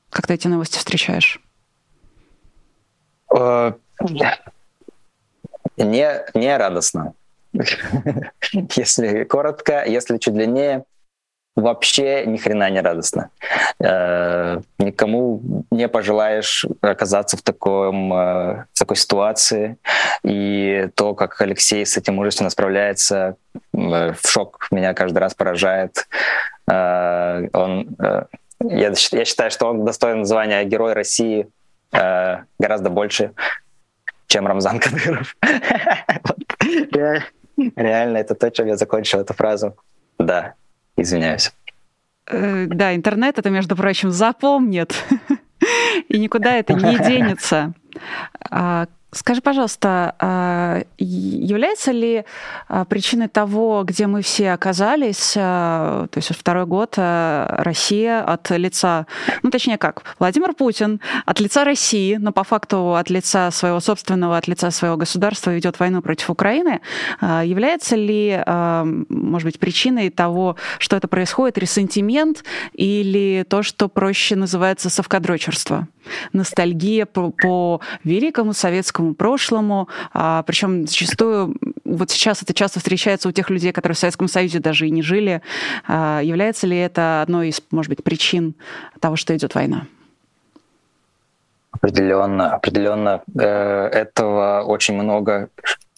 Как 0.09 0.25
ты 0.27 0.35
эти 0.35 0.47
новости 0.47 0.77
встречаешь? 0.77 1.41
Э, 5.79 5.83
не, 5.83 6.21
не 6.33 6.57
радостно. 6.57 7.13
Если 8.75 9.23
коротко, 9.23 9.83
если 9.85 10.17
чуть 10.17 10.33
длиннее, 10.33 10.83
вообще 11.55 12.25
ни 12.25 12.37
хрена 12.37 12.69
не 12.69 12.81
радостно. 12.81 13.31
Э, 13.83 14.61
никому 14.77 15.41
не 15.71 15.87
пожелаешь 15.87 16.65
оказаться 16.81 17.37
в, 17.37 17.41
таком, 17.41 18.13
э, 18.13 18.65
в 18.73 18.79
такой 18.79 18.97
ситуации. 18.97 19.77
И 20.23 20.89
то, 20.95 21.15
как 21.15 21.41
Алексей 21.41 21.85
с 21.85 21.97
этим 21.97 22.15
мужественно 22.15 22.49
справляется, 22.49 23.35
в 23.73 24.17
шок 24.25 24.67
меня 24.71 24.93
каждый 24.93 25.19
раз 25.19 25.33
поражает. 25.33 26.07
Он, 26.67 27.95
я, 28.61 28.93
я 29.11 29.25
считаю, 29.25 29.51
что 29.51 29.67
он 29.69 29.85
достоин 29.85 30.25
звания 30.25 30.63
Герой 30.65 30.93
России 30.93 31.47
гораздо 31.91 32.89
больше, 32.89 33.31
чем 34.29 34.47
Рамзан 34.47 34.79
Кадыров. 34.79 35.35
Реально, 37.75 38.17
это 38.17 38.35
то, 38.35 38.49
чем 38.49 38.67
я 38.67 38.77
закончил 38.77 39.19
эту 39.19 39.33
фразу. 39.33 39.75
Да, 40.17 40.53
извиняюсь. 40.95 41.51
Э, 42.27 42.67
да, 42.67 42.95
интернет 42.95 43.37
это, 43.37 43.49
между 43.49 43.75
прочим, 43.75 44.11
запомнит. 44.11 44.95
И 46.07 46.17
никуда 46.17 46.55
это 46.55 46.73
не 46.73 46.97
денется. 47.05 47.73
Скажи, 49.11 49.41
пожалуйста, 49.41 50.13
а, 50.19 50.83
является 50.99 51.91
ли 51.91 52.25
а, 52.67 52.85
причиной 52.85 53.27
того, 53.27 53.83
где 53.83 54.05
мы 54.05 54.21
все 54.21 54.51
оказались, 54.51 55.33
а, 55.35 56.05
то 56.11 56.19
есть 56.19 56.29
второй 56.35 56.67
год 56.67 56.93
Россия 56.95 58.21
от 58.21 58.51
лица, 58.51 59.07
ну 59.41 59.49
точнее 59.49 59.79
как, 59.79 60.03
Владимир 60.19 60.53
Путин 60.53 61.01
от 61.25 61.39
лица 61.39 61.63
России, 61.63 62.17
но 62.17 62.31
по 62.31 62.43
факту 62.43 62.93
от 62.95 63.09
лица 63.09 63.49
своего 63.49 63.79
собственного, 63.79 64.37
от 64.37 64.47
лица 64.47 64.69
своего 64.69 64.95
государства 64.95 65.49
ведет 65.49 65.79
войну 65.79 66.03
против 66.03 66.29
Украины, 66.29 66.81
является 67.21 67.95
ли, 67.95 68.43
может 68.45 69.45
быть, 69.45 69.59
причиной 69.59 70.11
того, 70.11 70.55
что 70.77 70.95
это 70.95 71.07
происходит, 71.07 71.57
ресентимент 71.57 72.43
или 72.73 73.43
то, 73.49 73.63
что 73.63 73.89
проще 73.89 74.35
называется 74.35 74.91
совкадрочерство? 74.91 75.87
ностальгия 76.33 77.05
по, 77.05 77.31
по 77.31 77.81
великому 78.03 78.53
советскому 78.53 78.98
прошлому, 79.15 79.87
а, 80.13 80.43
причем 80.43 80.87
зачастую 80.87 81.55
вот 81.85 82.11
сейчас 82.11 82.43
это 82.43 82.53
часто 82.53 82.79
встречается 82.79 83.29
у 83.29 83.31
тех 83.31 83.49
людей, 83.49 83.71
которые 83.71 83.95
в 83.95 83.99
Советском 83.99 84.27
Союзе 84.27 84.59
даже 84.59 84.87
и 84.87 84.91
не 84.91 85.01
жили. 85.01 85.41
А, 85.87 86.21
является 86.21 86.67
ли 86.67 86.77
это 86.77 87.21
одной 87.21 87.49
из, 87.49 87.61
может 87.71 87.89
быть, 87.89 88.03
причин 88.03 88.55
того, 88.99 89.15
что 89.15 89.35
идет 89.35 89.55
война? 89.55 89.87
Определенно, 91.71 92.55
определенно 92.55 93.21
э, 93.39 93.43
этого 93.43 94.63
очень 94.63 94.95
много 94.95 95.49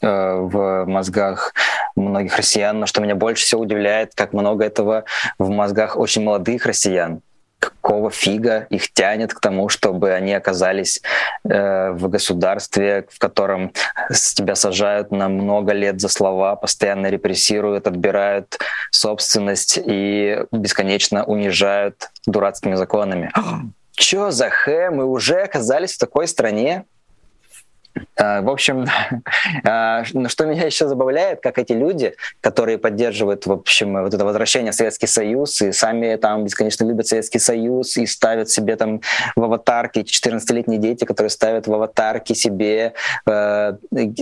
э, 0.02 0.08
в 0.08 0.86
мозгах 0.86 1.54
многих 1.96 2.38
россиян, 2.38 2.80
но 2.80 2.86
что 2.86 3.02
меня 3.02 3.16
больше 3.16 3.46
всего 3.46 3.62
удивляет, 3.62 4.14
как 4.14 4.34
много 4.34 4.64
этого 4.66 5.06
в 5.40 5.50
мозгах 5.50 5.98
очень 5.98 6.24
молодых 6.24 6.66
россиян 6.66 7.22
какого 7.62 8.10
фига 8.10 8.66
их 8.72 8.92
тянет 8.92 9.34
к 9.34 9.40
тому, 9.40 9.70
чтобы 9.70 10.12
они 10.12 10.34
оказались 10.34 11.02
э, 11.44 11.92
в 11.92 12.10
государстве, 12.10 13.06
в 13.10 13.20
котором 13.20 13.72
с 14.10 14.34
тебя 14.34 14.56
сажают 14.56 15.12
на 15.12 15.30
много 15.30 15.72
лет 15.72 16.02
за 16.02 16.10
слова, 16.10 16.56
постоянно 16.56 17.08
репрессируют, 17.08 17.88
отбирают 17.88 18.58
собственность 18.90 19.80
и 19.84 20.44
бесконечно 20.52 21.24
унижают 21.24 22.10
дурацкими 22.26 22.76
законами. 22.76 23.32
Чё 23.92 24.32
за 24.32 24.50
хэ? 24.50 24.90
Мы 24.90 25.06
уже 25.06 25.42
оказались 25.42 25.94
в 25.94 26.00
такой 26.00 26.28
стране? 26.28 26.86
А, 28.18 28.42
в 28.42 28.50
общем, 28.50 28.86
а, 29.64 30.04
что 30.04 30.46
меня 30.46 30.66
еще 30.66 30.88
забавляет, 30.88 31.42
как 31.42 31.58
эти 31.58 31.74
люди, 31.74 32.16
которые 32.40 32.78
поддерживают, 32.78 33.46
в 33.46 33.52
общем, 33.52 34.02
вот 34.02 34.14
это 34.14 34.24
возвращение 34.26 34.72
в 34.72 34.76
Советский 34.76 35.08
Союз, 35.08 35.62
и 35.62 35.72
сами 35.72 36.16
там 36.16 36.44
бесконечно 36.44 36.86
любят 36.86 37.08
Советский 37.08 37.40
Союз, 37.40 37.98
и 37.98 38.06
ставят 38.06 38.50
себе 38.50 38.76
там 38.76 39.02
в 39.36 39.44
аватарки, 39.44 40.00
14-летние 40.00 40.80
дети, 40.80 41.06
которые 41.06 41.30
ставят 41.30 41.68
в 41.68 41.74
аватарки 41.74 42.34
себе 42.34 42.94
э, 43.26 43.74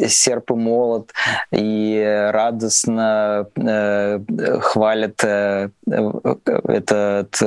серп 0.07 0.51
и 0.51 0.55
молот, 0.55 1.11
и 1.51 2.29
радостно 2.31 3.47
э, 3.55 4.19
хвалят 4.61 5.23
э, 5.23 5.69
этот 5.85 7.39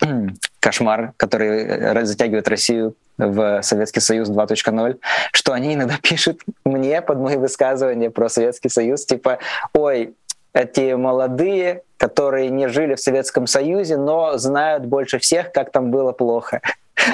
кошмар, 0.60 1.12
который 1.16 2.04
затягивает 2.04 2.48
Россию 2.48 2.94
в 3.20 3.62
Советский 3.62 4.00
Союз 4.00 4.30
2.0, 4.30 4.98
что 5.32 5.52
они 5.52 5.74
иногда 5.74 5.96
пишут 6.02 6.40
мне 6.64 7.02
под 7.02 7.18
мои 7.18 7.36
высказывания 7.36 8.10
про 8.10 8.28
Советский 8.28 8.68
Союз, 8.68 9.04
типа, 9.04 9.38
ой, 9.72 10.14
эти 10.52 10.94
молодые, 10.94 11.82
которые 11.96 12.48
не 12.50 12.68
жили 12.68 12.94
в 12.94 13.00
Советском 13.00 13.46
Союзе, 13.46 13.96
но 13.96 14.36
знают 14.36 14.84
больше 14.84 15.18
всех, 15.18 15.52
как 15.52 15.70
там 15.70 15.90
было 15.90 16.12
плохо. 16.12 16.60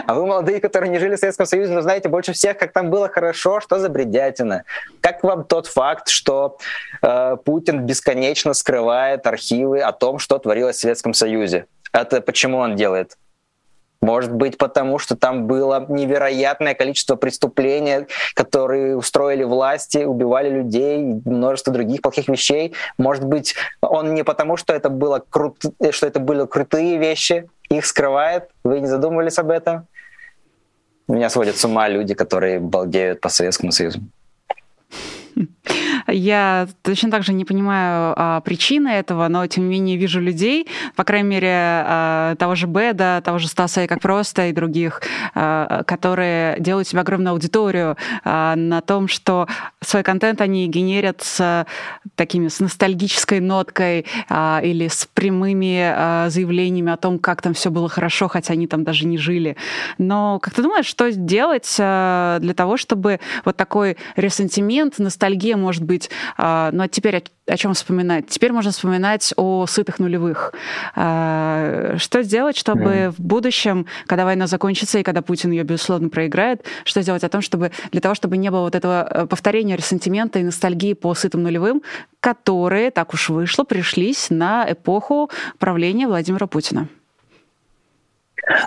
А 0.07 0.15
вы, 0.15 0.27
молодые, 0.27 0.61
которые 0.61 0.91
не 0.91 0.99
жили 0.99 1.17
в 1.17 1.19
Советском 1.19 1.47
Союзе, 1.47 1.73
но 1.73 1.81
знаете 1.81 2.09
больше 2.09 2.33
всех, 2.33 2.59
как 2.59 2.73
там 2.73 2.91
было 2.91 3.09
хорошо, 3.09 3.61
что 3.61 3.79
за 3.79 3.89
бредятина? 3.89 4.65
Как 5.01 5.23
вам 5.23 5.45
тот 5.45 5.67
факт, 5.67 6.09
что 6.09 6.59
э, 7.03 7.37
Путин 7.45 7.87
бесконечно 7.87 8.53
скрывает 8.55 9.27
архивы 9.27 9.81
о 9.81 9.93
том, 9.93 10.19
что 10.19 10.39
творилось 10.39 10.77
в 10.77 10.81
Советском 10.81 11.15
Союзе? 11.15 11.67
Это 11.93 12.21
почему 12.21 12.59
он 12.59 12.75
делает? 12.75 13.17
Может 14.01 14.32
быть, 14.32 14.59
потому 14.59 14.99
что 14.99 15.16
там 15.16 15.47
было 15.47 15.86
невероятное 15.88 16.74
количество 16.74 17.16
преступлений, 17.16 18.07
которые 18.34 18.97
устроили 18.97 19.44
власти, 19.44 19.99
убивали 19.99 20.51
людей, 20.51 20.99
множество 21.24 21.72
других 21.72 22.03
плохих 22.03 22.28
вещей. 22.28 22.74
Может 22.99 23.24
быть, 23.24 23.55
он 23.80 24.14
не 24.14 24.22
потому, 24.22 24.57
что 24.57 24.72
это, 24.74 24.90
было 24.90 25.22
крут... 25.28 25.62
что 25.90 26.07
это 26.07 26.20
были 26.20 26.47
крутые 26.47 26.99
вещи, 26.99 27.49
их 27.68 27.86
скрывает. 27.86 28.51
Вы 28.64 28.80
не 28.80 28.86
задумывались 28.86 29.38
об 29.38 29.51
этом? 29.51 29.86
Меня 31.09 31.30
сводят 31.30 31.57
с 31.57 31.64
ума 31.64 31.88
люди, 31.88 32.14
которые 32.14 32.59
балдеют 32.59 33.20
по 33.20 33.28
Советскому 33.28 33.72
Союзу. 33.72 34.01
Я 36.09 36.68
точно 36.82 37.11
так 37.11 37.22
же 37.24 37.32
не 37.32 37.45
понимаю 37.45 38.14
а, 38.16 38.41
причины 38.41 38.89
этого, 38.89 39.28
но 39.28 39.47
тем 39.47 39.64
не 39.64 39.70
менее 39.70 39.97
вижу 39.97 40.20
людей, 40.20 40.66
по 40.95 41.05
крайней 41.05 41.28
мере, 41.28 41.51
а, 41.53 42.37
того 42.37 42.55
же 42.55 42.66
Беда, 42.66 43.20
того 43.20 43.39
же 43.39 43.49
Стаса 43.49 43.84
и 43.84 43.87
как 43.87 44.01
просто, 44.01 44.47
и 44.47 44.53
других, 44.53 45.03
а, 45.34 45.82
которые 45.84 46.57
делают 46.61 46.89
себе 46.89 47.01
огромную 47.01 47.32
аудиторию 47.32 47.97
а, 48.24 48.55
на 48.57 48.80
том, 48.80 49.09
что 49.09 49.49
свой 49.80 50.03
контент 50.03 50.41
они 50.41 50.68
генерят 50.68 51.22
с 51.22 51.66
такими, 52.14 52.49
с 52.49 52.61
ностальгической 52.61 53.41
ноткой 53.41 54.07
а, 54.28 54.61
или 54.62 54.89
с 54.89 55.09
прямыми 55.12 55.80
а, 55.82 56.30
заявлениями 56.30 56.93
о 56.93 56.97
том, 56.97 57.18
как 57.18 57.43
там 57.43 57.55
все 57.55 57.70
было 57.70 57.89
хорошо, 57.89 58.28
хотя 58.28 58.53
они 58.53 58.66
там 58.66 58.84
даже 58.84 59.07
не 59.07 59.18
жили. 59.18 59.57
Но 59.99 60.39
как 60.39 60.55
ты 60.55 60.62
думаешь, 60.62 60.87
что 60.87 61.11
делать 61.11 61.76
а, 61.80 62.39
для 62.41 62.55
того, 62.55 62.76
чтобы 62.76 63.20
вот 63.45 63.57
такой 63.57 63.97
ресентимент, 64.14 64.99
ностальгия, 64.99 65.26
может 65.57 65.83
быть. 65.83 66.11
А, 66.37 66.70
ну 66.72 66.85
а 66.85 66.89
теперь 66.89 67.24
о, 67.47 67.57
чем 67.57 67.74
вспоминать? 67.74 68.29
Теперь 68.29 68.53
можно 68.53 68.70
вспоминать 68.70 69.33
о 69.37 69.66
сытых 69.66 69.99
нулевых. 69.99 70.53
А, 70.95 71.95
что 71.99 72.22
сделать, 72.22 72.57
чтобы 72.57 72.85
mm. 72.85 73.11
в 73.11 73.20
будущем, 73.20 73.87
когда 74.07 74.24
война 74.24 74.47
закончится 74.47 74.99
и 74.99 75.03
когда 75.03 75.22
Путин 75.22 75.51
ее, 75.51 75.62
безусловно, 75.62 76.09
проиграет, 76.09 76.64
что 76.85 77.03
сделать 77.03 77.24
о 77.24 77.29
том, 77.29 77.43
чтобы 77.43 77.72
для 77.93 78.01
того, 78.01 78.14
чтобы 78.14 78.37
не 78.37 78.51
было 78.51 78.61
вот 78.61 78.74
этого 78.74 79.09
э, 79.09 79.27
повторения 79.27 79.77
ресентимента 79.77 80.39
и 80.39 80.43
ностальгии 80.43 80.95
по 80.95 81.14
сытым 81.14 81.43
нулевым, 81.43 81.83
которые, 82.20 82.91
так 82.91 83.14
уж 83.14 83.29
вышло, 83.29 83.64
пришлись 83.64 84.31
на 84.31 84.66
эпоху 84.70 85.31
правления 85.59 86.07
Владимира 86.07 86.47
Путина? 86.47 86.89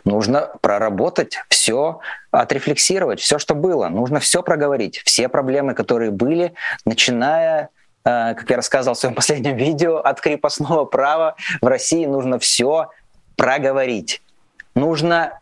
Нужно 0.03 0.51
проработать 0.61 1.39
все, 1.49 1.99
отрефлексировать 2.31 3.19
все, 3.19 3.39
что 3.39 3.55
было. 3.55 3.87
Нужно 3.87 4.19
все 4.19 4.43
проговорить, 4.43 5.01
все 5.05 5.29
проблемы, 5.29 5.73
которые 5.73 6.11
были, 6.11 6.53
начиная 6.85 7.69
э, 8.03 8.33
как 8.35 8.49
я 8.49 8.55
рассказывал 8.57 8.95
в 8.95 8.99
своем 8.99 9.15
последнем 9.15 9.55
видео, 9.55 9.97
от 9.97 10.19
крепостного 10.21 10.85
права 10.85 11.35
в 11.61 11.67
России 11.67 12.05
нужно 12.05 12.39
все 12.39 12.89
проговорить. 13.37 14.21
Нужно 14.75 15.39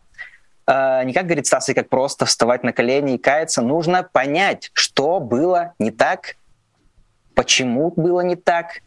э, 0.66 1.04
не 1.04 1.12
как 1.12 1.24
говорит 1.24 1.46
Стас, 1.46 1.68
и 1.68 1.74
как 1.74 1.88
просто 1.88 2.24
вставать 2.26 2.62
на 2.62 2.72
колени 2.72 3.14
и 3.14 3.18
каяться, 3.18 3.60
нужно 3.60 4.04
понять, 4.04 4.70
что 4.72 5.18
было 5.18 5.74
не 5.80 5.90
так, 5.90 6.36
почему 7.34 7.92
было 7.96 8.20
не 8.20 8.36
так. 8.36 8.82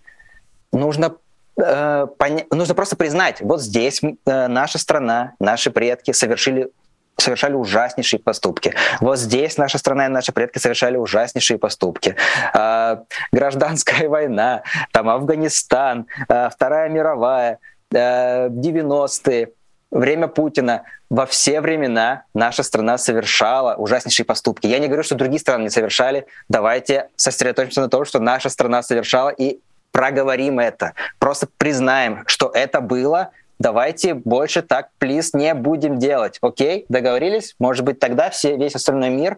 Нужно 0.71 1.15
э, 1.61 2.07
нужно 2.51 2.75
просто 2.75 2.95
признать, 2.95 3.41
вот 3.41 3.61
здесь 3.61 4.01
э, 4.03 4.47
наша 4.47 4.77
страна, 4.77 5.33
наши 5.39 5.71
предки 5.71 6.11
совершили 6.11 6.69
совершали 7.17 7.53
ужаснейшие 7.53 8.19
поступки. 8.19 8.73
Вот 8.99 9.19
здесь 9.19 9.57
наша 9.57 9.77
страна 9.77 10.07
и 10.07 10.09
наши 10.09 10.31
предки 10.31 10.57
совершали 10.57 10.97
ужаснейшие 10.97 11.59
поступки. 11.59 12.15
Э, 12.53 12.97
гражданская 13.31 14.09
война, 14.09 14.63
там 14.91 15.09
Афганистан, 15.09 16.07
э, 16.27 16.49
Вторая 16.49 16.89
мировая, 16.89 17.59
э, 17.93 18.47
90-е, 18.49 19.49
время 19.91 20.27
Путина, 20.27 20.83
во 21.09 21.25
все 21.25 21.59
времена 21.59 22.23
наша 22.33 22.63
страна 22.63 22.97
совершала 22.97 23.75
ужаснейшие 23.75 24.25
поступки. 24.25 24.65
Я 24.65 24.79
не 24.79 24.87
говорю, 24.87 25.03
что 25.03 25.15
другие 25.15 25.39
страны 25.39 25.63
не 25.63 25.69
совершали. 25.69 26.25
Давайте 26.47 27.09
сосредоточимся 27.17 27.81
на 27.81 27.89
том, 27.89 28.05
что 28.05 28.19
наша 28.19 28.49
страна 28.49 28.81
совершала 28.81 29.29
и 29.29 29.59
проговорим 29.91 30.59
это. 30.59 30.93
Просто 31.19 31.47
признаем, 31.57 32.23
что 32.25 32.49
это 32.53 32.81
было. 32.81 33.31
Давайте 33.59 34.13
больше 34.13 34.61
так, 34.61 34.89
плиз, 34.97 35.33
не 35.33 35.53
будем 35.53 35.99
делать. 35.99 36.39
Окей, 36.41 36.85
договорились? 36.89 37.55
Может 37.59 37.85
быть, 37.85 37.99
тогда 37.99 38.29
все, 38.29 38.57
весь 38.57 38.75
остальной 38.75 39.09
мир 39.09 39.37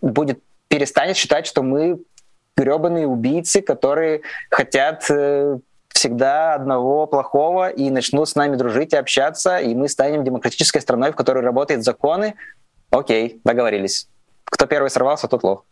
будет 0.00 0.40
перестанет 0.68 1.16
считать, 1.16 1.46
что 1.46 1.62
мы 1.62 1.98
гребаные 2.56 3.06
убийцы, 3.06 3.62
которые 3.62 4.22
хотят 4.50 5.06
э, 5.10 5.58
всегда 5.88 6.54
одного 6.54 7.06
плохого 7.06 7.68
и 7.68 7.90
начнут 7.90 8.28
с 8.28 8.34
нами 8.34 8.56
дружить 8.56 8.92
и 8.92 8.96
общаться, 8.96 9.58
и 9.58 9.74
мы 9.74 9.88
станем 9.88 10.24
демократической 10.24 10.80
страной, 10.80 11.12
в 11.12 11.16
которой 11.16 11.42
работают 11.42 11.84
законы. 11.84 12.34
Окей, 12.90 13.40
договорились. 13.44 14.08
Кто 14.44 14.66
первый 14.66 14.90
сорвался, 14.90 15.28
тот 15.28 15.42
лох. 15.42 15.64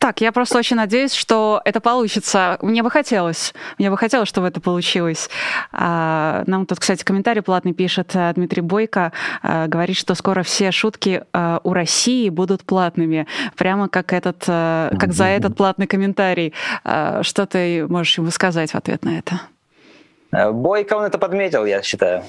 Так, 0.00 0.22
я 0.22 0.32
просто 0.32 0.56
очень 0.56 0.76
надеюсь, 0.76 1.12
что 1.12 1.60
это 1.66 1.78
получится. 1.78 2.56
Мне 2.62 2.82
бы 2.82 2.90
хотелось. 2.90 3.52
Мне 3.76 3.90
бы 3.90 3.98
хотелось, 3.98 4.30
чтобы 4.30 4.46
это 4.46 4.58
получилось. 4.58 5.28
А, 5.72 6.42
нам 6.46 6.64
тут, 6.64 6.80
кстати, 6.80 7.04
комментарий 7.04 7.42
платный 7.42 7.74
пишет 7.74 8.12
э, 8.14 8.32
Дмитрий 8.34 8.62
Бойко. 8.62 9.12
А, 9.42 9.66
говорит, 9.66 9.98
что 9.98 10.14
скоро 10.14 10.42
все 10.42 10.70
шутки 10.70 11.22
а, 11.34 11.60
у 11.64 11.74
России 11.74 12.30
будут 12.30 12.64
платными. 12.64 13.26
Прямо 13.56 13.90
как, 13.90 14.14
этот, 14.14 14.38
как 14.46 15.12
за 15.12 15.26
этот 15.26 15.54
платный 15.54 15.86
комментарий. 15.86 16.54
Что 16.82 17.44
ты 17.44 17.86
можешь 17.86 18.16
ему 18.16 18.30
сказать 18.30 18.70
в 18.70 18.76
ответ 18.76 19.04
на 19.04 19.18
это? 19.18 19.42
Э, 20.32 20.50
Бойко 20.50 20.94
он 20.94 21.04
это 21.04 21.18
подметил, 21.18 21.66
я 21.66 21.82
считаю. 21.82 22.24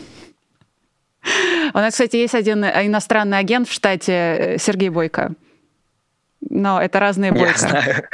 У 1.73 1.77
нас, 1.77 1.93
кстати, 1.93 2.17
есть 2.17 2.35
один 2.35 2.65
иностранный 2.65 3.37
агент 3.37 3.69
в 3.69 3.71
штате 3.71 4.11
э, 4.11 4.57
Сергей 4.57 4.89
Бойко 4.89 5.35
но 6.49 6.81
это 6.81 6.99
разные 6.99 7.31
бойко. 7.31 7.51
Я 7.51 7.57
знаю. 7.57 8.07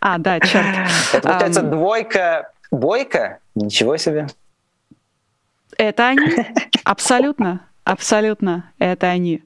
А, 0.00 0.18
да, 0.18 0.38
черт. 0.40 0.66
Это 1.14 1.28
получается 1.28 1.62
um, 1.62 1.70
двойка, 1.70 2.52
бойка? 2.70 3.38
Ничего 3.54 3.96
себе. 3.96 4.26
Это 5.78 6.08
они. 6.08 6.28
Абсолютно. 6.84 7.66
Абсолютно, 7.84 8.72
это 8.80 9.06
они. 9.06 9.44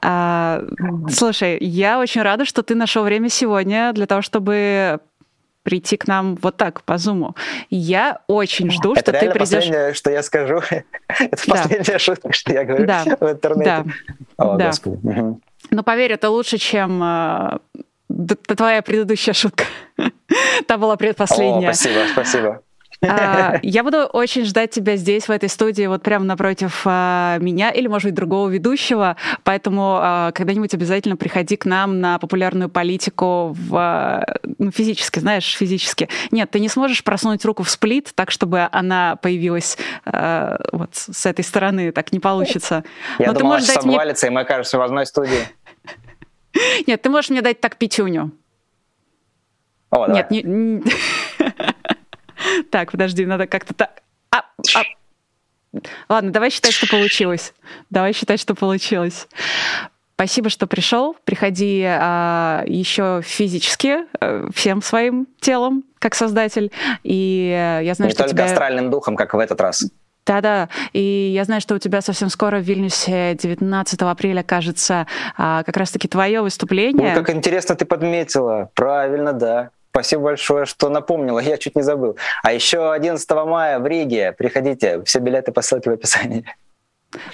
А, 0.00 0.62
слушай, 1.10 1.58
я 1.58 1.98
очень 1.98 2.22
рада, 2.22 2.44
что 2.44 2.62
ты 2.62 2.76
нашел 2.76 3.02
время 3.02 3.28
сегодня 3.28 3.92
для 3.92 4.06
того, 4.06 4.22
чтобы 4.22 5.00
прийти 5.64 5.96
к 5.96 6.06
нам 6.06 6.36
вот 6.36 6.56
так 6.56 6.82
по 6.84 6.96
зуму. 6.96 7.34
Я 7.70 8.20
очень 8.28 8.70
жду, 8.70 8.92
это 8.92 9.00
что 9.00 9.12
ты 9.12 9.18
придешь. 9.18 9.34
Это 9.34 9.38
последнее, 9.38 9.94
что 9.94 10.10
я 10.12 10.22
скажу. 10.22 10.60
это 11.08 11.46
да. 11.46 11.54
последняя 11.54 11.98
шутка, 11.98 12.32
что 12.32 12.52
я 12.52 12.64
говорю 12.64 12.86
да. 12.86 13.04
в 13.04 13.30
интернете. 13.30 13.64
Да. 13.64 13.84
О, 14.36 14.56
да. 14.56 14.66
Господи. 14.66 15.00
Угу. 15.02 15.40
Но 15.70 15.82
поверь, 15.82 16.12
это 16.12 16.30
лучше, 16.30 16.58
чем 16.58 17.02
э, 17.02 17.58
твоя 18.56 18.82
предыдущая 18.82 19.34
шутка. 19.34 19.64
Та 20.66 20.78
была 20.78 20.96
предпоследняя. 20.96 21.70
О, 21.70 21.74
спасибо, 21.74 22.06
спасибо. 22.12 22.62
А, 23.02 23.58
я 23.62 23.82
буду 23.82 24.04
очень 24.04 24.44
ждать 24.44 24.70
тебя 24.70 24.96
здесь, 24.96 25.28
в 25.28 25.30
этой 25.30 25.48
студии, 25.48 25.86
вот 25.86 26.02
прямо 26.02 26.24
напротив 26.24 26.82
а, 26.84 27.38
меня 27.38 27.70
или, 27.70 27.88
может 27.88 28.06
быть, 28.06 28.14
другого 28.14 28.48
ведущего. 28.48 29.16
Поэтому 29.44 29.98
а, 30.00 30.32
когда-нибудь 30.32 30.72
обязательно 30.74 31.16
приходи 31.16 31.56
к 31.56 31.64
нам 31.64 32.00
на 32.00 32.18
популярную 32.18 32.68
политику 32.68 33.54
в, 33.58 34.24
ну, 34.58 34.70
физически, 34.70 35.18
знаешь, 35.18 35.56
физически. 35.56 36.08
Нет, 36.30 36.50
ты 36.50 36.60
не 36.60 36.68
сможешь 36.68 37.02
просунуть 37.04 37.44
руку 37.44 37.62
в 37.62 37.70
сплит 37.70 38.12
так, 38.14 38.30
чтобы 38.30 38.68
она 38.70 39.16
появилась 39.16 39.76
вот 40.04 40.94
с 40.94 41.26
этой 41.26 41.44
стороны. 41.44 41.92
Так 41.92 42.12
не 42.12 42.20
получится. 42.20 42.84
Я 43.18 43.28
Но 43.28 43.32
думал, 43.32 43.38
ты 43.38 43.44
можешь 43.44 43.68
дать 43.68 43.84
мне... 43.84 44.28
и 44.28 44.30
мы 44.30 44.40
окажемся 44.42 44.78
в 44.78 44.82
одной 44.82 45.06
студии. 45.06 45.48
Нет, 46.86 47.02
ты 47.02 47.10
можешь 47.10 47.30
мне 47.30 47.42
дать 47.42 47.60
так 47.60 47.76
пятюню. 47.76 48.32
О, 49.90 50.06
Нет, 50.10 50.30
не... 50.30 50.42
Так, 52.70 52.92
подожди, 52.92 53.26
надо 53.26 53.46
как-то 53.46 53.74
так. 53.74 54.02
А, 54.30 54.44
а. 54.74 54.82
Ладно, 56.08 56.30
давай 56.30 56.50
считать, 56.50 56.72
что 56.72 56.86
получилось. 56.86 57.54
Давай 57.90 58.12
считать, 58.12 58.40
что 58.40 58.54
получилось. 58.54 59.26
Спасибо, 60.14 60.50
что 60.50 60.66
пришел. 60.66 61.16
Приходи 61.24 61.84
а, 61.84 62.62
еще 62.66 63.22
физически, 63.24 63.98
а, 64.20 64.46
всем 64.54 64.82
своим 64.82 65.26
телом, 65.40 65.84
как 65.98 66.14
создатель. 66.14 66.70
И 67.02 67.48
я 67.82 67.94
знаю, 67.94 68.10
Не 68.10 68.14
что 68.14 68.24
только 68.24 68.34
тебя... 68.34 68.44
астральным 68.44 68.90
духом, 68.90 69.16
как 69.16 69.34
в 69.34 69.38
этот 69.38 69.60
раз. 69.60 69.84
Да-да, 70.24 70.68
и 70.92 71.32
я 71.34 71.44
знаю, 71.44 71.60
что 71.60 71.74
у 71.74 71.78
тебя 71.78 72.00
совсем 72.00 72.28
скоро 72.28 72.58
в 72.58 72.62
Вильнюсе 72.62 73.34
19 73.34 74.02
апреля, 74.02 74.44
кажется, 74.44 75.08
а, 75.36 75.64
как 75.64 75.76
раз-таки 75.76 76.06
твое 76.06 76.42
выступление. 76.42 77.08
Ой, 77.08 77.14
как 77.14 77.30
интересно 77.34 77.74
ты 77.74 77.84
подметила. 77.84 78.70
Правильно, 78.74 79.32
да. 79.32 79.70
Спасибо 79.94 80.22
большое, 80.22 80.64
что 80.64 80.88
напомнила, 80.88 81.38
я 81.38 81.58
чуть 81.58 81.76
не 81.76 81.82
забыл. 81.82 82.16
А 82.42 82.54
еще 82.54 82.92
11 82.92 83.30
мая 83.30 83.78
в 83.78 83.86
Риге. 83.86 84.32
Приходите, 84.32 85.02
все 85.04 85.18
билеты 85.18 85.52
по 85.52 85.60
ссылке 85.60 85.90
в 85.90 85.92
описании. 85.92 86.46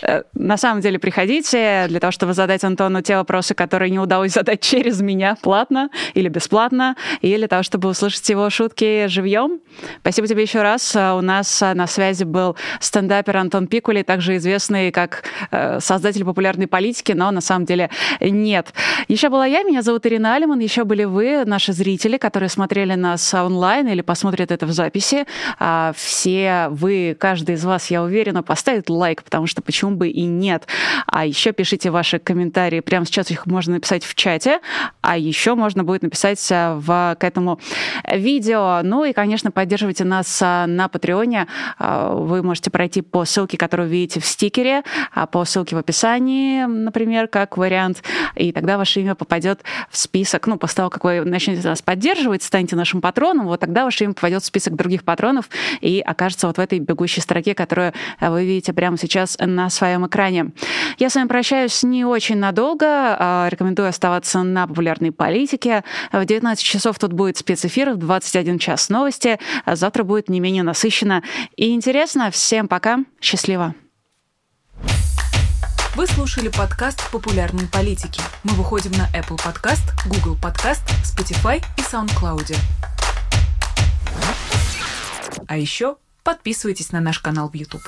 Э, 0.03 0.23
на 0.35 0.57
самом 0.57 0.81
деле 0.81 0.99
приходите 0.99 1.87
для 1.89 2.01
того, 2.01 2.11
чтобы 2.11 2.35
задать 2.35 2.65
Антону 2.65 3.03
те 3.03 3.17
вопросы, 3.17 3.55
которые 3.55 3.91
не 3.91 3.99
удалось 3.99 4.33
задать 4.33 4.61
через 4.69 5.01
меня 5.01 5.37
платно 5.41 5.91
или 6.15 6.29
бесплатно, 6.29 6.97
и 7.21 7.37
для 7.37 7.49
того, 7.49 7.63
чтобы 7.63 7.89
услышать 7.89 8.29
его 8.29 8.51
шутки 8.51 9.07
живьем. 9.07 9.61
Спасибо 10.01 10.27
тебе 10.27 10.43
еще 10.43 10.63
раз. 10.63 10.95
Э, 10.97 11.13
у 11.13 11.21
нас 11.21 11.63
э, 11.63 11.75
на 11.75 11.87
связи 11.87 12.25
был 12.25 12.57
стендапер 12.81 13.37
Антон 13.37 13.67
Пикули, 13.67 14.03
также 14.03 14.37
известный 14.37 14.91
как 14.91 15.25
создатель 15.81 16.25
популярной 16.25 16.67
политики, 16.67 17.13
но 17.13 17.31
на 17.31 17.41
самом 17.41 17.65
деле 17.65 17.91
нет. 18.21 18.73
Еще 19.09 19.29
была 19.29 19.47
я, 19.47 19.63
меня 19.63 19.83
зовут 19.83 20.07
Ирина 20.07 20.35
Алиман, 20.35 20.59
еще 20.59 20.85
были 20.85 21.05
вы, 21.05 21.45
наши 21.45 21.73
зрители, 21.73 22.17
которые 22.17 22.49
смотрели 22.49 22.95
нас 22.95 23.33
онлайн 23.35 23.89
или 23.89 24.01
посмотрят 24.01 24.51
это 24.51 24.67
в 24.67 24.73
записи. 24.73 25.27
А 25.59 25.93
все 25.97 26.69
вы, 26.71 27.17
каждый 27.19 27.55
из 27.55 27.65
вас, 27.65 27.91
я 27.91 28.03
уверена, 28.03 28.43
поставит 28.43 28.91
лайк, 28.91 29.23
потому 29.23 29.47
что 29.47 29.63
почему 29.69 29.97
бы 29.97 30.09
и 30.09 30.25
нет. 30.25 30.67
А 31.07 31.27
еще 31.27 31.53
пишите 31.53 31.91
ваши 31.91 32.19
комментарии. 32.19 32.81
Прямо 32.81 33.05
сейчас 33.05 33.31
их 33.31 33.45
можно 33.45 33.75
написать 33.75 34.03
в 34.03 34.15
чате, 34.15 34.61
а 35.03 35.19
еще 35.19 35.57
можно 35.57 35.85
будет 35.85 36.01
написать 36.01 36.41
э, 36.51 36.73
в, 36.73 37.17
к 37.21 37.23
этому 37.23 37.61
видео. 38.11 38.81
Ну 38.83 39.05
и, 39.05 39.13
конечно, 39.13 39.51
поддерживайте 39.51 40.05
нас 40.05 40.41
э, 40.41 40.65
на 40.65 40.89
Патреоне. 40.89 41.49
Э, 41.79 42.15
вы 42.15 42.43
можете 42.43 42.71
пройти 42.71 43.03
по 43.03 43.27
ссылке, 43.27 43.59
которую 43.59 43.91
видите 43.91 44.21
в 44.21 44.25
стикере, 44.25 44.85
а 45.13 45.27
по 45.27 45.45
ссылке 45.45 45.77
в 45.77 45.79
описании, 45.79 46.65
например, 46.65 47.29
как 47.29 47.59
вариант. 47.59 48.03
И 48.37 48.53
тогда 48.53 48.79
ваше 48.79 49.03
имя 49.03 49.15
попадет 49.15 49.65
в 49.91 49.99
список. 49.99 50.47
Ну, 50.47 50.57
после 50.57 50.77
того, 50.77 50.89
как 50.89 51.05
вы 51.05 51.27
начнете 51.27 51.69
нас 51.69 51.83
поддерживать, 51.83 52.43
станете 52.43 52.75
нашим 52.75 53.03
патроном, 53.03 53.49
вот 53.49 53.61
тогда 53.61 53.85
ваше 53.85 54.05
имя 54.05 54.15
попадет 54.15 54.43
в 54.43 54.47
список 54.47 54.77
других 54.77 55.05
патронов 55.05 55.51
и 55.83 56.01
окажется 56.01 56.47
вот 56.47 56.57
в 56.57 56.61
этой 56.61 56.79
бегущей 56.79 57.21
строке, 57.21 57.55
которую 57.55 57.93
вы 58.19 58.47
видите 58.47 58.73
прямо 58.73 58.97
сейчас 58.97 59.37
на 59.39 59.58
своем 59.69 60.07
экране. 60.07 60.53
Я 60.99 61.11
с 61.11 61.17
вами 61.17 61.29
прощаюсь 61.29 61.83
не 61.83 62.05
очень 62.05 62.37
надолго. 62.37 62.87
А, 62.87 63.49
рекомендую 63.51 63.89
оставаться 63.89 64.43
на 64.43 64.67
популярной 64.67 65.13
политике. 65.13 65.85
В 66.13 66.25
19 66.25 66.63
часов 66.63 66.99
тут 66.99 67.13
будет 67.13 67.37
спецэфир, 67.37 67.91
в 67.91 67.97
21 67.97 68.59
час 68.59 68.89
новости. 68.89 69.39
А 69.65 69.77
завтра 69.77 70.05
будет 70.05 70.29
не 70.29 70.41
менее 70.41 70.63
насыщенно 70.63 71.23
и 71.57 71.75
интересно. 71.75 72.31
Всем 72.31 72.69
пока. 72.69 73.01
Счастливо. 73.21 73.75
Вы 75.99 76.07
слушали 76.07 76.49
подкаст 76.49 77.11
«Популярной 77.11 77.67
политики». 77.67 78.21
Мы 78.45 78.53
выходим 78.53 78.93
на 78.93 79.09
Apple 79.19 79.37
Podcast, 79.37 79.83
Google 80.07 80.37
Podcast, 80.41 80.83
Spotify 81.03 81.61
и 81.77 81.81
SoundCloud. 81.81 82.57
А 85.49 85.57
еще 85.57 85.97
подписывайтесь 86.23 86.93
на 86.93 87.01
наш 87.01 87.19
канал 87.19 87.49
в 87.49 87.55
YouTube. 87.55 87.83